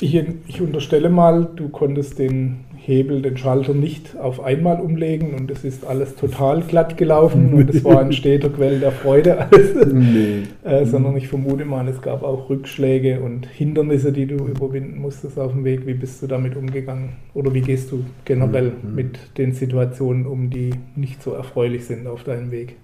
ich, 0.01 0.15
ich 0.47 0.61
unterstelle 0.61 1.09
mal, 1.09 1.47
du 1.55 1.69
konntest 1.69 2.19
den 2.19 2.65
Hebel, 2.83 3.21
den 3.21 3.37
Schalter 3.37 3.75
nicht 3.75 4.17
auf 4.17 4.41
einmal 4.41 4.81
umlegen 4.81 5.35
und 5.35 5.51
es 5.51 5.63
ist 5.63 5.85
alles 5.85 6.15
total 6.15 6.61
glatt 6.61 6.97
gelaufen 6.97 7.53
und 7.53 7.69
es 7.69 7.83
war 7.83 7.99
ein 7.99 8.11
steter 8.13 8.49
Quell 8.49 8.79
der 8.79 8.91
Freude. 8.91 9.47
Nee. 9.91 10.43
äh, 10.63 10.85
sondern 10.85 11.15
ich 11.17 11.27
vermute 11.27 11.65
mal, 11.65 11.87
es 11.87 12.01
gab 12.01 12.23
auch 12.23 12.49
Rückschläge 12.49 13.19
und 13.19 13.45
Hindernisse, 13.45 14.11
die 14.11 14.25
du 14.25 14.35
überwinden 14.47 14.99
musstest 14.99 15.37
auf 15.39 15.51
dem 15.51 15.63
Weg. 15.63 15.85
Wie 15.85 15.93
bist 15.93 16.21
du 16.21 16.27
damit 16.27 16.55
umgegangen? 16.55 17.13
Oder 17.33 17.53
wie 17.53 17.61
gehst 17.61 17.91
du 17.91 18.03
generell 18.25 18.71
mhm. 18.81 18.95
mit 18.95 19.37
den 19.37 19.53
Situationen 19.53 20.25
um, 20.25 20.49
die 20.49 20.71
nicht 20.95 21.21
so 21.21 21.33
erfreulich 21.33 21.85
sind 21.85 22.07
auf 22.07 22.23
deinem 22.23 22.51
Weg? 22.51 22.77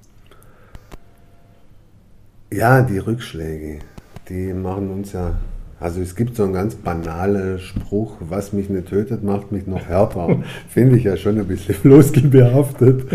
Ja, 2.51 2.81
die 2.81 2.99
Rückschläge, 2.99 3.79
die 4.29 4.53
machen 4.53 4.89
uns 4.89 5.13
ja 5.13 5.37
also 5.79 6.01
es 6.01 6.15
gibt 6.15 6.35
so 6.35 6.43
einen 6.43 6.53
ganz 6.53 6.75
banalen 6.75 7.59
Spruch, 7.59 8.15
was 8.19 8.51
mich 8.53 8.69
nicht 8.69 8.87
tötet, 8.87 9.23
macht 9.23 9.51
mich 9.51 9.67
noch 9.67 9.85
härter. 9.85 10.41
Finde 10.69 10.97
ich 10.97 11.03
ja 11.03 11.17
schon 11.17 11.37
ein 11.37 11.47
bisschen 11.47 11.75
floskelbehaftet, 11.81 13.05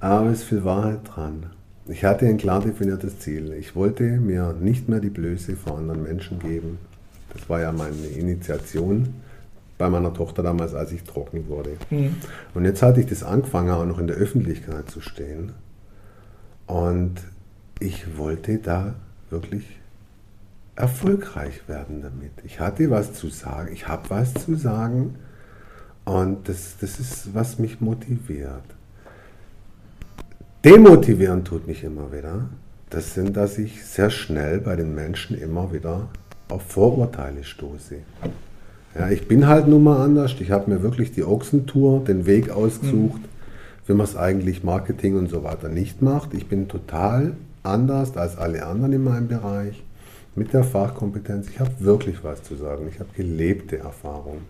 aber 0.00 0.30
es 0.30 0.40
ist 0.40 0.44
viel 0.44 0.64
Wahrheit 0.64 1.00
dran. 1.04 1.46
Ich 1.88 2.04
hatte 2.04 2.26
ein 2.26 2.38
klar 2.38 2.60
definiertes 2.60 3.20
Ziel. 3.20 3.52
Ich 3.52 3.76
wollte 3.76 4.02
mir 4.02 4.54
nicht 4.60 4.88
mehr 4.88 5.00
die 5.00 5.10
Blöße 5.10 5.54
vor 5.56 5.78
anderen 5.78 6.02
Menschen 6.02 6.38
geben. 6.40 6.78
Das 7.32 7.48
war 7.48 7.60
ja 7.60 7.70
meine 7.70 8.06
Initiation 8.16 9.14
bei 9.78 9.88
meiner 9.90 10.12
Tochter 10.12 10.42
damals, 10.42 10.74
als 10.74 10.92
ich 10.92 11.04
trocken 11.04 11.48
wurde. 11.48 11.76
Mhm. 11.90 12.16
Und 12.54 12.64
jetzt 12.64 12.82
hatte 12.82 13.00
ich 13.00 13.06
das 13.06 13.22
angefangen, 13.22 13.70
auch 13.70 13.84
noch 13.84 13.98
in 13.98 14.06
der 14.06 14.16
Öffentlichkeit 14.16 14.90
zu 14.90 15.00
stehen. 15.00 15.52
Und 16.66 17.16
ich 17.78 18.16
wollte 18.16 18.58
da 18.58 18.94
wirklich 19.30 19.64
erfolgreich 20.76 21.68
werden 21.68 22.02
damit. 22.02 22.32
Ich 22.44 22.60
hatte 22.60 22.90
was 22.90 23.14
zu 23.14 23.28
sagen, 23.28 23.72
ich 23.72 23.88
habe 23.88 24.10
was 24.10 24.34
zu 24.34 24.54
sagen 24.54 25.16
und 26.04 26.48
das, 26.48 26.76
das 26.80 27.00
ist, 27.00 27.34
was 27.34 27.58
mich 27.58 27.80
motiviert. 27.80 28.62
Demotivieren 30.64 31.44
tut 31.44 31.66
mich 31.66 31.82
immer 31.82 32.12
wieder. 32.12 32.48
Das 32.90 33.14
sind, 33.14 33.36
dass 33.36 33.58
ich 33.58 33.84
sehr 33.84 34.10
schnell 34.10 34.60
bei 34.60 34.76
den 34.76 34.94
Menschen 34.94 35.36
immer 35.36 35.72
wieder 35.72 36.08
auf 36.48 36.62
Vorurteile 36.62 37.42
stoße. 37.42 37.96
Ja, 38.96 39.10
ich 39.10 39.26
bin 39.26 39.46
halt 39.46 39.66
nun 39.66 39.82
mal 39.82 40.04
anders. 40.04 40.34
Ich 40.38 40.50
habe 40.50 40.70
mir 40.70 40.82
wirklich 40.82 41.12
die 41.12 41.24
Ochsentour, 41.24 42.04
den 42.04 42.26
Weg 42.26 42.50
ausgesucht, 42.50 43.22
mhm. 43.22 43.86
wie 43.86 43.94
man 43.94 44.04
es 44.04 44.16
eigentlich 44.16 44.62
Marketing 44.62 45.16
und 45.16 45.28
so 45.28 45.42
weiter 45.42 45.68
nicht 45.68 46.02
macht. 46.02 46.34
Ich 46.34 46.48
bin 46.48 46.68
total 46.68 47.36
anders 47.62 48.16
als 48.16 48.36
alle 48.36 48.64
anderen 48.66 48.92
in 48.92 49.04
meinem 49.04 49.28
Bereich 49.28 49.82
mit 50.36 50.52
der 50.52 50.64
Fachkompetenz, 50.64 51.48
ich 51.48 51.58
habe 51.58 51.72
wirklich 51.80 52.22
was 52.22 52.42
zu 52.42 52.56
sagen, 52.56 52.86
ich 52.88 53.00
habe 53.00 53.08
gelebte 53.16 53.78
Erfahrung. 53.78 54.42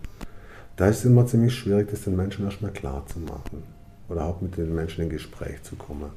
Da 0.75 0.87
ist 0.87 0.99
es 0.99 1.05
immer 1.05 1.25
ziemlich 1.25 1.55
schwierig, 1.55 1.89
das 1.89 2.03
den 2.03 2.15
Menschen 2.15 2.45
erstmal 2.45 2.71
klar 2.71 3.05
zu 3.07 3.19
machen 3.19 3.63
oder 4.09 4.25
auch 4.25 4.41
mit 4.41 4.57
den 4.57 4.75
Menschen 4.75 5.05
in 5.05 5.09
Gespräch 5.09 5.63
zu 5.63 5.77
kommen. 5.77 6.11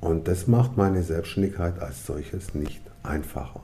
Und 0.00 0.28
das 0.28 0.46
macht 0.46 0.76
meine 0.76 1.02
Selbstständigkeit 1.02 1.80
als 1.80 2.06
solches 2.06 2.54
nicht 2.54 2.80
einfacher. 3.02 3.60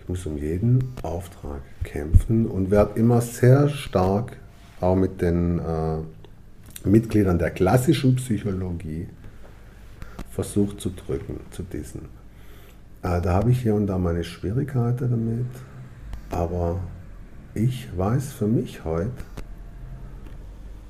Ich 0.00 0.08
muss 0.08 0.24
um 0.24 0.38
jeden 0.38 0.92
Auftrag 1.02 1.60
kämpfen 1.82 2.46
und 2.46 2.70
werde 2.70 2.98
immer 2.98 3.20
sehr 3.20 3.68
stark 3.68 4.36
auch 4.80 4.94
mit 4.94 5.20
den 5.20 5.58
äh, 5.58 5.98
Mitgliedern 6.88 7.38
der 7.38 7.50
klassischen 7.50 8.16
Psychologie 8.16 9.08
versucht 10.30 10.80
zu 10.80 10.90
drücken, 10.90 11.40
zu 11.50 11.64
dissen. 11.64 12.17
Äh, 13.02 13.20
da 13.20 13.34
habe 13.34 13.50
ich 13.50 13.62
hier 13.62 13.74
und 13.74 13.86
da 13.86 13.98
meine 13.98 14.24
Schwierigkeiten 14.24 15.10
damit, 15.10 15.46
aber 16.30 16.80
ich 17.54 17.88
weiß 17.96 18.32
für 18.32 18.46
mich 18.46 18.84
heute, 18.84 19.10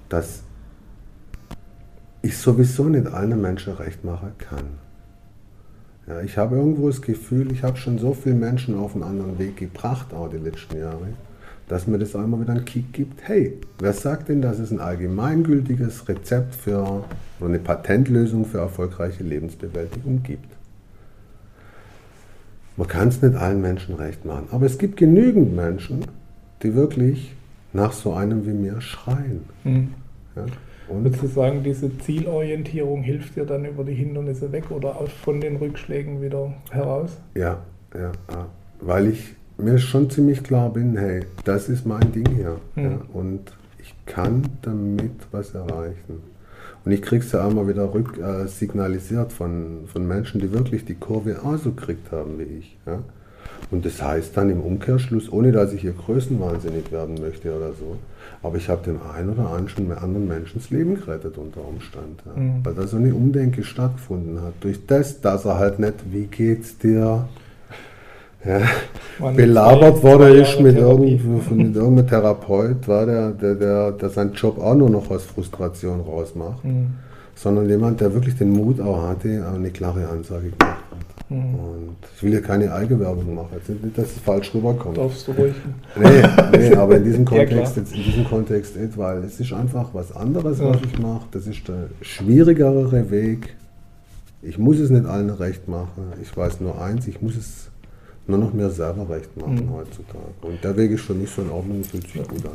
dass 0.09 0.43
ich 2.23 2.37
sowieso 2.37 2.85
nicht 2.85 3.07
allen 3.07 3.41
Menschen 3.41 3.75
recht 3.75 4.05
machen 4.05 4.33
kann. 4.39 4.79
Ja, 6.07 6.23
ich 6.23 6.39
habe 6.39 6.57
irgendwo 6.57 6.89
das 6.89 7.03
Gefühl, 7.03 7.53
ich 7.53 7.63
habe 7.63 7.77
schon 7.77 7.99
so 7.99 8.15
viele 8.15 8.35
Menschen 8.35 8.79
auf 8.79 8.95
einen 8.95 9.05
anderen 9.05 9.39
Weg 9.39 9.59
gebracht, 9.59 10.15
auch 10.15 10.29
die 10.29 10.39
letzten 10.39 10.79
Jahre, 10.79 11.09
dass 11.69 11.87
mir 11.87 11.99
das 11.99 12.17
einmal 12.17 12.41
wieder 12.41 12.53
einen 12.53 12.65
Kick 12.65 12.95
gibt. 12.95 13.29
Hey, 13.29 13.61
wer 13.79 13.93
sagt 13.93 14.31
denn, 14.31 14.41
dass 14.41 14.59
es 14.59 14.71
ein 14.71 14.81
allgemeingültiges 14.81 16.09
Rezept 16.09 16.55
für 16.55 17.05
oder 17.39 17.49
eine 17.49 17.59
Patentlösung 17.59 18.47
für 18.47 18.59
erfolgreiche 18.59 19.23
Lebensbewältigung 19.23 20.23
gibt? 20.23 20.58
Man 22.79 22.87
kann 22.87 23.09
es 23.09 23.20
nicht 23.20 23.35
allen 23.35 23.61
Menschen 23.61 23.97
recht 23.97 24.24
machen. 24.24 24.47
Aber 24.53 24.64
es 24.64 24.79
gibt 24.79 24.97
genügend 24.97 25.55
Menschen, 25.55 26.07
die 26.62 26.74
wirklich 26.76 27.35
nach 27.72 27.93
so 27.93 28.12
einem 28.12 28.47
wie 28.47 28.53
mir 28.53 28.81
schreien. 28.81 29.43
Mhm. 29.64 29.95
Ja, 30.37 30.47
und 30.89 31.05
Würdest 31.05 31.22
du 31.22 31.26
sagen, 31.26 31.62
diese 31.64 31.99
Zielorientierung 31.99 33.03
hilft 33.03 33.35
dir 33.35 33.45
dann 33.45 33.64
über 33.64 33.83
die 33.83 33.95
Hindernisse 33.95 34.53
weg 34.53 34.70
oder 34.70 34.95
von 35.24 35.41
den 35.41 35.57
Rückschlägen 35.57 36.22
wieder 36.22 36.55
heraus? 36.70 37.18
Ja, 37.35 37.59
ja, 37.95 38.12
weil 38.81 39.09
ich 39.09 39.35
mir 39.59 39.79
schon 39.79 40.09
ziemlich 40.09 40.45
klar 40.45 40.72
bin, 40.72 40.97
hey, 40.97 41.24
das 41.45 41.68
ist 41.68 41.85
mein 41.85 42.12
Ding 42.12 42.29
hier. 42.37 42.59
Mhm. 42.76 42.85
Ja, 42.85 43.01
und 43.12 43.59
ich 43.81 43.93
kann 44.07 44.43
damit 44.62 45.12
was 45.33 45.53
erreichen. 45.53 46.22
Und 46.89 46.95
ich 46.95 47.03
kriege 47.03 47.22
es 47.22 47.32
ja 47.32 47.47
einmal 47.47 47.68
wieder 47.68 47.93
rück, 47.93 48.16
äh, 48.16 48.47
signalisiert 48.47 49.30
von, 49.30 49.80
von 49.93 50.09
Menschen, 50.09 50.41
die 50.41 50.55
wirklich 50.55 50.86
die 50.86 50.95
Kurve 50.95 51.45
auch 51.45 51.59
so 51.59 51.72
gekriegt 51.72 52.11
haben 52.12 52.39
wie 52.39 52.61
ich. 52.61 52.78
Ja? 52.86 53.01
Und 53.70 53.84
das 53.84 54.01
heißt 54.01 54.34
dann 54.34 54.49
im 54.49 54.62
Umkehrschluss, 54.62 55.30
ohne 55.30 55.53
dass 55.53 55.74
ich 55.74 55.82
hier 55.82 55.93
größenwahnsinnig 55.93 56.91
werden 56.91 57.16
möchte 57.20 57.55
oder 57.55 57.74
so, 57.74 57.99
aber 58.43 58.57
ich 58.57 58.70
habe 58.70 58.82
dem 58.86 59.01
einen 59.03 59.28
oder 59.28 59.51
anderen 59.51 60.26
Menschen 60.28 60.62
das 60.62 60.70
Leben 60.70 60.95
gerettet 60.95 61.36
unter 61.36 61.61
Umstand. 61.62 62.22
Ja? 62.24 62.41
Mhm. 62.41 62.64
Weil 62.64 62.72
da 62.72 62.86
so 62.86 62.97
eine 62.97 63.14
Umdenke 63.14 63.64
stattgefunden 63.64 64.41
hat. 64.41 64.55
Durch 64.61 64.86
das, 64.86 65.20
dass 65.20 65.45
er 65.45 65.59
halt 65.59 65.78
nicht, 65.78 66.11
wie 66.11 66.24
geht's 66.24 66.78
dir? 66.78 67.28
Ja, 68.45 68.61
belabert 69.32 70.03
wurde 70.03 70.28
ist 70.28 70.61
mit, 70.61 70.76
irgend, 70.76 71.51
mit 71.51 71.74
irgendeinem 71.74 72.07
Therapeut, 72.07 72.86
war 72.86 73.05
der, 73.05 73.30
der, 73.32 73.55
der, 73.57 73.93
der 73.93 74.11
seinen 74.11 74.32
Job 74.32 74.59
auch 74.59 74.76
nur 74.76 74.91
noch 74.91 75.11
aus 75.11 75.24
Frustration 75.24 76.01
rausmacht, 76.01 76.64
mhm. 76.64 76.86
sondern 77.34 77.68
jemand, 77.68 78.01
der 78.01 78.14
wirklich 78.14 78.36
den 78.36 78.51
Mut 78.51 78.80
auch 78.80 79.09
hatte, 79.09 79.45
eine 79.53 79.70
klare 79.70 80.07
Ansage 80.09 80.51
gemacht 80.51 80.84
hat. 80.91 81.30
Mhm. 81.30 81.55
Und 81.55 81.97
ich 82.16 82.22
will 82.22 82.30
hier 82.30 82.43
keine 82.43 82.72
Eigenwerbung 82.72 83.34
machen, 83.34 83.49
jetzt 83.55 83.68
nicht, 83.68 83.99
dass 83.99 84.07
es 84.07 84.18
falsch 84.18 84.55
rüberkommt. 84.55 84.97
Darfst 84.97 85.26
du 85.26 85.32
ruhig. 85.32 85.55
Nee, 86.01 86.59
nee 86.59 86.74
aber 86.76 86.97
in 86.97 87.05
diesem 87.05 87.24
Kontext, 87.26 87.76
ja, 87.76 87.82
jetzt, 87.82 87.93
in 87.93 88.03
diesem 88.05 88.24
Kontext 88.24 88.76
nicht, 88.76 88.97
weil 88.97 89.24
es 89.24 89.41
ist 89.41 89.53
einfach 89.53 89.91
was 89.93 90.14
anderes, 90.14 90.61
was 90.61 90.78
ich 90.86 90.99
mache. 91.01 91.26
Das 91.32 91.47
ist 91.49 91.66
der 91.66 91.89
schwierigere 92.03 93.11
Weg. 93.11 93.57
Ich 94.43 94.59
muss 94.59 94.78
es 94.78 94.91
nicht 94.91 95.07
allen 95.07 95.30
recht 95.30 95.66
machen. 95.66 96.12
Ich 96.22 96.34
weiß 96.34 96.61
nur 96.61 96.80
eins, 96.80 97.09
ich 97.09 97.20
muss 97.20 97.36
es 97.36 97.70
nur 98.29 98.39
noch 98.39 98.53
mehr 98.53 98.70
selber 98.70 99.09
recht 99.09 99.37
machen 99.37 99.66
mhm. 99.66 99.74
heutzutage. 99.74 100.33
Und 100.43 100.62
der 100.62 100.76
Weg 100.76 100.93
ist 100.93 101.03
für 101.03 101.14
mich 101.14 101.31
so 101.31 101.43
in 101.43 101.51
Ordnung, 101.51 101.83
fühlt 101.83 102.09
sich 102.09 102.29
gut 102.29 102.45
an. 102.45 102.53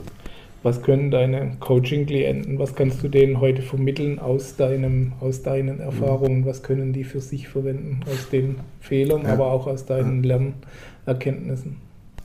Was 0.61 0.81
können 0.81 1.11
deine 1.11 1.57
Coaching-Klienten, 1.59 2.57
was 2.57 2.73
kannst 2.73 3.03
du 3.03 3.09
denen 3.09 3.41
heute 3.41 3.61
vermitteln 3.61 4.17
aus, 4.19 4.55
deinem, 4.55 5.11
aus 5.19 5.41
deinen 5.41 5.81
Erfahrungen? 5.81 6.41
Mhm. 6.41 6.45
Was 6.45 6.63
können 6.63 6.93
die 6.93 7.03
für 7.03 7.19
sich 7.19 7.49
verwenden 7.49 7.99
aus 8.09 8.29
den 8.29 8.55
Fehlern, 8.79 9.23
ja. 9.23 9.33
aber 9.33 9.47
auch 9.47 9.67
aus 9.67 9.85
deinen. 9.85 10.23
Lernerkenntnissen? 10.23 11.75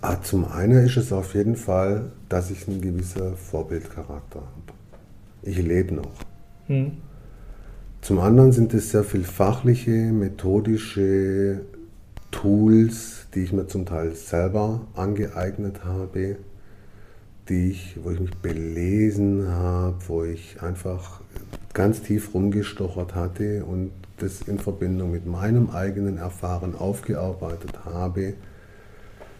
Ah, 0.03 0.20
zum 0.22 0.44
einen 0.44 0.86
ist 0.86 0.96
es 0.96 1.12
auf 1.12 1.34
jeden 1.34 1.57
Fall, 1.57 2.12
dass 2.28 2.53
ich 2.53 2.68
einen 2.68 2.80
gewissen 2.80 3.34
Vorbildcharakter 3.34 4.40
habe. 4.40 4.72
Ich 5.42 5.59
lebe 5.59 5.94
noch. 5.94 6.12
Mhm. 6.68 6.92
Zum 8.01 8.20
anderen 8.20 8.53
sind 8.53 8.72
es 8.74 8.90
sehr 8.90 9.03
viel 9.03 9.24
fachliche, 9.24 9.90
methodische 9.90 11.62
Tools, 12.30 13.18
die 13.35 13.41
ich 13.41 13.53
mir 13.53 13.66
zum 13.66 13.87
Teil 13.87 14.14
selber 14.14 14.81
angeeignet 14.95 15.85
habe, 15.85 16.37
die 17.49 17.70
ich, 17.70 17.99
wo 18.03 18.11
ich 18.11 18.20
mich 18.20 18.37
belesen 18.37 19.49
habe, 19.49 19.97
wo 20.07 20.24
ich 20.24 20.62
einfach 20.62 21.20
ganz 21.72 22.03
tief 22.03 22.35
rumgestochert 22.35 23.14
hatte 23.14 23.64
und 23.64 23.91
das 24.18 24.43
in 24.43 24.59
Verbindung 24.59 25.12
mit 25.12 25.26
meinem 25.26 25.70
eigenen 25.70 26.18
Erfahren 26.18 26.74
aufgearbeitet 26.74 27.85
habe, 27.85 28.35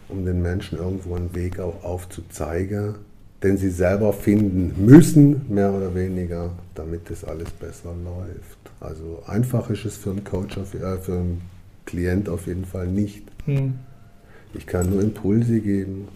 um 0.09 0.25
den 0.25 0.41
Menschen 0.41 0.79
irgendwo 0.79 1.17
einen 1.17 1.35
Weg 1.35 1.59
auch 1.59 1.85
aufzuzeigen, 1.85 2.95
den 3.43 3.57
sie 3.57 3.71
selber 3.71 4.13
finden 4.13 4.85
müssen, 4.85 5.43
mehr 5.49 5.73
oder 5.73 5.95
weniger, 5.95 6.51
damit 6.75 7.11
das 7.11 7.25
alles 7.25 7.51
besser 7.51 7.95
läuft. 8.05 8.59
Also 8.81 9.23
einfach 9.27 9.69
ist 9.71 9.85
es 9.85 9.97
für 9.97 10.11
einen 10.11 10.25
Coach, 10.25 10.57
äh, 10.57 10.63
für 10.99 11.13
einen 11.13 11.43
Klient 11.85 12.29
auf 12.29 12.47
jeden 12.47 12.65
Fall 12.65 12.87
nicht. 12.87 13.25
Hm. 13.49 13.75
Ich 14.55 14.67
kann 14.67 14.91
nur 14.91 15.03
Impulse 15.03 15.61
geben. 15.61 16.09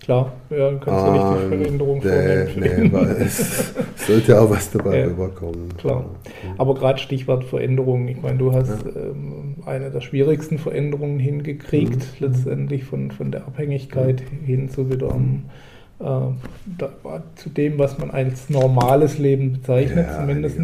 Klar, 0.00 0.32
ja, 0.50 0.70
dann 0.70 0.80
kannst 0.80 1.06
du 1.06 1.12
nicht 1.12 1.24
die 1.24 1.56
Veränderung 1.56 2.02
vornehmen. 2.02 2.50
Nee, 2.56 2.92
weil 2.92 3.10
es 3.20 3.72
sollte 4.06 4.40
auch 4.40 4.50
was 4.50 4.68
dabei 4.72 4.98
ja, 4.98 5.06
rüberkommen. 5.06 5.76
Klar. 5.76 6.06
Aber 6.58 6.74
gerade 6.74 6.98
Stichwort 6.98 7.44
Veränderung, 7.44 8.08
ich 8.08 8.20
meine, 8.20 8.36
du 8.36 8.52
hast 8.52 8.84
ja. 8.84 9.00
ähm, 9.00 9.54
eine 9.64 9.92
der 9.92 10.00
schwierigsten 10.00 10.58
Veränderungen 10.58 11.20
hingekriegt, 11.20 12.20
mhm. 12.20 12.26
letztendlich 12.26 12.82
von, 12.82 13.12
von 13.12 13.30
der 13.30 13.46
Abhängigkeit 13.46 14.22
mhm. 14.22 14.44
hin 14.44 14.68
zu 14.68 14.90
wieder 14.90 15.14
um, 15.14 15.44
äh, 16.00 16.04
da, 16.04 17.22
zu 17.36 17.50
dem, 17.50 17.78
was 17.78 17.96
man 17.98 18.10
als 18.10 18.50
normales 18.50 19.18
Leben 19.18 19.52
bezeichnet, 19.52 20.08
ja, 20.08 20.18
zumindest. 20.18 20.58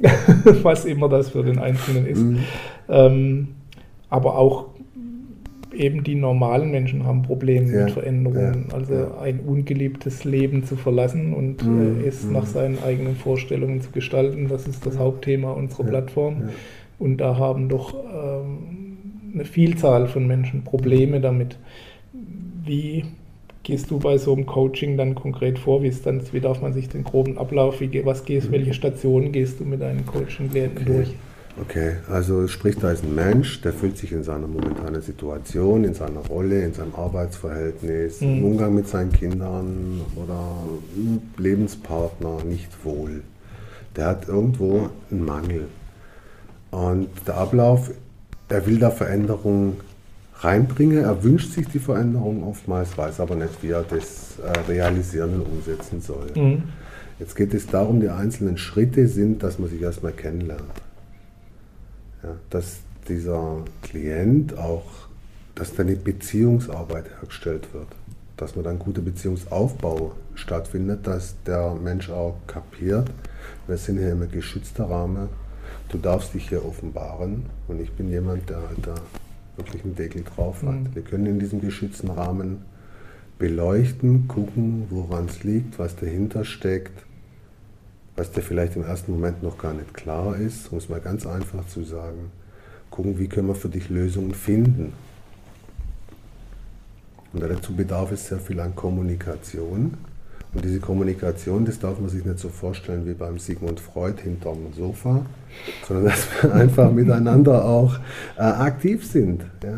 was 0.62 0.86
immer 0.86 1.10
das 1.10 1.30
für 1.30 1.42
den 1.42 1.58
Einzelnen 1.58 2.06
ist. 2.06 2.22
Mhm. 2.22 2.38
Ähm, 2.88 3.48
aber 4.08 4.38
auch 4.38 4.68
eben 5.78 6.02
die 6.02 6.14
normalen 6.14 6.70
Menschen 6.70 7.06
haben 7.06 7.22
Probleme 7.22 7.72
ja, 7.72 7.84
mit 7.84 7.92
Veränderungen. 7.92 8.66
Ja, 8.68 8.74
also 8.74 8.94
ja. 8.94 9.18
ein 9.20 9.40
ungeliebtes 9.40 10.24
Leben 10.24 10.64
zu 10.64 10.76
verlassen 10.76 11.32
und 11.32 11.64
mhm, 11.64 12.00
äh, 12.02 12.08
es 12.08 12.24
mhm. 12.24 12.32
nach 12.32 12.46
seinen 12.46 12.82
eigenen 12.82 13.16
Vorstellungen 13.16 13.80
zu 13.80 13.90
gestalten, 13.90 14.48
das 14.48 14.66
ist 14.66 14.84
das 14.84 14.98
Hauptthema 14.98 15.52
unserer 15.52 15.84
Plattform. 15.84 16.48
Und 16.98 17.18
da 17.18 17.36
haben 17.38 17.68
doch 17.68 17.94
ähm, 17.94 18.58
eine 19.32 19.44
Vielzahl 19.44 20.08
von 20.08 20.26
Menschen 20.26 20.64
Probleme 20.64 21.20
damit. 21.20 21.56
Wie 22.64 23.04
gehst 23.62 23.90
du 23.90 23.98
bei 24.00 24.18
so 24.18 24.34
einem 24.34 24.46
Coaching 24.46 24.96
dann 24.96 25.14
konkret 25.14 25.58
vor? 25.58 25.82
Wie, 25.82 25.88
ist 25.88 26.06
dann, 26.06 26.20
wie 26.32 26.40
darf 26.40 26.60
man 26.60 26.72
sich 26.72 26.88
den 26.88 27.04
groben 27.04 27.38
Ablauf, 27.38 27.80
wie, 27.80 28.04
was 28.04 28.24
gehst, 28.24 28.50
welche 28.50 28.74
Stationen 28.74 29.30
gehst 29.30 29.60
du 29.60 29.64
mit 29.64 29.80
deinen 29.80 30.04
Coaching-Klienten 30.06 30.82
okay. 30.82 30.92
durch? 30.92 31.14
Okay, 31.60 31.96
also 32.08 32.46
sprich, 32.46 32.76
da 32.76 32.92
ist 32.92 33.02
ein 33.02 33.14
Mensch, 33.14 33.60
der 33.62 33.72
fühlt 33.72 33.98
sich 33.98 34.12
in 34.12 34.22
seiner 34.22 34.46
momentanen 34.46 35.02
Situation, 35.02 35.84
in 35.84 35.94
seiner 35.94 36.20
Rolle, 36.20 36.62
in 36.62 36.72
seinem 36.72 36.94
Arbeitsverhältnis, 36.94 38.20
mhm. 38.20 38.38
im 38.38 38.44
Umgang 38.44 38.74
mit 38.74 38.88
seinen 38.88 39.12
Kindern 39.12 40.00
oder 40.14 40.40
Lebenspartner 41.36 42.44
nicht 42.44 42.84
wohl. 42.84 43.22
Der 43.96 44.06
hat 44.06 44.28
irgendwo 44.28 44.90
einen 45.10 45.24
Mangel. 45.24 45.66
Und 46.70 47.08
der 47.26 47.36
Ablauf, 47.36 47.90
er 48.48 48.66
will 48.66 48.78
da 48.78 48.90
Veränderungen 48.90 49.78
reinbringen, 50.40 50.98
er 50.98 51.24
wünscht 51.24 51.52
sich 51.52 51.66
die 51.66 51.80
Veränderung 51.80 52.44
oftmals, 52.44 52.96
weiß 52.96 53.18
aber 53.18 53.34
nicht, 53.34 53.62
wie 53.62 53.70
er 53.70 53.82
das 53.82 54.38
äh, 54.38 54.70
realisieren 54.70 55.34
und 55.34 55.46
umsetzen 55.46 56.00
soll. 56.00 56.28
Mhm. 56.36 56.62
Jetzt 57.18 57.34
geht 57.34 57.52
es 57.52 57.66
darum, 57.66 58.00
die 58.00 58.10
einzelnen 58.10 58.58
Schritte 58.58 59.08
sind, 59.08 59.42
dass 59.42 59.58
man 59.58 59.68
sich 59.68 59.82
erstmal 59.82 60.12
kennenlernt. 60.12 60.62
Ja, 62.22 62.30
dass 62.50 62.78
dieser 63.08 63.64
Klient 63.82 64.58
auch, 64.58 64.84
dass 65.54 65.74
da 65.74 65.82
eine 65.82 65.96
Beziehungsarbeit 65.96 67.06
hergestellt 67.20 67.72
wird, 67.72 67.88
dass 68.36 68.54
man 68.54 68.64
dann 68.64 68.78
guter 68.78 69.02
Beziehungsaufbau 69.02 70.12
stattfindet, 70.34 71.06
dass 71.06 71.34
der 71.46 71.74
Mensch 71.74 72.10
auch 72.10 72.36
kapiert, 72.46 73.10
wir 73.66 73.76
sind 73.76 73.98
hier 73.98 74.12
im 74.12 74.30
geschützter 74.30 74.90
Rahmen, 74.90 75.28
du 75.90 75.98
darfst 75.98 76.34
dich 76.34 76.48
hier 76.48 76.64
offenbaren 76.64 77.46
und 77.66 77.80
ich 77.80 77.92
bin 77.92 78.08
jemand, 78.08 78.48
der 78.48 78.58
halt 78.58 78.86
da 78.86 78.94
wirklich 79.56 79.84
einen 79.84 79.96
Deckel 79.96 80.22
drauf 80.22 80.62
hat. 80.62 80.74
Mhm. 80.74 80.94
Wir 80.94 81.02
können 81.02 81.26
in 81.26 81.38
diesem 81.38 81.60
geschützten 81.60 82.10
Rahmen 82.10 82.62
beleuchten, 83.38 84.28
gucken, 84.28 84.86
woran 84.90 85.26
es 85.26 85.44
liegt, 85.44 85.78
was 85.78 85.96
dahinter 85.96 86.44
steckt 86.44 87.04
was 88.18 88.32
dir 88.32 88.42
vielleicht 88.42 88.74
im 88.74 88.84
ersten 88.84 89.12
Moment 89.12 89.42
noch 89.42 89.56
gar 89.56 89.72
nicht 89.72 89.94
klar 89.94 90.36
ist, 90.36 90.72
um 90.72 90.78
es 90.78 90.88
mal 90.88 91.00
ganz 91.00 91.24
einfach 91.24 91.66
zu 91.68 91.84
sagen, 91.84 92.32
gucken, 92.90 93.18
wie 93.18 93.28
können 93.28 93.46
wir 93.46 93.54
für 93.54 93.68
dich 93.68 93.88
Lösungen 93.88 94.34
finden. 94.34 94.92
Und 97.32 97.42
dazu 97.42 97.74
bedarf 97.76 98.10
es 98.10 98.26
sehr 98.26 98.38
viel 98.40 98.58
an 98.58 98.74
Kommunikation. 98.74 99.94
Und 100.54 100.64
diese 100.64 100.80
Kommunikation, 100.80 101.64
das 101.64 101.78
darf 101.78 102.00
man 102.00 102.08
sich 102.08 102.24
nicht 102.24 102.38
so 102.38 102.48
vorstellen 102.48 103.06
wie 103.06 103.12
beim 103.12 103.38
Sigmund 103.38 103.78
Freud 103.78 104.20
hinterm 104.20 104.72
Sofa, 104.74 105.24
sondern 105.86 106.06
dass 106.06 106.26
wir 106.42 106.54
einfach 106.54 106.90
miteinander 106.90 107.64
auch 107.64 107.98
äh, 108.36 108.40
aktiv 108.40 109.06
sind. 109.06 109.44
Ja? 109.62 109.76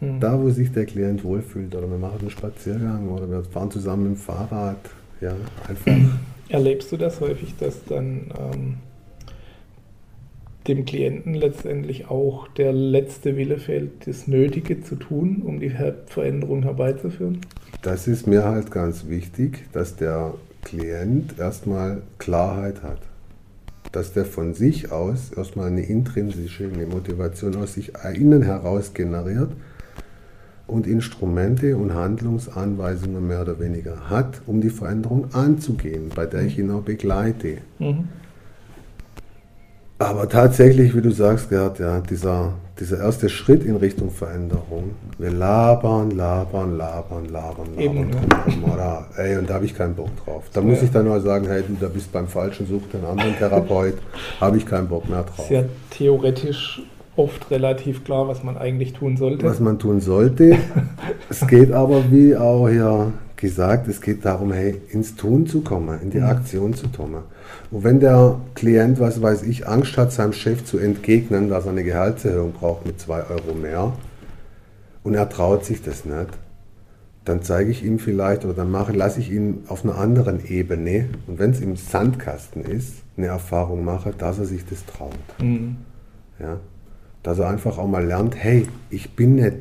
Mhm. 0.00 0.20
Da, 0.20 0.38
wo 0.38 0.50
sich 0.50 0.72
der 0.72 0.84
Klient 0.84 1.24
wohlfühlt, 1.24 1.74
oder 1.74 1.88
wir 1.88 1.98
machen 1.98 2.18
einen 2.20 2.30
Spaziergang 2.30 3.08
oder 3.08 3.30
wir 3.30 3.44
fahren 3.44 3.70
zusammen 3.70 4.04
dem 4.04 4.16
Fahrrad. 4.16 4.76
Ja, 5.20 5.34
einfach 5.68 5.92
Erlebst 6.52 6.92
du 6.92 6.98
das 6.98 7.22
häufig, 7.22 7.54
dass 7.58 7.82
dann 7.86 8.30
ähm, 8.38 8.74
dem 10.68 10.84
Klienten 10.84 11.32
letztendlich 11.32 12.10
auch 12.10 12.46
der 12.46 12.74
letzte 12.74 13.38
Wille 13.38 13.56
fehlt, 13.56 14.06
das 14.06 14.26
Nötige 14.26 14.82
zu 14.82 14.96
tun, 14.96 15.40
um 15.46 15.60
die 15.60 15.70
Veränderung 15.70 16.62
herbeizuführen? 16.64 17.40
Das 17.80 18.06
ist 18.06 18.26
mir 18.26 18.44
halt 18.44 18.70
ganz 18.70 19.08
wichtig, 19.08 19.64
dass 19.72 19.96
der 19.96 20.34
Klient 20.62 21.38
erstmal 21.38 22.02
Klarheit 22.18 22.82
hat. 22.82 23.00
Dass 23.90 24.12
der 24.12 24.26
von 24.26 24.52
sich 24.52 24.92
aus 24.92 25.32
erstmal 25.34 25.68
eine 25.68 25.86
intrinsische 25.86 26.70
eine 26.70 26.84
Motivation 26.84 27.56
aus 27.56 27.72
sich 27.72 27.92
innen 28.14 28.42
heraus 28.42 28.92
generiert 28.92 29.52
und 30.66 30.86
Instrumente 30.86 31.76
und 31.76 31.94
Handlungsanweisungen 31.94 33.26
mehr 33.26 33.42
oder 33.42 33.58
weniger 33.60 34.08
hat, 34.08 34.42
um 34.46 34.60
die 34.60 34.70
Veränderung 34.70 35.26
anzugehen, 35.32 36.10
bei 36.14 36.26
der 36.26 36.42
ich 36.42 36.58
ihn 36.58 36.70
auch 36.70 36.82
begleite. 36.82 37.58
Mhm. 37.78 38.08
Aber 40.02 40.28
tatsächlich, 40.28 40.96
wie 40.96 41.00
du 41.00 41.12
sagst, 41.12 41.48
Gerd, 41.48 41.78
ja, 41.78 42.00
dieser, 42.00 42.54
dieser 42.80 42.98
erste 42.98 43.28
Schritt 43.28 43.62
in 43.62 43.76
Richtung 43.76 44.10
Veränderung, 44.10 44.96
wir 45.16 45.30
labern, 45.30 46.10
labern, 46.10 46.76
labern, 46.76 47.28
labern, 47.28 47.68
labern 47.76 47.78
Eben, 47.78 48.10
oder, 48.64 49.06
ey, 49.16 49.36
und 49.36 49.48
da 49.48 49.54
habe 49.54 49.64
ich 49.64 49.76
keinen 49.76 49.94
Bock 49.94 50.10
drauf. 50.24 50.44
Da 50.52 50.60
muss 50.60 50.78
ja. 50.78 50.84
ich 50.84 50.90
dann 50.90 51.04
nur 51.04 51.20
sagen, 51.20 51.46
hey, 51.46 51.62
du 51.62 51.76
da 51.80 51.86
bist 51.86 52.10
beim 52.10 52.26
Falschen, 52.26 52.66
such 52.66 52.82
einen 52.92 53.04
anderen 53.04 53.36
Therapeut, 53.36 53.94
habe 54.40 54.56
ich 54.56 54.66
keinen 54.66 54.88
Bock 54.88 55.08
mehr 55.08 55.22
drauf. 55.22 55.46
Sehr 55.46 55.66
theoretisch 55.90 56.82
oft 57.16 57.50
relativ 57.50 58.04
klar, 58.04 58.28
was 58.28 58.42
man 58.42 58.56
eigentlich 58.56 58.94
tun 58.94 59.16
sollte. 59.16 59.44
Was 59.44 59.60
man 59.60 59.78
tun 59.78 60.00
sollte. 60.00 60.56
es 61.30 61.46
geht 61.46 61.72
aber, 61.72 62.10
wie 62.10 62.36
auch 62.36 62.68
hier 62.68 63.12
gesagt, 63.36 63.88
es 63.88 64.00
geht 64.00 64.24
darum, 64.24 64.52
hey, 64.52 64.80
ins 64.90 65.16
Tun 65.16 65.46
zu 65.46 65.62
kommen, 65.62 66.00
in 66.00 66.10
die 66.10 66.20
mhm. 66.20 66.26
Aktion 66.26 66.74
zu 66.74 66.88
kommen. 66.88 67.22
Und 67.70 67.84
wenn 67.84 68.00
der 68.00 68.40
Klient, 68.54 69.00
was 69.00 69.20
weiß 69.20 69.42
ich, 69.42 69.66
Angst 69.66 69.96
hat, 69.96 70.12
seinem 70.12 70.32
Chef 70.32 70.64
zu 70.64 70.78
entgegnen, 70.78 71.48
dass 71.48 71.66
er 71.66 71.72
eine 71.72 71.84
Gehaltserhöhung 71.84 72.52
braucht 72.52 72.86
mit 72.86 73.00
zwei 73.00 73.24
Euro 73.28 73.54
mehr 73.60 73.92
und 75.02 75.14
er 75.14 75.28
traut 75.28 75.64
sich 75.64 75.82
das 75.82 76.04
nicht, 76.04 76.28
dann 77.24 77.42
zeige 77.42 77.70
ich 77.70 77.84
ihm 77.84 77.98
vielleicht 77.98 78.44
oder 78.44 78.54
dann 78.54 78.70
mache, 78.70 78.92
lasse 78.92 79.20
ich 79.20 79.30
ihn 79.30 79.64
auf 79.68 79.84
einer 79.84 79.98
anderen 79.98 80.44
Ebene 80.46 81.08
und 81.26 81.38
wenn 81.38 81.50
es 81.50 81.60
im 81.60 81.76
Sandkasten 81.76 82.64
ist, 82.64 83.02
eine 83.16 83.26
Erfahrung 83.26 83.84
mache, 83.84 84.12
dass 84.16 84.38
er 84.38 84.44
sich 84.44 84.64
das 84.66 84.86
traut. 84.86 85.12
Mhm. 85.40 85.76
Ja? 86.38 86.58
Dass 87.22 87.38
er 87.38 87.48
einfach 87.48 87.78
auch 87.78 87.88
mal 87.88 88.04
lernt, 88.04 88.36
hey, 88.36 88.66
ich 88.90 89.10
bin 89.10 89.36
nicht 89.36 89.58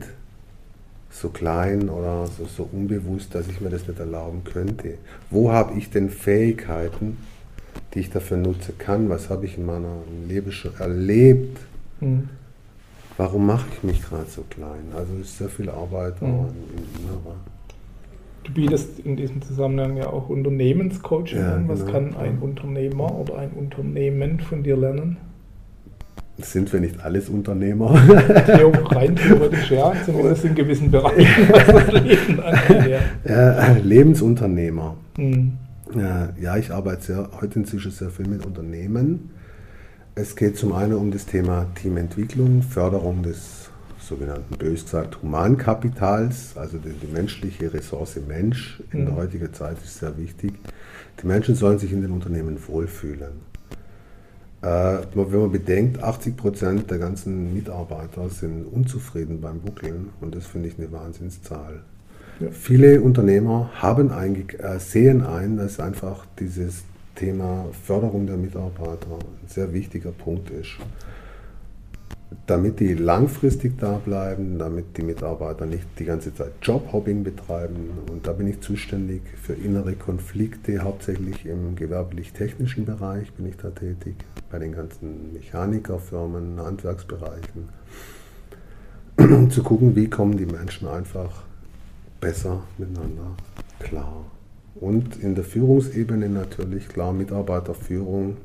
so 1.09 1.29
klein 1.29 1.89
oder 1.89 2.25
so, 2.27 2.45
so 2.45 2.67
unbewusst, 2.71 3.35
dass 3.35 3.47
ich 3.47 3.61
mir 3.61 3.69
das 3.69 3.87
nicht 3.87 3.99
erlauben 3.99 4.43
könnte. 4.43 4.95
Wo 5.29 5.51
habe 5.51 5.77
ich 5.77 5.89
denn 5.89 6.09
Fähigkeiten, 6.09 7.17
die 7.93 7.99
ich 7.99 8.09
dafür 8.09 8.37
nutzen 8.37 8.77
kann? 8.77 9.09
Was 9.09 9.29
habe 9.29 9.45
ich 9.45 9.57
in 9.57 9.65
meinem 9.65 10.03
Leben 10.27 10.51
schon 10.51 10.73
erlebt? 10.79 11.59
Mhm. 11.99 12.29
Warum 13.17 13.45
mache 13.45 13.67
ich 13.73 13.83
mich 13.83 14.01
gerade 14.01 14.25
so 14.27 14.43
klein? 14.49 14.93
Also 14.95 15.13
ist 15.21 15.37
sehr 15.37 15.49
viel 15.49 15.69
Arbeit 15.69 16.21
mhm. 16.21 16.27
auch 16.27 16.47
im 16.47 17.03
Inneren. 17.03 17.51
Du 18.43 18.53
bietest 18.53 18.99
in 18.99 19.15
diesem 19.17 19.41
Zusammenhang 19.41 19.97
ja 19.97 20.07
auch 20.07 20.29
Unternehmenscoaching 20.29 21.39
ja, 21.39 21.55
an. 21.55 21.67
Was 21.67 21.81
genau. 21.81 21.91
kann 21.91 22.15
ein 22.15 22.39
Unternehmer 22.39 23.13
oder 23.13 23.37
ein 23.37 23.51
Unternehmen 23.51 24.39
von 24.39 24.63
dir 24.63 24.77
lernen? 24.77 25.17
Sind 26.43 26.71
wir 26.73 26.79
nicht 26.79 27.03
alles 27.03 27.29
Unternehmer? 27.29 27.93
Theo, 28.45 28.71
rein 28.85 29.15
theoretisch 29.15 29.71
ja, 29.71 29.93
zumindest 30.05 30.45
in 30.45 30.55
gewissen 30.55 30.91
Bereichen, 30.91 31.47
was 31.51 31.67
das 31.67 31.91
Leben 31.91 32.39
angeht. 32.39 32.99
Ja. 33.25 33.77
Lebensunternehmer. 33.83 34.95
Hm. 35.17 35.53
Ja, 36.39 36.57
ich 36.57 36.71
arbeite 36.71 37.01
sehr, 37.01 37.29
heute 37.41 37.59
inzwischen 37.59 37.91
sehr 37.91 38.09
viel 38.09 38.27
mit 38.27 38.45
Unternehmen, 38.45 39.31
Es 40.15 40.35
geht 40.35 40.57
zum 40.57 40.73
einen 40.73 40.93
um 40.93 41.11
das 41.11 41.25
Thema 41.25 41.67
Teamentwicklung, 41.75 42.61
Förderung 42.63 43.23
des 43.23 43.69
sogenannten, 43.99 44.57
bös 44.57 44.83
gesagt, 44.83 45.21
Humankapitals, 45.21 46.57
also 46.57 46.77
die, 46.77 46.91
die 46.91 47.11
menschliche 47.11 47.73
Ressource 47.73 48.19
Mensch 48.27 48.81
in 48.91 49.01
mhm. 49.01 49.05
der 49.05 49.15
heutigen 49.15 49.53
Zeit 49.53 49.77
ist 49.83 49.99
sehr 49.99 50.17
wichtig. 50.17 50.53
Die 51.21 51.27
Menschen 51.27 51.55
sollen 51.55 51.79
sich 51.79 51.91
in 51.93 52.01
den 52.01 52.11
Unternehmen 52.11 52.57
wohlfühlen. 52.67 53.50
Äh, 54.61 54.99
wenn 55.13 55.41
man 55.41 55.51
bedenkt, 55.51 56.03
80 56.03 56.37
Prozent 56.37 56.91
der 56.91 56.99
ganzen 56.99 57.53
Mitarbeiter 57.53 58.29
sind 58.29 58.65
unzufrieden 58.65 59.41
beim 59.41 59.59
Buckeln 59.59 60.09
und 60.21 60.35
das 60.35 60.45
finde 60.45 60.69
ich 60.69 60.77
eine 60.77 60.91
Wahnsinnszahl. 60.91 61.81
Ja. 62.39 62.47
Viele 62.51 63.01
Unternehmer 63.01 63.71
haben 63.75 64.11
äh, 64.59 64.79
sehen 64.79 65.25
ein, 65.25 65.57
dass 65.57 65.79
einfach 65.79 66.25
dieses 66.39 66.83
Thema 67.15 67.65
Förderung 67.85 68.27
der 68.27 68.37
Mitarbeiter 68.37 69.13
ein 69.13 69.47
sehr 69.47 69.73
wichtiger 69.73 70.11
Punkt 70.11 70.49
ist 70.49 70.77
damit 72.47 72.79
die 72.79 72.93
langfristig 72.93 73.77
da 73.77 73.97
bleiben, 73.97 74.57
damit 74.57 74.97
die 74.97 75.03
Mitarbeiter 75.03 75.65
nicht 75.65 75.85
die 75.99 76.05
ganze 76.05 76.33
Zeit 76.33 76.51
Jobhopping 76.61 77.23
betreiben. 77.23 77.89
Und 78.09 78.25
da 78.25 78.33
bin 78.33 78.47
ich 78.47 78.61
zuständig 78.61 79.21
für 79.41 79.53
innere 79.53 79.93
Konflikte, 79.93 80.79
hauptsächlich 80.79 81.45
im 81.45 81.75
gewerblich-technischen 81.75 82.85
Bereich 82.85 83.31
bin 83.33 83.47
ich 83.47 83.57
da 83.57 83.69
tätig, 83.69 84.15
bei 84.49 84.59
den 84.59 84.71
ganzen 84.71 85.33
Mechanikerfirmen, 85.33 86.59
Handwerksbereichen, 86.59 87.69
um 89.17 89.49
zu 89.51 89.61
gucken, 89.63 89.95
wie 89.95 90.09
kommen 90.09 90.37
die 90.37 90.45
Menschen 90.45 90.87
einfach 90.87 91.43
besser 92.21 92.63
miteinander 92.77 93.35
klar. 93.79 94.25
Und 94.75 95.17
in 95.17 95.35
der 95.35 95.43
Führungsebene 95.43 96.29
natürlich 96.29 96.87
klar 96.87 97.11
Mitarbeiterführung 97.11 98.37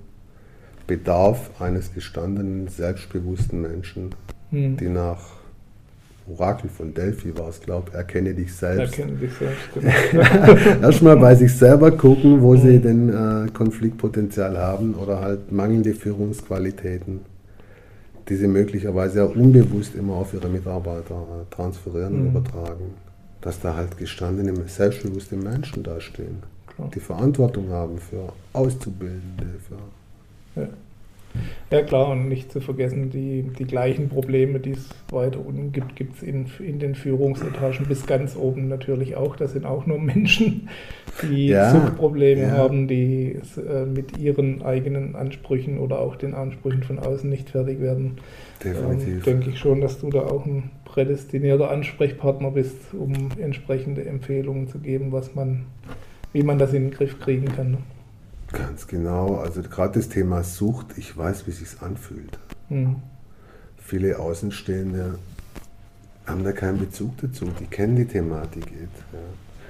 bedarf 0.86 1.50
eines 1.60 1.92
gestandenen, 1.92 2.68
selbstbewussten 2.68 3.60
Menschen, 3.60 4.14
hm. 4.50 4.76
die 4.76 4.88
nach 4.88 5.36
Orakel 6.28 6.68
von 6.68 6.92
Delphi 6.92 7.36
war 7.38 7.48
es, 7.48 7.60
glaube 7.60 7.90
ich, 7.90 7.94
erkenne 7.94 8.34
dich 8.34 8.52
selbst. 8.52 8.98
Erkenne 8.98 9.16
dich 9.16 9.32
selbst, 9.34 9.72
genau. 9.72 10.80
Erstmal 10.82 11.16
bei 11.16 11.34
sich 11.36 11.54
selber 11.54 11.92
gucken, 11.92 12.42
wo 12.42 12.54
hm. 12.54 12.62
sie 12.62 12.78
denn 12.78 13.08
äh, 13.08 13.50
Konfliktpotenzial 13.50 14.58
haben 14.58 14.94
oder 14.94 15.20
halt 15.20 15.52
mangelnde 15.52 15.94
Führungsqualitäten, 15.94 17.20
die 18.28 18.34
sie 18.34 18.48
möglicherweise 18.48 19.24
auch 19.24 19.36
unbewusst 19.36 19.94
immer 19.94 20.14
auf 20.14 20.34
ihre 20.34 20.48
Mitarbeiter 20.48 21.14
äh, 21.14 21.54
transferieren 21.54 22.12
hm. 22.12 22.20
und 22.20 22.26
übertragen. 22.28 22.94
Dass 23.40 23.60
da 23.60 23.76
halt 23.76 23.96
gestandene, 23.96 24.52
selbstbewusste 24.66 25.36
Menschen 25.36 25.84
dastehen, 25.84 26.42
Klar. 26.74 26.90
die 26.92 27.00
Verantwortung 27.00 27.70
haben 27.70 27.98
für 27.98 28.32
Auszubildende, 28.52 29.46
für 29.68 29.78
ja. 30.56 30.68
Ja 31.70 31.82
klar, 31.82 32.10
und 32.10 32.28
nicht 32.28 32.52
zu 32.52 32.60
vergessen, 32.60 33.10
die, 33.10 33.42
die 33.42 33.64
gleichen 33.64 34.08
Probleme, 34.08 34.60
die 34.60 34.72
es 34.72 34.88
weiter 35.10 35.44
unten 35.44 35.72
gibt, 35.72 35.96
gibt 35.96 36.16
es 36.16 36.22
in, 36.22 36.46
in 36.60 36.78
den 36.78 36.94
Führungsetagen 36.94 37.86
bis 37.86 38.06
ganz 38.06 38.36
oben 38.36 38.68
natürlich 38.68 39.16
auch. 39.16 39.36
Das 39.36 39.52
sind 39.52 39.66
auch 39.66 39.84
nur 39.84 39.98
Menschen, 39.98 40.68
die 41.22 41.46
ja, 41.48 41.70
Suchtprobleme 41.70 42.42
ja. 42.42 42.50
haben, 42.50 42.86
die 42.86 43.40
äh, 43.56 43.84
mit 43.84 44.16
ihren 44.16 44.62
eigenen 44.62 45.16
Ansprüchen 45.16 45.78
oder 45.78 45.98
auch 46.00 46.16
den 46.16 46.34
Ansprüchen 46.34 46.84
von 46.84 46.98
außen 46.98 47.28
nicht 47.28 47.50
fertig 47.50 47.80
werden. 47.80 48.18
Definitiv. 48.62 49.26
Ähm, 49.26 49.34
denke 49.34 49.50
ich 49.50 49.58
schon, 49.58 49.80
dass 49.80 49.98
du 49.98 50.10
da 50.10 50.20
auch 50.20 50.46
ein 50.46 50.70
prädestinierter 50.84 51.70
Ansprechpartner 51.70 52.52
bist, 52.52 52.94
um 52.94 53.12
entsprechende 53.40 54.04
Empfehlungen 54.04 54.68
zu 54.68 54.78
geben, 54.78 55.10
was 55.10 55.34
man, 55.34 55.64
wie 56.32 56.44
man 56.44 56.58
das 56.58 56.72
in 56.72 56.84
den 56.84 56.90
Griff 56.92 57.18
kriegen 57.18 57.46
kann. 57.46 57.78
Ganz 58.52 58.86
genau. 58.86 59.36
Also 59.36 59.62
gerade 59.62 59.98
das 59.98 60.08
Thema 60.08 60.42
Sucht, 60.42 60.96
ich 60.96 61.16
weiß, 61.16 61.46
wie 61.46 61.50
es 61.50 61.58
sich 61.58 61.80
anfühlt. 61.80 62.38
Mhm. 62.68 62.96
Viele 63.78 64.18
Außenstehende 64.18 65.18
haben 66.26 66.44
da 66.44 66.52
keinen 66.52 66.78
Bezug 66.78 67.16
dazu. 67.18 67.46
Die 67.60 67.66
kennen 67.66 67.96
die 67.96 68.06
Thematik 68.06 68.64
nicht. 68.66 68.92
Ja. 69.12 69.18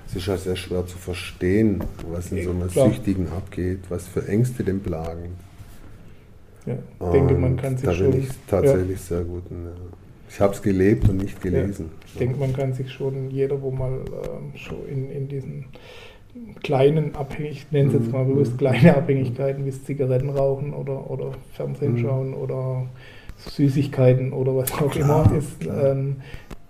Es 0.08 0.14
ist 0.14 0.26
ja 0.26 0.36
sehr 0.36 0.56
schwer 0.56 0.86
zu 0.86 0.98
verstehen, 0.98 1.82
was 2.10 2.30
in 2.30 2.44
so 2.44 2.50
einer 2.50 2.66
Klar. 2.66 2.88
Süchtigen 2.88 3.28
abgeht, 3.32 3.80
was 3.88 4.06
für 4.06 4.26
Ängste 4.26 4.62
den 4.62 4.80
plagen. 4.80 5.34
Ja, 6.64 6.74
ich 6.74 7.12
denke, 7.12 7.34
man 7.34 7.56
kann 7.56 7.76
sich 7.76 7.86
da 7.86 7.94
schon. 7.94 8.06
Da 8.06 8.12
bin 8.12 8.20
ich 8.22 8.28
tatsächlich 8.46 8.98
ja. 8.98 9.16
sehr 9.16 9.24
gut. 9.24 9.44
Ja. 9.50 9.56
Ich 10.28 10.40
habe 10.40 10.54
es 10.54 10.62
gelebt 10.62 11.08
und 11.08 11.18
nicht 11.18 11.40
gelesen. 11.40 11.86
Ja, 11.86 12.06
ich 12.06 12.18
denke, 12.18 12.38
man 12.38 12.52
kann 12.52 12.72
sich 12.72 12.92
schon, 12.92 13.30
jeder, 13.30 13.60
wo 13.62 13.70
mal 13.70 14.00
ähm, 14.00 14.56
schon 14.56 14.86
in, 14.88 15.10
in 15.10 15.28
diesen 15.28 15.66
kleinen 16.62 17.14
Abhängigkeiten, 17.14 17.66
ich 17.66 17.72
nenne 17.72 17.88
es 17.88 17.94
jetzt 17.94 18.12
mal 18.12 18.24
mhm. 18.24 18.34
bewusst 18.34 18.58
kleine 18.58 18.96
Abhängigkeiten 18.96 19.64
wie 19.64 19.70
Zigaretten 19.70 20.30
rauchen 20.30 20.72
oder, 20.72 21.10
oder 21.10 21.32
Fernsehen 21.52 21.94
mhm. 21.94 21.98
schauen 21.98 22.34
oder 22.34 22.86
Süßigkeiten 23.38 24.32
oder 24.32 24.56
was 24.56 24.72
auch 24.72 24.90
klar, 24.90 25.26
immer 25.26 25.38
ist, 25.38 25.64
ähm, 25.64 26.16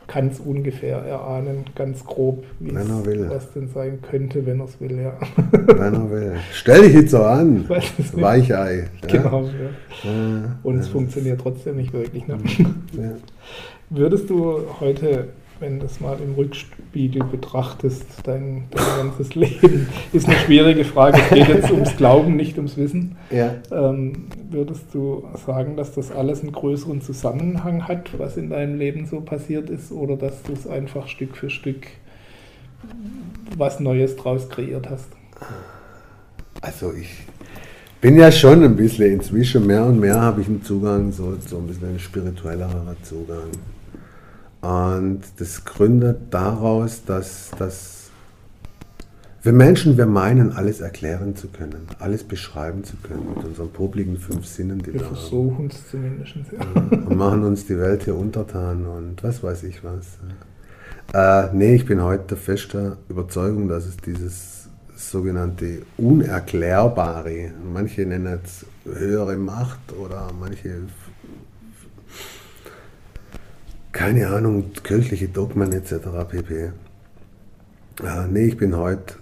kann 0.06 0.28
es 0.28 0.38
ungefähr 0.38 0.98
erahnen, 0.98 1.64
ganz 1.74 2.04
grob, 2.04 2.44
wie 2.60 2.70
es, 2.70 3.30
was 3.30 3.52
denn 3.52 3.68
sein 3.68 3.98
könnte, 4.02 4.46
wenn 4.46 4.60
er 4.60 4.66
es 4.66 4.80
will, 4.80 5.00
ja. 5.00 5.18
Wenn 5.50 5.94
er 5.94 6.10
will. 6.10 6.32
Stell 6.52 6.82
dich 6.82 6.94
jetzt 6.94 7.10
so 7.10 7.22
an. 7.22 7.68
Weichei. 8.12 8.88
Genau, 9.08 9.42
ja. 9.42 10.10
ja. 10.10 10.58
Und 10.62 10.78
es 10.78 10.88
funktioniert 10.88 11.40
trotzdem 11.40 11.76
nicht 11.76 11.92
wirklich. 11.92 12.26
Ne? 12.26 12.38
Würdest 13.90 14.30
du 14.30 14.60
heute 14.80 15.28
wenn 15.60 15.78
du 15.78 15.86
das 15.86 16.00
mal 16.00 16.18
im 16.20 16.34
Rückspiegel 16.34 17.24
betrachtest, 17.24 18.04
dein, 18.24 18.64
dein 18.70 19.08
ganzes 19.08 19.34
Leben, 19.34 19.88
ist 20.12 20.28
eine 20.28 20.36
schwierige 20.38 20.84
Frage. 20.84 21.18
Es 21.18 21.30
geht 21.30 21.48
jetzt 21.48 21.70
ums 21.70 21.96
Glauben, 21.96 22.36
nicht 22.36 22.56
ums 22.56 22.76
Wissen. 22.76 23.16
Ja. 23.30 23.54
Ähm, 23.70 24.26
würdest 24.50 24.92
du 24.92 25.26
sagen, 25.46 25.76
dass 25.76 25.94
das 25.94 26.10
alles 26.12 26.42
einen 26.42 26.52
größeren 26.52 27.00
Zusammenhang 27.00 27.88
hat, 27.88 28.18
was 28.18 28.36
in 28.36 28.50
deinem 28.50 28.78
Leben 28.78 29.06
so 29.06 29.20
passiert 29.20 29.70
ist, 29.70 29.92
oder 29.92 30.16
dass 30.16 30.42
du 30.42 30.52
es 30.52 30.66
einfach 30.66 31.08
Stück 31.08 31.36
für 31.36 31.50
Stück 31.50 31.86
was 33.56 33.80
Neues 33.80 34.16
draus 34.16 34.48
kreiert 34.48 34.88
hast? 34.90 35.08
Also 36.60 36.92
ich 36.92 37.08
bin 38.00 38.16
ja 38.16 38.30
schon 38.30 38.62
ein 38.62 38.76
bisschen 38.76 39.12
inzwischen 39.12 39.66
mehr 39.66 39.84
und 39.84 39.98
mehr 39.98 40.20
habe 40.20 40.40
ich 40.40 40.48
einen 40.48 40.62
Zugang, 40.62 41.12
so, 41.12 41.36
so 41.46 41.58
ein 41.58 41.66
bisschen 41.66 41.88
ein 41.88 41.98
spirituellerer 41.98 42.96
Zugang. 43.02 43.50
Und 44.60 45.20
das 45.38 45.64
gründet 45.64 46.18
daraus, 46.30 47.04
dass, 47.04 47.50
dass 47.58 48.10
wir 49.42 49.52
Menschen, 49.52 49.96
wir 49.96 50.06
meinen, 50.06 50.52
alles 50.52 50.80
erklären 50.80 51.36
zu 51.36 51.48
können, 51.48 51.86
alles 52.00 52.24
beschreiben 52.24 52.82
zu 52.82 52.96
können 52.96 53.28
mit 53.34 53.44
unseren 53.44 53.70
publiken 53.70 54.16
fünf 54.16 54.44
Sinnen, 54.44 54.80
die 54.80 54.86
wir, 54.86 54.94
wir 54.94 55.06
versuchen 55.06 55.68
es 55.68 55.88
zumindest. 55.88 56.34
Ja. 56.50 56.80
Und 56.80 57.16
machen 57.16 57.44
uns 57.44 57.64
die 57.66 57.78
Welt 57.78 58.02
hier 58.04 58.16
untertan 58.16 58.86
und 58.86 59.22
was 59.22 59.42
weiß 59.42 59.62
ich 59.62 59.84
was. 59.84 60.18
Äh, 61.14 61.54
nee, 61.54 61.76
ich 61.76 61.86
bin 61.86 62.02
heute 62.02 62.24
der 62.30 62.36
festen 62.36 62.94
Überzeugung, 63.08 63.68
dass 63.68 63.86
es 63.86 63.96
dieses 63.98 64.68
sogenannte 64.96 65.82
Unerklärbare, 65.96 67.52
manche 67.72 68.04
nennen 68.04 68.40
es 68.42 68.66
höhere 68.84 69.36
Macht 69.36 69.92
oder 69.92 70.30
manche 70.38 70.80
keine 73.96 74.28
Ahnung, 74.28 74.72
kirchliche 74.82 75.26
Dogmen 75.26 75.72
etc. 75.72 75.94
pp. 76.28 76.72
Ja, 78.04 78.26
nee, 78.26 78.48
ich 78.48 78.58
bin 78.58 78.76
heute 78.76 79.14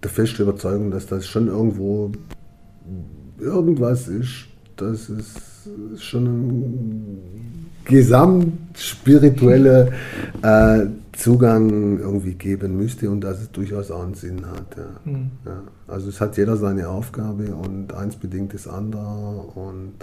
der 0.00 0.10
festen 0.10 0.42
Überzeugung, 0.42 0.92
dass 0.92 1.06
das 1.06 1.26
schon 1.26 1.48
irgendwo 1.48 2.12
irgendwas 3.40 4.06
ist, 4.06 4.46
dass 4.76 5.08
es 5.08 5.34
schon 5.98 6.24
ein 6.24 7.18
gesamtspiritueller 7.84 9.88
äh, 10.42 10.86
Zugang 11.12 11.98
irgendwie 11.98 12.34
geben 12.34 12.76
müsste 12.76 13.10
und 13.10 13.22
dass 13.22 13.40
es 13.40 13.50
durchaus 13.50 13.90
auch 13.90 14.04
einen 14.04 14.14
Sinn 14.14 14.46
hat. 14.46 14.76
Ja. 14.76 14.86
Mhm. 15.04 15.32
Ja. 15.44 15.64
Also 15.88 16.10
es 16.10 16.20
hat 16.20 16.36
jeder 16.36 16.56
seine 16.56 16.88
Aufgabe 16.88 17.52
und 17.56 17.92
eins 17.92 18.14
bedingt 18.14 18.54
das 18.54 18.68
andere 18.68 19.48
und 19.56 19.94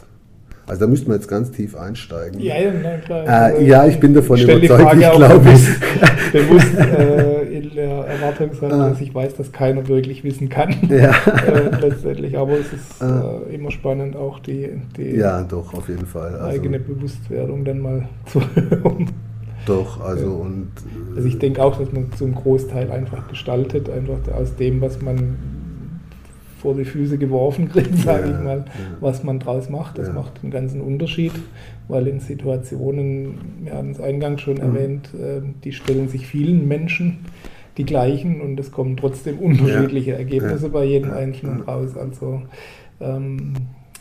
also 0.72 0.86
da 0.86 0.90
müssten 0.90 1.08
wir 1.08 1.16
jetzt 1.16 1.28
ganz 1.28 1.52
tief 1.52 1.76
einsteigen. 1.76 2.40
Ja, 2.40 2.56
ja, 2.56 2.72
nein, 2.72 3.02
klar. 3.04 3.58
Äh, 3.58 3.68
ja, 3.68 3.86
ich 3.88 4.00
bin 4.00 4.14
davon 4.14 4.38
ich 4.38 4.44
überzeugt, 4.44 4.94
ich 4.94 5.12
glaube. 5.12 5.40
Bewusst 6.32 6.78
äh, 6.80 7.58
in 7.58 7.76
der 7.76 8.06
Erwartungshaltung, 8.06 8.80
ah. 8.80 8.90
dass 8.92 9.02
ich 9.02 9.14
weiß, 9.14 9.36
dass 9.36 9.52
keiner 9.52 9.86
wirklich 9.90 10.24
wissen 10.24 10.48
kann. 10.48 10.74
Ja. 10.90 11.12
äh, 11.46 11.76
letztendlich. 11.82 12.38
Aber 12.38 12.54
es 12.54 12.72
ist 12.72 13.02
ah. 13.02 13.42
äh, 13.50 13.56
immer 13.56 13.70
spannend, 13.70 14.16
auch 14.16 14.40
die, 14.40 14.70
die 14.96 15.18
ja, 15.18 15.44
doch, 15.44 15.74
auf 15.74 15.90
jeden 15.90 16.06
Fall. 16.06 16.36
Also, 16.36 16.46
eigene 16.62 16.80
Bewusstwerdung 16.80 17.66
dann 17.66 17.80
mal 17.80 18.08
zu 18.28 18.40
hören. 18.56 19.12
Doch, 19.66 20.00
also 20.00 20.28
und. 20.28 20.72
Also 21.18 21.28
ich 21.28 21.38
denke 21.38 21.62
auch, 21.62 21.78
dass 21.78 21.92
man 21.92 22.14
zum 22.14 22.34
Großteil 22.34 22.90
einfach 22.92 23.28
gestaltet, 23.28 23.90
einfach 23.90 24.20
aus 24.34 24.56
dem, 24.56 24.80
was 24.80 25.02
man 25.02 25.36
vor 26.62 26.76
die 26.76 26.86
Füße 26.86 27.18
geworfen 27.18 27.70
kriegt, 27.70 27.98
sage 27.98 28.30
ja, 28.30 28.38
ich 28.38 28.44
mal, 28.44 28.58
ja. 28.60 28.98
was 29.00 29.24
man 29.24 29.40
draus 29.40 29.70
macht. 29.70 29.98
Das 29.98 30.08
ja. 30.08 30.14
macht 30.14 30.40
einen 30.42 30.52
ganzen 30.52 30.82
Unterschied, 30.82 31.34
weil 31.88 32.08
in 32.08 32.20
Situationen, 32.20 33.36
wir 33.64 33.74
haben 33.74 33.92
es 33.92 34.00
eingangs 34.00 34.42
schon 34.42 34.56
mhm. 34.56 34.62
erwähnt, 34.62 35.10
äh, 35.14 35.42
die 35.64 35.72
stellen 35.72 36.08
sich 36.08 36.28
vielen 36.28 36.68
Menschen 36.68 37.26
die 37.78 37.86
gleichen 37.86 38.42
und 38.42 38.60
es 38.60 38.72
kommen 38.72 38.98
trotzdem 38.98 39.40
unterschiedliche 39.40 40.14
Ergebnisse 40.14 40.70
bei 40.70 40.84
jedem 40.84 41.12
Einzelnen 41.12 41.62
raus. 41.62 41.96
Also 41.98 42.42
ähm, 43.00 43.54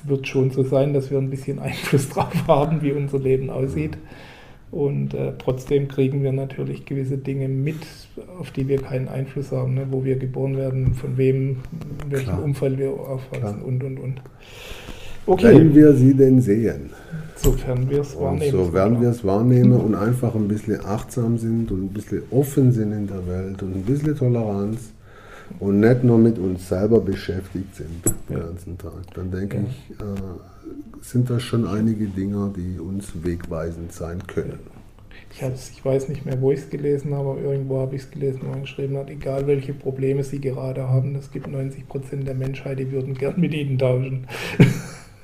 wird 0.05 0.27
schon 0.27 0.51
so 0.51 0.63
sein, 0.63 0.93
dass 0.93 1.11
wir 1.11 1.19
ein 1.19 1.31
bisschen 1.31 1.59
Einfluss 1.59 2.09
drauf 2.11 2.47
haben, 2.47 2.83
wie 2.83 2.93
unser 2.93 3.19
Leben 3.19 3.49
aussieht. 3.51 3.97
Und 4.71 5.15
äh, 5.15 5.33
trotzdem 5.39 5.89
kriegen 5.89 6.23
wir 6.23 6.33
natürlich 6.33 6.85
gewisse 6.85 7.19
Dinge 7.19 7.49
mit, 7.49 7.87
auf 8.39 8.53
die 8.53 8.69
wir 8.69 8.81
keinen 8.81 9.09
Einfluss 9.09 9.51
haben, 9.51 9.75
ne? 9.75 9.87
wo 9.91 10.05
wir 10.05 10.17
geboren 10.17 10.57
werden, 10.57 10.95
von 10.95 11.17
wem, 11.17 11.57
in 12.05 12.11
welchem 12.11 12.25
Klar. 12.27 12.45
Umfeld 12.45 12.79
wir 12.79 12.91
aufwachsen 12.93 13.41
Klar. 13.41 13.65
und 13.65 13.83
und 13.83 13.99
und. 13.99 14.23
Okay. 15.27 15.55
Wenn 15.59 15.75
wir 15.75 15.93
sie 15.95 16.15
denn 16.15 16.41
sehen. 16.41 16.91
Sofern 17.37 17.89
wir 17.91 18.01
es 18.01 18.19
wahrnehmen. 18.19 18.53
Sofern 18.53 19.01
wir 19.01 19.09
es 19.09 19.25
wahrnehmen 19.25 19.73
und 19.73 19.95
einfach 19.95 20.35
ein 20.35 20.47
bisschen 20.47 20.85
achtsam 20.85 21.39
sind 21.39 21.71
und 21.73 21.85
ein 21.85 21.89
bisschen 21.89 22.23
offen 22.31 22.71
sind 22.73 22.93
in 22.93 23.07
der 23.07 23.27
Welt 23.27 23.63
und 23.63 23.75
ein 23.77 23.83
bisschen 23.83 24.17
Toleranz 24.17 24.93
und 25.59 25.81
nicht 25.81 26.05
nur 26.05 26.19
mit 26.19 26.39
uns 26.39 26.69
selber 26.69 27.01
beschäftigt 27.01 27.75
sind 27.75 28.05
den 28.29 28.41
ganzen 28.41 28.79
Tag, 28.79 28.93
dann 29.15 29.31
denke 29.31 29.57
ja. 29.57 29.63
ich, 29.69 29.91
äh, 30.01 30.05
sind 31.01 31.31
das 31.31 31.43
schon 31.43 31.67
einige 31.67 32.07
Dinge, 32.07 32.53
die 32.57 32.79
uns 32.79 33.13
wegweisend 33.23 33.93
sein 33.93 34.27
können. 34.27 34.59
Ich, 35.33 35.43
ich 35.43 35.85
weiß 35.85 36.09
nicht 36.09 36.27
mehr, 36.27 36.41
wo 36.41 36.51
ich 36.51 36.61
es 36.61 36.71
gelesen 36.71 37.15
habe, 37.15 37.31
aber 37.31 37.41
irgendwo 37.41 37.79
habe 37.79 37.95
ich 37.95 38.03
es 38.03 38.11
gelesen, 38.11 38.41
wo 38.43 38.51
man 38.51 38.63
geschrieben 38.63 38.97
hat, 38.97 39.11
egal 39.11 39.47
welche 39.47 39.73
Probleme 39.73 40.25
sie 40.25 40.41
gerade 40.41 40.89
haben, 40.89 41.15
es 41.15 41.31
gibt 41.31 41.47
90 41.47 41.89
Prozent 41.89 42.27
der 42.27 42.35
Menschheit, 42.35 42.79
die 42.79 42.91
würden 42.91 43.15
gern 43.15 43.41
mit 43.41 43.55
ihnen 43.55 43.79
tauschen. 43.79 44.27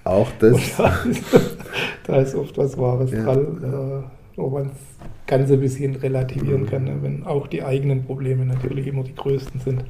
Auch 0.05 0.31
das. 0.39 0.57
Da 0.77 1.03
ist, 1.03 1.25
da 2.07 2.21
ist, 2.21 2.35
oft 2.37 2.57
was 2.57 2.79
Wahres 2.79 3.11
ja, 3.11 3.25
dran, 3.25 3.59
ja. 3.61 4.11
Wo 4.37 4.51
man 4.51 4.69
das 4.69 5.09
Ganze 5.27 5.55
ein 5.55 5.61
bisschen 5.61 5.97
relativieren 5.97 6.63
mhm. 6.63 6.67
kann, 6.67 6.85
ne? 6.85 6.99
wenn 7.01 7.25
auch 7.25 7.47
die 7.47 7.63
eigenen 7.63 8.05
Probleme 8.05 8.45
natürlich 8.45 8.87
immer 8.87 9.03
die 9.03 9.15
größten 9.15 9.61
sind. 9.61 9.85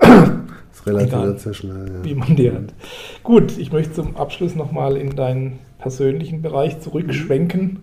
Ja. 0.00 0.40
Das 0.70 0.86
relativiert 0.86 1.40
sehr 1.40 1.54
schnell, 1.54 1.90
ja. 1.90 2.04
Wie 2.04 2.14
man 2.14 2.36
die 2.36 2.50
hat. 2.52 2.74
Gut, 3.22 3.56
ich 3.56 3.72
möchte 3.72 3.94
zum 3.94 4.16
Abschluss 4.16 4.54
nochmal 4.54 4.96
in 4.96 5.16
deinen 5.16 5.58
persönlichen 5.78 6.42
Bereich 6.42 6.80
zurückschwenken 6.80 7.78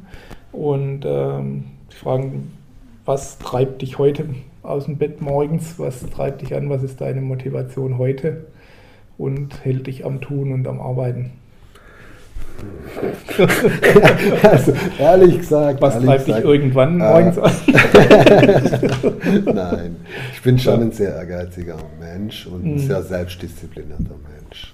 mhm. 0.51 0.59
und 0.59 1.01
ähm, 1.05 1.63
fragen, 1.89 2.51
was 3.05 3.37
treibt 3.39 3.81
dich 3.81 3.97
heute 3.97 4.25
aus 4.61 4.85
dem 4.85 4.97
Bett 4.97 5.21
morgens? 5.21 5.77
Was 5.77 6.09
treibt 6.09 6.41
dich 6.41 6.55
an? 6.55 6.69
Was 6.69 6.83
ist 6.83 7.01
deine 7.01 7.21
Motivation 7.21 7.97
heute? 7.97 8.45
Und 9.17 9.63
hält 9.63 9.87
dich 9.87 10.05
am 10.05 10.21
Tun 10.21 10.53
und 10.53 10.67
am 10.67 10.79
Arbeiten? 10.79 11.31
also 14.43 14.73
ehrlich 14.99 15.39
gesagt. 15.39 15.81
Was 15.81 15.95
ehrlich 15.95 16.09
treibt 16.09 16.27
dich 16.27 16.37
irgendwann 16.37 16.99
äh, 16.99 17.03
morgens 17.03 17.37
an? 17.39 17.51
Nein, 19.53 19.95
ich 20.33 20.41
bin 20.41 20.59
schon 20.59 20.81
ein 20.81 20.91
sehr 20.91 21.15
ehrgeiziger 21.15 21.77
Mensch 21.99 22.45
und 22.47 22.65
ein 22.65 22.73
mhm. 22.75 22.79
sehr 22.79 23.01
selbstdisziplinierter 23.01 24.15
Mensch. 24.31 24.73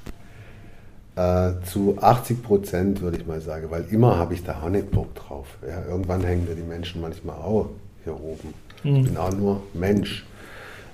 Äh, 1.16 1.64
zu 1.66 1.98
80 2.00 2.44
Prozent 2.44 3.02
würde 3.02 3.18
ich 3.18 3.28
mal 3.28 3.42
sagen, 3.42 3.68
weil 3.70 3.86
immer 3.92 4.18
habe 4.18 4.34
ich 4.34 4.44
da 4.44 4.62
auch 4.64 4.70
nicht 4.70 4.92
Bock 4.92 5.14
drauf. 5.16 5.48
Ja, 5.68 5.84
irgendwann 5.90 6.24
hängen 6.24 6.46
mir 6.48 6.56
die 6.56 6.64
Menschen 6.64 7.02
manchmal 7.02 7.36
auch 7.38 7.70
hier 8.04 8.14
oben. 8.14 8.54
Mhm. 8.84 8.96
Ich 8.96 9.04
bin 9.06 9.18
auch 9.18 9.34
nur 9.34 9.62
Mensch. 9.74 10.26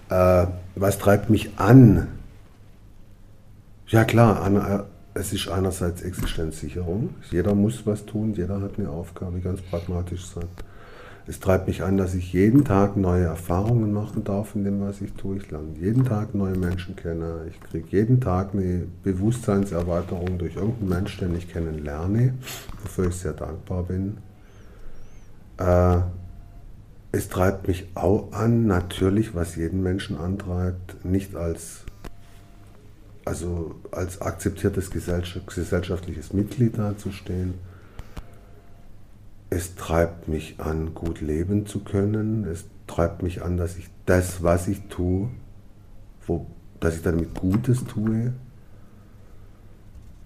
Äh, 0.10 0.48
was 0.76 0.98
treibt 0.98 1.30
mich 1.30 1.52
an? 1.58 2.08
Ja 3.88 4.04
klar, 4.04 4.42
an, 4.42 4.84
es 5.16 5.32
ist 5.32 5.48
einerseits 5.48 6.02
Existenzsicherung. 6.02 7.16
Jeder 7.32 7.56
muss 7.56 7.86
was 7.86 8.06
tun, 8.06 8.34
jeder 8.34 8.62
hat 8.62 8.78
eine 8.78 8.90
Aufgabe, 8.90 9.40
ganz 9.40 9.62
pragmatisch 9.62 10.26
sein. 10.28 10.48
Es 11.26 11.40
treibt 11.40 11.68
mich 11.68 11.82
an, 11.82 11.98
dass 11.98 12.14
ich 12.14 12.34
jeden 12.34 12.66
Tag 12.66 12.98
neue 12.98 13.24
Erfahrungen 13.24 13.92
machen 13.92 14.24
darf 14.24 14.54
in 14.54 14.64
dem, 14.64 14.82
was 14.82 15.02
ich 15.02 15.14
tue. 15.14 15.38
Ich 15.38 15.50
lerne 15.50 15.70
jeden 15.80 16.06
Tag 16.06 16.36
neue 16.36 16.56
Menschen 16.56 16.96
kennen. 16.96 17.48
Ich 17.50 17.60
kriege 17.62 17.88
jeden 17.90 18.22
Tag 18.22 18.54
eine 18.54 18.86
Bewusstseinserweiterung 19.04 20.38
durch 20.38 20.56
irgendeinen 20.58 20.90
Menschen, 20.90 21.30
den 21.30 21.38
ich 21.38 21.52
kennenlerne, 21.52 22.36
wofür 22.84 23.08
ich 23.08 23.16
sehr 23.16 23.34
dankbar 23.34 23.84
bin. 23.84 24.18
Äh, 25.58 25.98
es 27.12 27.30
treibt 27.30 27.70
mich 27.70 27.88
auch 27.96 28.34
an, 28.34 28.68
natürlich, 28.68 29.34
was 29.34 29.56
jeden 29.56 29.82
Menschen 29.82 30.18
antreibt, 30.18 31.04
nicht 31.06 31.36
als 31.36 31.85
also 33.26 33.76
als 33.92 34.22
akzeptiertes 34.22 34.92
gesellschaftliches 34.92 36.32
Mitglied 36.32 36.78
dazustehen. 36.78 37.56
Es 39.50 39.76
treibt 39.76 40.28
mich 40.28 40.60
an, 40.60 40.94
gut 40.94 41.22
leben 41.22 41.66
zu 41.66 41.80
können. 41.80 42.46
Es 42.46 42.66
treibt 42.88 43.24
mich 43.24 43.42
an, 43.42 43.58
dass 43.58 43.78
ich 43.78 43.90
das, 44.06 44.44
was 44.44 44.68
ich 44.68 44.88
tue, 44.90 45.30
wo, 46.28 46.46
dass 46.80 46.96
ich 46.96 47.02
damit 47.02 47.34
Gutes 47.34 47.84
tue. 47.86 48.34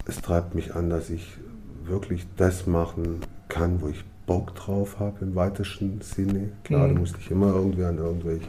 Es 0.06 0.20
treibt 0.20 0.54
mich 0.54 0.74
an, 0.74 0.90
dass 0.90 1.10
ich 1.10 1.38
wirklich 1.84 2.26
das 2.36 2.66
machen 2.66 3.20
kann, 3.48 3.80
wo 3.80 3.88
ich 3.88 4.04
Bock 4.26 4.54
drauf 4.54 4.98
habe 5.00 5.24
im 5.24 5.34
weitesten 5.34 6.00
Sinne. 6.02 6.52
Klar, 6.64 6.86
mhm. 6.86 6.94
da 6.94 7.00
musste 7.00 7.18
ich 7.18 7.30
immer 7.30 7.54
irgendwie 7.54 7.84
an 7.84 7.98
irgendwelche 7.98 8.46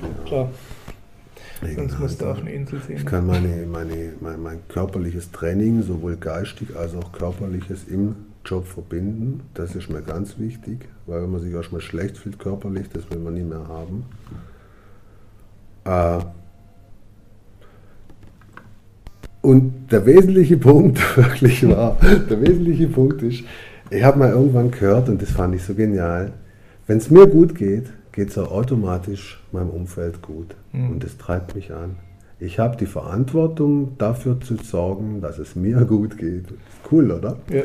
Klar. 1.62 1.76
Sonst 1.76 2.00
musst 2.00 2.22
du 2.22 2.26
auf 2.26 2.40
eine 2.40 2.52
Insel 2.52 2.82
sehen. 2.82 2.98
Ich 2.98 3.06
kann 3.06 3.28
meine, 3.28 3.68
meine, 3.68 4.14
mein, 4.20 4.42
mein 4.42 4.60
körperliches 4.68 5.32
Training, 5.32 5.84
sowohl 5.84 6.18
geistig 6.18 6.76
als 6.76 6.96
auch 6.96 7.12
körperliches, 7.12 7.88
im 7.88 8.16
Job 8.44 8.66
verbinden. 8.66 9.42
Das 9.54 9.76
ist 9.76 9.90
mir 9.90 10.02
ganz 10.02 10.40
wichtig, 10.40 10.90
weil 11.06 11.22
wenn 11.22 11.32
man 11.32 11.42
sich 11.42 11.54
erstmal 11.54 11.82
schlecht 11.82 12.18
fühlt 12.18 12.40
körperlich, 12.40 12.90
das 12.92 13.10
will 13.12 13.20
man 13.20 13.36
nie 13.36 13.44
mehr 13.44 13.68
haben. 13.68 14.06
Äh, 15.86 16.26
und 19.42 19.92
der 19.92 20.06
wesentliche 20.06 20.58
Punkt 20.58 21.00
wirklich 21.18 21.68
war, 21.68 21.98
der 22.02 22.42
wesentliche 22.42 22.88
Punkt 22.88 23.22
ist, 23.22 23.44
ich 23.92 24.04
habe 24.04 24.18
mal 24.18 24.32
irgendwann 24.32 24.72
gehört 24.72 25.10
und 25.10 25.22
das 25.22 25.30
fand 25.30 25.54
ich 25.54 25.64
so 25.64 25.76
genial, 25.76 26.34
wenn 26.88 26.98
es 26.98 27.12
mir 27.12 27.28
gut 27.28 27.54
geht, 27.54 27.86
geht 28.12 28.30
es 28.30 28.38
auch 28.38 28.52
automatisch 28.52 29.42
meinem 29.52 29.70
Umfeld 29.70 30.22
gut. 30.22 30.56
Mhm. 30.74 30.92
Und 30.92 31.04
das 31.04 31.18
treibt 31.18 31.56
mich 31.56 31.74
an. 31.74 31.96
Ich 32.44 32.58
habe 32.58 32.76
die 32.76 32.88
Verantwortung 32.88 34.00
dafür 34.00 34.42
zu 34.42 34.56
sorgen, 34.56 35.22
dass 35.22 35.38
es 35.38 35.56
mir 35.56 35.82
gut 35.86 36.18
geht. 36.18 36.46
Cool, 36.92 37.12
oder? 37.12 37.38
Ja. 37.50 37.62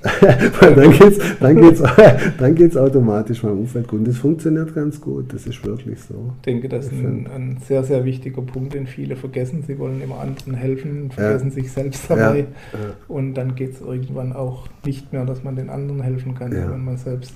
Weil 0.60 0.74
dann 0.76 0.92
geht 0.92 1.18
es 1.18 1.38
dann 1.40 1.60
geht's, 1.60 1.82
dann 2.38 2.54
geht's 2.54 2.76
automatisch 2.76 3.42
meinem 3.42 3.60
Umfeld 3.60 3.88
gut. 3.88 4.00
Und 4.00 4.08
das 4.08 4.18
funktioniert 4.18 4.72
ganz 4.74 5.00
gut. 5.00 5.32
Das 5.32 5.46
ist 5.46 5.64
wirklich 5.64 6.00
so. 6.00 6.34
Ich 6.36 6.42
denke, 6.42 6.68
das 6.68 6.86
ist 6.86 6.92
ein, 6.92 7.26
ein 7.34 7.58
sehr, 7.66 7.82
sehr 7.82 8.04
wichtiger 8.04 8.42
Punkt, 8.42 8.74
den 8.74 8.86
viele 8.86 9.16
vergessen. 9.16 9.64
Sie 9.66 9.78
wollen 9.78 10.00
immer 10.00 10.20
anderen 10.20 10.54
helfen, 10.54 11.10
vergessen 11.10 11.48
ja. 11.48 11.54
sich 11.54 11.72
selbst 11.72 12.08
dabei. 12.08 12.40
Ja. 12.72 12.78
Und 13.08 13.34
dann 13.34 13.56
geht 13.56 13.72
es 13.72 13.80
irgendwann 13.80 14.34
auch 14.34 14.68
nicht 14.84 15.12
mehr, 15.12 15.24
dass 15.24 15.42
man 15.42 15.56
den 15.56 15.70
anderen 15.70 16.02
helfen 16.02 16.34
kann, 16.36 16.52
wenn 16.52 16.84
man 16.84 16.96
selbst 16.98 17.34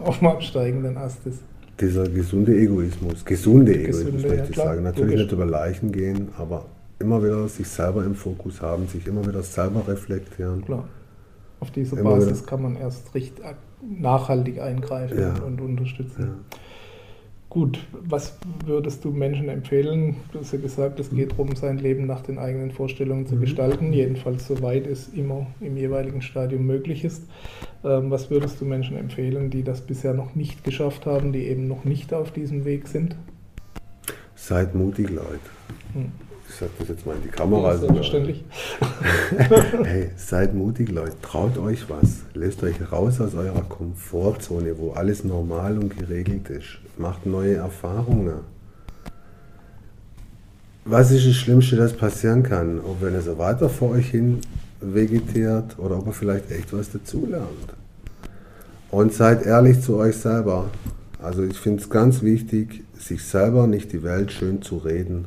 auf 0.00 0.18
dem 0.18 0.28
absteigenden 0.28 0.98
Ast 0.98 1.24
ist 1.26 1.38
dieser 1.82 2.08
gesunde 2.08 2.56
Egoismus, 2.56 3.24
gesunde 3.24 3.74
Egoismus 3.74 4.04
gesunde, 4.04 4.28
möchte 4.28 4.50
ich 4.50 4.56
ja, 4.56 4.64
sagen. 4.64 4.82
Natürlich 4.84 5.10
logisch. 5.10 5.24
nicht 5.24 5.32
über 5.32 5.46
Leichen 5.46 5.92
gehen, 5.92 6.28
aber 6.38 6.64
immer 6.98 7.22
wieder 7.22 7.48
sich 7.48 7.68
selber 7.68 8.04
im 8.04 8.14
Fokus 8.14 8.62
haben, 8.62 8.86
sich 8.86 9.06
immer 9.06 9.26
wieder 9.26 9.42
selber 9.42 9.86
reflektieren. 9.86 10.64
Klar. 10.64 10.84
Auf 11.60 11.70
dieser 11.70 11.98
immer 11.98 12.10
Basis 12.10 12.38
wieder. 12.38 12.46
kann 12.46 12.62
man 12.62 12.76
erst 12.76 13.14
richtig 13.14 13.44
nachhaltig 13.82 14.60
eingreifen 14.60 15.18
ja. 15.18 15.34
und 15.42 15.60
unterstützen. 15.60 16.22
Ja. 16.22 16.58
Gut, 17.52 17.80
was 17.92 18.38
würdest 18.64 19.04
du 19.04 19.10
Menschen 19.10 19.50
empfehlen? 19.50 20.16
Du 20.32 20.38
hast 20.38 20.54
ja 20.54 20.58
gesagt, 20.58 20.98
es 20.98 21.10
geht 21.10 21.32
darum, 21.32 21.54
sein 21.54 21.76
Leben 21.76 22.06
nach 22.06 22.22
den 22.22 22.38
eigenen 22.38 22.70
Vorstellungen 22.70 23.26
zu 23.26 23.34
mhm. 23.34 23.40
gestalten, 23.42 23.92
jedenfalls 23.92 24.46
soweit 24.46 24.86
es 24.86 25.08
immer 25.08 25.46
im 25.60 25.76
jeweiligen 25.76 26.22
Stadium 26.22 26.64
möglich 26.64 27.04
ist. 27.04 27.28
Ähm, 27.84 28.10
was 28.10 28.30
würdest 28.30 28.58
du 28.62 28.64
Menschen 28.64 28.96
empfehlen, 28.96 29.50
die 29.50 29.62
das 29.64 29.82
bisher 29.82 30.14
noch 30.14 30.34
nicht 30.34 30.64
geschafft 30.64 31.04
haben, 31.04 31.34
die 31.34 31.46
eben 31.46 31.68
noch 31.68 31.84
nicht 31.84 32.14
auf 32.14 32.30
diesem 32.30 32.64
Weg 32.64 32.88
sind? 32.88 33.16
Seid 34.34 34.74
mutig, 34.74 35.10
Leute. 35.10 35.50
Hm. 35.92 36.10
Ich 36.52 36.58
sage 36.58 36.72
das 36.78 36.88
jetzt 36.88 37.06
mal 37.06 37.16
in 37.16 37.22
die 37.22 37.28
Kamera. 37.28 37.72
Ja, 37.72 37.78
selbstverständlich. 37.78 38.44
hey, 39.84 40.10
seid 40.16 40.54
mutig, 40.54 40.90
Leute. 40.90 41.14
Traut 41.22 41.56
euch 41.56 41.88
was. 41.88 42.24
Lässt 42.34 42.62
euch 42.62 42.92
raus 42.92 43.22
aus 43.22 43.34
eurer 43.34 43.62
Komfortzone, 43.62 44.76
wo 44.76 44.90
alles 44.90 45.24
normal 45.24 45.78
und 45.78 45.96
geregelt 45.96 46.50
ist. 46.50 46.78
Macht 46.98 47.24
neue 47.24 47.54
Erfahrungen. 47.54 48.40
Was 50.84 51.10
ist 51.10 51.26
das 51.26 51.36
Schlimmste, 51.36 51.76
das 51.76 51.94
passieren 51.94 52.42
kann? 52.42 52.80
Ob 52.80 53.00
wenn 53.00 53.14
ihr 53.14 53.22
so 53.22 53.38
weiter 53.38 53.70
vor 53.70 53.92
euch 53.92 54.10
hin 54.10 54.40
vegetiert 54.82 55.78
oder 55.78 55.96
ob 55.96 56.08
ihr 56.08 56.12
vielleicht 56.12 56.50
echt 56.50 56.74
was 56.74 56.90
dazulernt. 56.90 57.72
Und 58.90 59.14
seid 59.14 59.46
ehrlich 59.46 59.80
zu 59.80 59.96
euch 59.96 60.16
selber. 60.18 60.70
Also 61.18 61.44
ich 61.44 61.58
finde 61.58 61.80
es 61.80 61.88
ganz 61.88 62.20
wichtig, 62.20 62.84
sich 62.98 63.24
selber 63.24 63.66
nicht 63.66 63.90
die 63.92 64.02
Welt 64.02 64.32
schön 64.32 64.60
zu 64.60 64.76
reden 64.76 65.26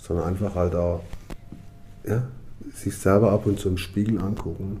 sondern 0.00 0.26
einfach 0.26 0.54
halt 0.54 0.74
auch 0.74 1.02
ja, 2.06 2.22
sich 2.72 2.96
selber 2.96 3.32
ab 3.32 3.46
und 3.46 3.58
zu 3.58 3.68
im 3.68 3.76
Spiegel 3.76 4.20
angucken. 4.20 4.80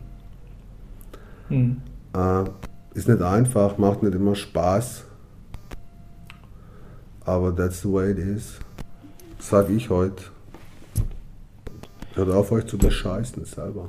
Mhm. 1.48 1.82
Äh, 2.14 2.44
ist 2.94 3.08
nicht 3.08 3.22
einfach, 3.22 3.78
macht 3.78 4.02
nicht 4.02 4.14
immer 4.14 4.34
Spaß, 4.34 5.04
aber 7.24 7.54
that's 7.54 7.82
the 7.82 7.92
way 7.92 8.10
it 8.10 8.18
is. 8.18 8.58
Sag 9.38 9.70
ich 9.70 9.90
heute. 9.90 10.24
Hört 12.14 12.30
auf 12.30 12.50
euch 12.52 12.66
zu 12.66 12.76
bescheißen 12.76 13.44
selber. 13.44 13.88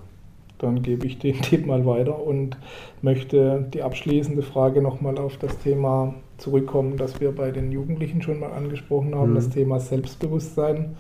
dann 0.60 0.84
gebe 0.84 1.08
ich 1.08 1.18
den 1.18 1.34
Tipp 1.42 1.66
mal 1.66 1.86
weiter 1.86 2.22
und 2.24 2.58
möchte 3.02 3.68
die 3.74 3.82
abschließende 3.82 4.44
Frage 4.44 4.82
nochmal 4.82 5.18
auf 5.18 5.38
das 5.38 5.58
Thema 5.58 6.14
zurückkommen, 6.38 6.98
das 6.98 7.20
wir 7.20 7.32
bei 7.32 7.52
den 7.52 7.72
Jugendlichen 7.72 8.22
schon 8.22 8.40
mal 8.40 8.52
angesprochen 8.52 9.16
haben, 9.16 9.32
mhm. 9.32 9.36
das 9.36 9.50
Thema 9.50 9.80
Selbstbewusstsein. 9.80 10.96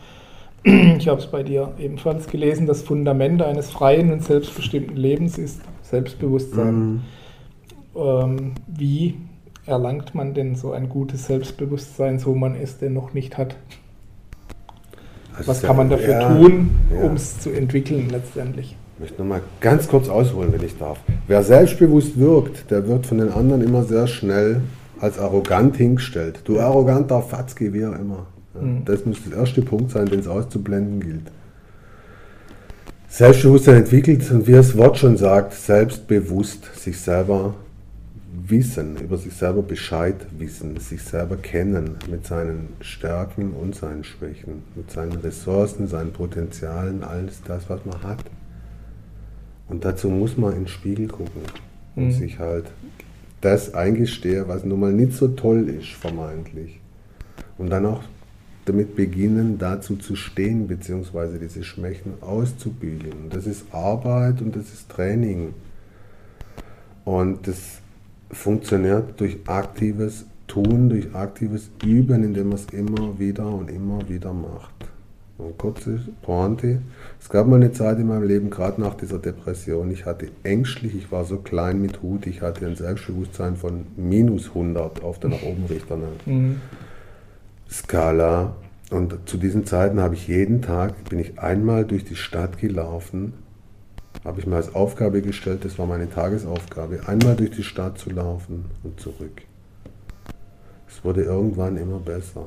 Ich 0.98 1.08
habe 1.08 1.20
es 1.20 1.28
bei 1.28 1.44
dir 1.44 1.74
ebenfalls 1.80 2.28
gelesen, 2.28 2.68
das 2.68 2.84
Fundament 2.84 3.42
eines 3.42 3.72
freien 3.72 4.12
und 4.12 4.24
selbstbestimmten 4.24 4.96
Lebens 4.96 5.38
ist 5.38 5.62
Selbstbewusstsein. 5.82 6.76
Mhm. 6.76 7.02
Ähm, 7.96 8.52
wie 8.68 9.16
erlangt 9.66 10.16
man 10.16 10.34
denn 10.34 10.56
so 10.56 10.72
ein 10.72 10.90
gutes 10.90 11.26
Selbstbewusstsein, 11.26 12.20
so 12.20 12.36
man 12.36 12.56
es 12.56 12.78
denn 12.78 12.94
noch 12.94 13.14
nicht 13.14 13.38
hat? 13.38 13.56
Also 15.36 15.50
Was 15.50 15.62
kann 15.62 15.78
man 15.78 15.90
dafür 15.90 16.22
ja, 16.22 16.38
tun, 16.38 16.70
ja. 16.94 17.02
um 17.02 17.16
es 17.16 17.40
zu 17.40 17.52
entwickeln 17.52 18.10
letztendlich? 18.10 18.76
Ich 18.96 19.00
möchte 19.00 19.22
nochmal 19.22 19.42
ganz 19.60 19.88
kurz 19.88 20.10
ausholen, 20.10 20.52
wenn 20.54 20.64
ich 20.64 20.78
darf. 20.78 21.00
Wer 21.28 21.42
selbstbewusst 21.44 22.20
wirkt, 22.20 22.70
der 22.70 22.88
wird 22.88 23.06
von 23.06 23.18
den 23.18 23.32
anderen 23.32 23.64
immer 23.64 23.84
sehr 23.84 24.08
schnell 24.08 24.62
als 25.00 25.18
arrogant 25.18 25.78
hingestellt. 25.78 26.42
Du 26.46 26.60
arroganter 26.60 27.22
Fatzke, 27.22 27.74
wie 27.74 27.86
auch 27.86 27.98
immer. 27.98 28.28
Mhm. 28.54 28.86
Das 28.86 29.06
muss 29.06 29.18
der 29.24 29.40
erste 29.40 29.62
Punkt 29.62 29.92
sein, 29.92 30.08
den 30.08 30.20
es 30.20 30.28
auszublenden 30.28 31.00
gilt. 31.00 31.32
Selbstbewusstsein 33.08 33.76
entwickelt 33.76 34.30
und 34.32 34.48
wie 34.48 34.54
das 34.54 34.78
Wort 34.78 34.98
schon 34.98 35.18
sagt, 35.18 35.54
selbstbewusst 35.54 36.74
sich 36.76 36.98
selber 36.98 37.56
wissen, 38.34 38.98
über 38.98 39.18
sich 39.18 39.34
selber 39.34 39.62
Bescheid 39.62 40.16
wissen, 40.38 40.78
sich 40.78 41.02
selber 41.04 41.36
kennen 41.36 41.98
mit 42.10 42.26
seinen 42.26 42.70
Stärken 42.80 43.52
und 43.52 43.76
seinen 43.76 44.04
Schwächen, 44.04 44.64
mit 44.76 44.92
seinen 44.92 45.14
Ressourcen, 45.14 45.88
seinen 45.88 46.14
Potenzialen, 46.14 47.04
alles 47.04 47.42
das, 47.46 47.70
was 47.70 47.86
man 47.86 48.02
hat. 48.04 48.24
Und 49.68 49.84
dazu 49.84 50.10
muss 50.10 50.38
man 50.38 50.54
in 50.54 50.60
den 50.60 50.68
Spiegel 50.68 51.08
gucken 51.08 51.42
und 51.96 52.06
mhm. 52.06 52.12
sich 52.12 52.40
halt 52.40 52.66
das 53.42 53.74
eingestehen, 53.74 54.48
was 54.48 54.64
nun 54.64 54.80
mal 54.80 54.94
nicht 54.94 55.14
so 55.14 55.28
toll 55.30 55.68
ist, 55.68 55.90
vermeintlich. 55.90 56.80
Und 57.58 57.70
dann 57.70 57.86
auch 57.86 58.04
damit 58.66 58.96
beginnen, 58.96 59.58
dazu 59.58 59.96
zu 59.96 60.16
stehen, 60.16 60.68
beziehungsweise 60.68 61.40
diese 61.40 61.64
Schwächen 61.64 62.14
auszubügeln. 62.22 63.30
Das 63.30 63.48
ist 63.48 63.66
Arbeit 63.72 64.42
und 64.42 64.56
das 64.56 64.72
ist 64.72 64.90
Training. 64.90 65.54
Und 67.06 67.48
das 67.48 67.80
funktioniert 68.32 69.20
durch 69.20 69.38
aktives 69.48 70.26
Tun, 70.48 70.90
durch 70.90 71.14
aktives 71.16 71.70
Üben, 71.84 72.24
indem 72.24 72.50
man 72.50 72.58
es 72.58 72.66
immer 72.72 73.18
wieder 73.18 73.48
und 73.48 73.72
immer 73.72 74.08
wieder 74.08 74.34
macht. 74.34 74.74
Und 75.38 75.58
kurze 75.58 76.00
Pointe. 76.22 76.82
Es 77.20 77.30
gab 77.30 77.48
mal 77.48 77.56
eine 77.56 77.72
Zeit 77.72 77.98
in 77.98 78.08
meinem 78.08 78.28
Leben, 78.28 78.52
gerade 78.52 78.80
nach 78.80 78.94
dieser 78.94 79.18
Depression, 79.18 79.90
ich 79.90 80.06
hatte 80.06 80.28
ängstlich, 80.44 80.94
ich 80.94 81.12
war 81.12 81.26
so 81.26 81.38
klein 81.38 81.82
mit 81.82 82.04
Hut, 82.04 82.28
ich 82.28 82.42
hatte 82.42 82.68
ein 82.68 82.76
Selbstbewusstsein 82.76 83.56
von 83.56 83.86
minus 83.98 84.50
100 84.50 85.02
auf 85.02 85.20
der 85.20 85.32
nach 85.32 85.42
oben 85.42 85.66
richtenden 85.66 86.10
mhm. 86.26 86.62
Skala. 87.72 88.56
Und 88.90 89.18
zu 89.26 89.38
diesen 89.38 89.66
Zeiten 89.66 90.02
habe 90.02 90.16
ich 90.16 90.28
jeden 90.28 90.62
Tag, 90.62 91.10
bin 91.10 91.20
ich 91.20 91.40
einmal 91.40 91.86
durch 91.86 92.04
die 92.04 92.18
Stadt 92.18 92.58
gelaufen 92.58 93.34
habe 94.24 94.40
ich 94.40 94.46
mir 94.46 94.56
als 94.56 94.76
Aufgabe 94.76 95.22
gestellt, 95.22 95.66
das 95.66 95.80
war 95.80 95.88
meine 95.88 96.10
Tagesaufgabe, 96.10 97.00
einmal 97.08 97.36
durch 97.36 97.52
die 97.52 97.64
Stadt 97.64 97.98
zu 97.98 98.12
laufen 98.12 98.66
und 98.84 99.00
zurück. 99.00 99.42
Es 100.88 101.04
wurde 101.04 101.24
irgendwann 101.24 101.78
immer 101.78 101.98
besser. 101.98 102.46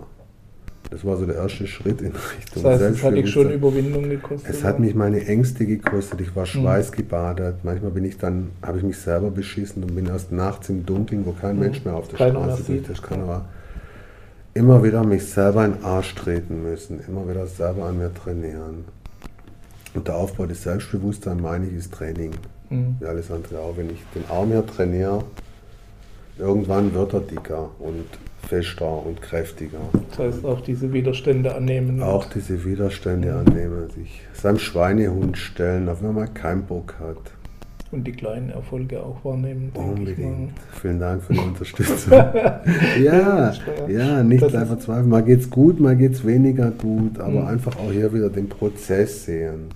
Das 0.90 1.04
war 1.04 1.16
so 1.16 1.26
der 1.26 1.36
erste 1.36 1.66
Schritt 1.66 2.00
in 2.02 2.12
Richtung 2.36 2.62
Das 2.62 2.80
heißt, 2.80 2.96
es 2.98 3.02
hat 3.02 3.14
dich 3.14 3.30
schon 3.30 3.50
Überwindung 3.50 4.08
gekostet? 4.08 4.48
Es 4.48 4.62
hat 4.62 4.78
mich 4.78 4.94
meine 4.94 5.26
Ängste 5.26 5.66
gekostet. 5.66 6.20
Ich 6.20 6.36
war 6.36 6.44
hm. 6.44 6.60
schweißgebadet. 6.62 7.64
Manchmal 7.64 7.90
bin 7.90 8.04
ich 8.04 8.18
dann, 8.18 8.50
habe 8.62 8.78
ich 8.78 8.84
mich 8.84 8.98
selber 8.98 9.30
beschissen 9.30 9.82
und 9.82 9.94
bin 9.94 10.06
erst 10.06 10.30
nachts 10.30 10.68
im 10.68 10.86
Dunkeln, 10.86 11.26
wo 11.26 11.32
kein 11.32 11.52
hm. 11.52 11.60
Mensch 11.60 11.84
mehr 11.84 11.94
auf 11.94 12.06
der 12.08 12.18
Keiner 12.18 12.44
Straße 12.44 12.64
durch 12.64 12.82
das 12.86 13.02
kann, 13.02 13.22
aber 13.22 13.46
immer 14.54 14.82
wieder 14.82 15.04
mich 15.04 15.26
selber 15.26 15.64
in 15.64 15.74
den 15.74 15.84
Arsch 15.84 16.14
treten 16.14 16.62
müssen, 16.62 17.00
immer 17.06 17.28
wieder 17.28 17.46
selber 17.46 17.86
an 17.86 17.98
mir 17.98 18.12
trainieren. 18.14 18.84
Und 19.94 20.08
der 20.08 20.16
Aufbau 20.16 20.46
des 20.46 20.62
Selbstbewusstseins, 20.62 21.40
meine 21.40 21.66
ich, 21.66 21.74
ist 21.74 21.92
Training. 21.92 22.32
Mhm. 22.70 22.96
Wie 23.00 23.06
alles 23.06 23.30
andere 23.30 23.58
auch. 23.60 23.76
Wenn 23.76 23.90
ich 23.90 24.00
den 24.14 24.24
Arm 24.28 24.48
hier 24.48 24.66
trainiere, 24.66 25.24
irgendwann 26.38 26.94
wird 26.94 27.12
er 27.12 27.20
dicker 27.20 27.70
und 27.78 28.06
fester 28.48 29.06
und 29.06 29.20
kräftiger. 29.22 29.78
Das 30.10 30.18
heißt, 30.18 30.44
auch 30.44 30.60
diese 30.60 30.92
Widerstände 30.92 31.54
annehmen. 31.54 32.02
Auch 32.02 32.26
diese 32.26 32.64
Widerstände 32.64 33.32
mhm. 33.32 33.46
annehmen, 33.46 33.90
sich 33.90 34.22
seinem 34.32 34.58
Schweinehund 34.58 35.38
stellen, 35.38 35.88
auf 35.88 36.02
wenn 36.02 36.14
man 36.14 36.32
keinen 36.32 36.64
Bock 36.64 36.94
hat. 37.00 37.33
Und 37.94 38.02
die 38.02 38.12
kleinen 38.12 38.50
Erfolge 38.50 39.00
auch 39.00 39.24
wahrnehmen. 39.24 39.70
Unbedingt. 39.72 40.50
Vielen 40.82 40.98
Dank 40.98 41.22
für 41.22 41.32
die 41.32 41.38
Unterstützung. 41.50 42.12
ja, 43.00 43.52
ja, 43.88 44.22
nicht 44.24 44.42
einfach 44.42 44.66
verzweifeln. 44.66 45.08
Mal 45.08 45.22
geht's 45.22 45.48
gut, 45.48 45.78
mal 45.78 45.94
geht's 45.94 46.26
weniger 46.26 46.72
gut, 46.72 47.20
aber 47.20 47.42
mhm. 47.42 47.46
einfach 47.46 47.76
auch 47.76 47.92
hier 47.92 48.12
wieder 48.12 48.30
den 48.30 48.48
Prozess 48.48 49.26
sehen. 49.26 49.66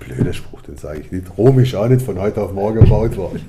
Blöder 0.00 0.34
Spruch, 0.34 0.60
den 0.60 0.76
sage 0.76 1.00
ich 1.00 1.10
nicht. 1.10 1.38
Rom 1.38 1.58
ist 1.60 1.74
auch 1.74 1.88
nicht 1.88 2.02
von 2.02 2.20
heute 2.20 2.42
auf 2.42 2.52
morgen 2.52 2.80
gebaut 2.80 3.16
worden. 3.16 3.40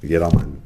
jedermann. 0.03 0.59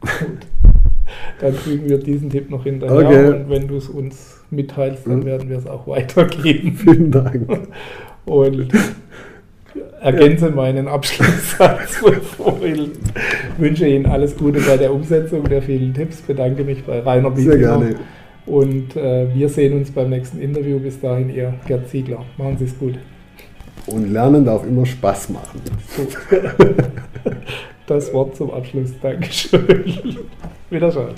Gut 0.00 0.10
dann 1.40 1.54
fügen 1.54 1.88
wir 1.88 1.98
diesen 1.98 2.30
Tipp 2.30 2.50
noch 2.50 2.64
hinterher. 2.64 2.96
Okay. 2.96 3.28
Und 3.28 3.50
wenn 3.50 3.68
du 3.68 3.76
es 3.76 3.88
uns 3.88 4.40
mitteilst, 4.50 5.06
dann 5.06 5.20
hm. 5.20 5.24
werden 5.24 5.48
wir 5.48 5.58
es 5.58 5.66
auch 5.66 5.86
weitergeben. 5.86 6.72
Vielen 6.76 7.10
Dank. 7.10 7.48
Und 8.24 8.68
ergänze 10.00 10.48
ja. 10.48 10.54
meinen 10.54 10.86
Abschlusssatz. 10.86 12.02
Wünsche 13.56 13.86
Ihnen 13.86 14.06
alles 14.06 14.36
Gute 14.36 14.60
bei 14.60 14.76
der 14.76 14.92
Umsetzung 14.92 15.44
der 15.48 15.62
vielen 15.62 15.94
Tipps. 15.94 16.20
Bedanke 16.20 16.64
mich 16.64 16.84
bei 16.84 17.00
Rainer 17.00 17.30
Biesinger. 17.30 17.94
Und 18.48 18.96
äh, 18.96 19.32
wir 19.34 19.50
sehen 19.50 19.74
uns 19.76 19.90
beim 19.90 20.08
nächsten 20.08 20.40
Interview. 20.40 20.78
Bis 20.78 20.98
dahin, 20.98 21.28
Ihr 21.28 21.52
Gerd 21.66 21.88
Ziegler. 21.88 22.24
Machen 22.38 22.56
Sie 22.56 22.64
es 22.64 22.78
gut. 22.78 22.94
Und 23.86 24.10
Lernen 24.10 24.44
darf 24.44 24.66
immer 24.66 24.86
Spaß 24.86 25.28
machen. 25.30 25.60
das 27.86 28.12
Wort 28.14 28.36
zum 28.36 28.50
Abschluss. 28.50 28.92
Dankeschön. 29.02 30.16
Wiederschauen. 30.70 31.14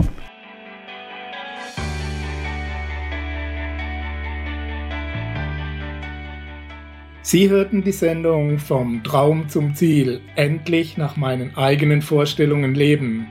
Sie 7.22 7.48
hörten 7.48 7.84
die 7.84 7.92
Sendung 7.92 8.58
Vom 8.58 9.04
Traum 9.04 9.48
zum 9.48 9.76
Ziel, 9.76 10.20
endlich 10.34 10.96
nach 10.96 11.16
meinen 11.16 11.56
eigenen 11.56 12.02
Vorstellungen 12.02 12.74
leben, 12.74 13.28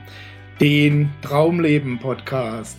den 0.58 1.10
Traumleben 1.20 1.98
Podcast. 1.98 2.78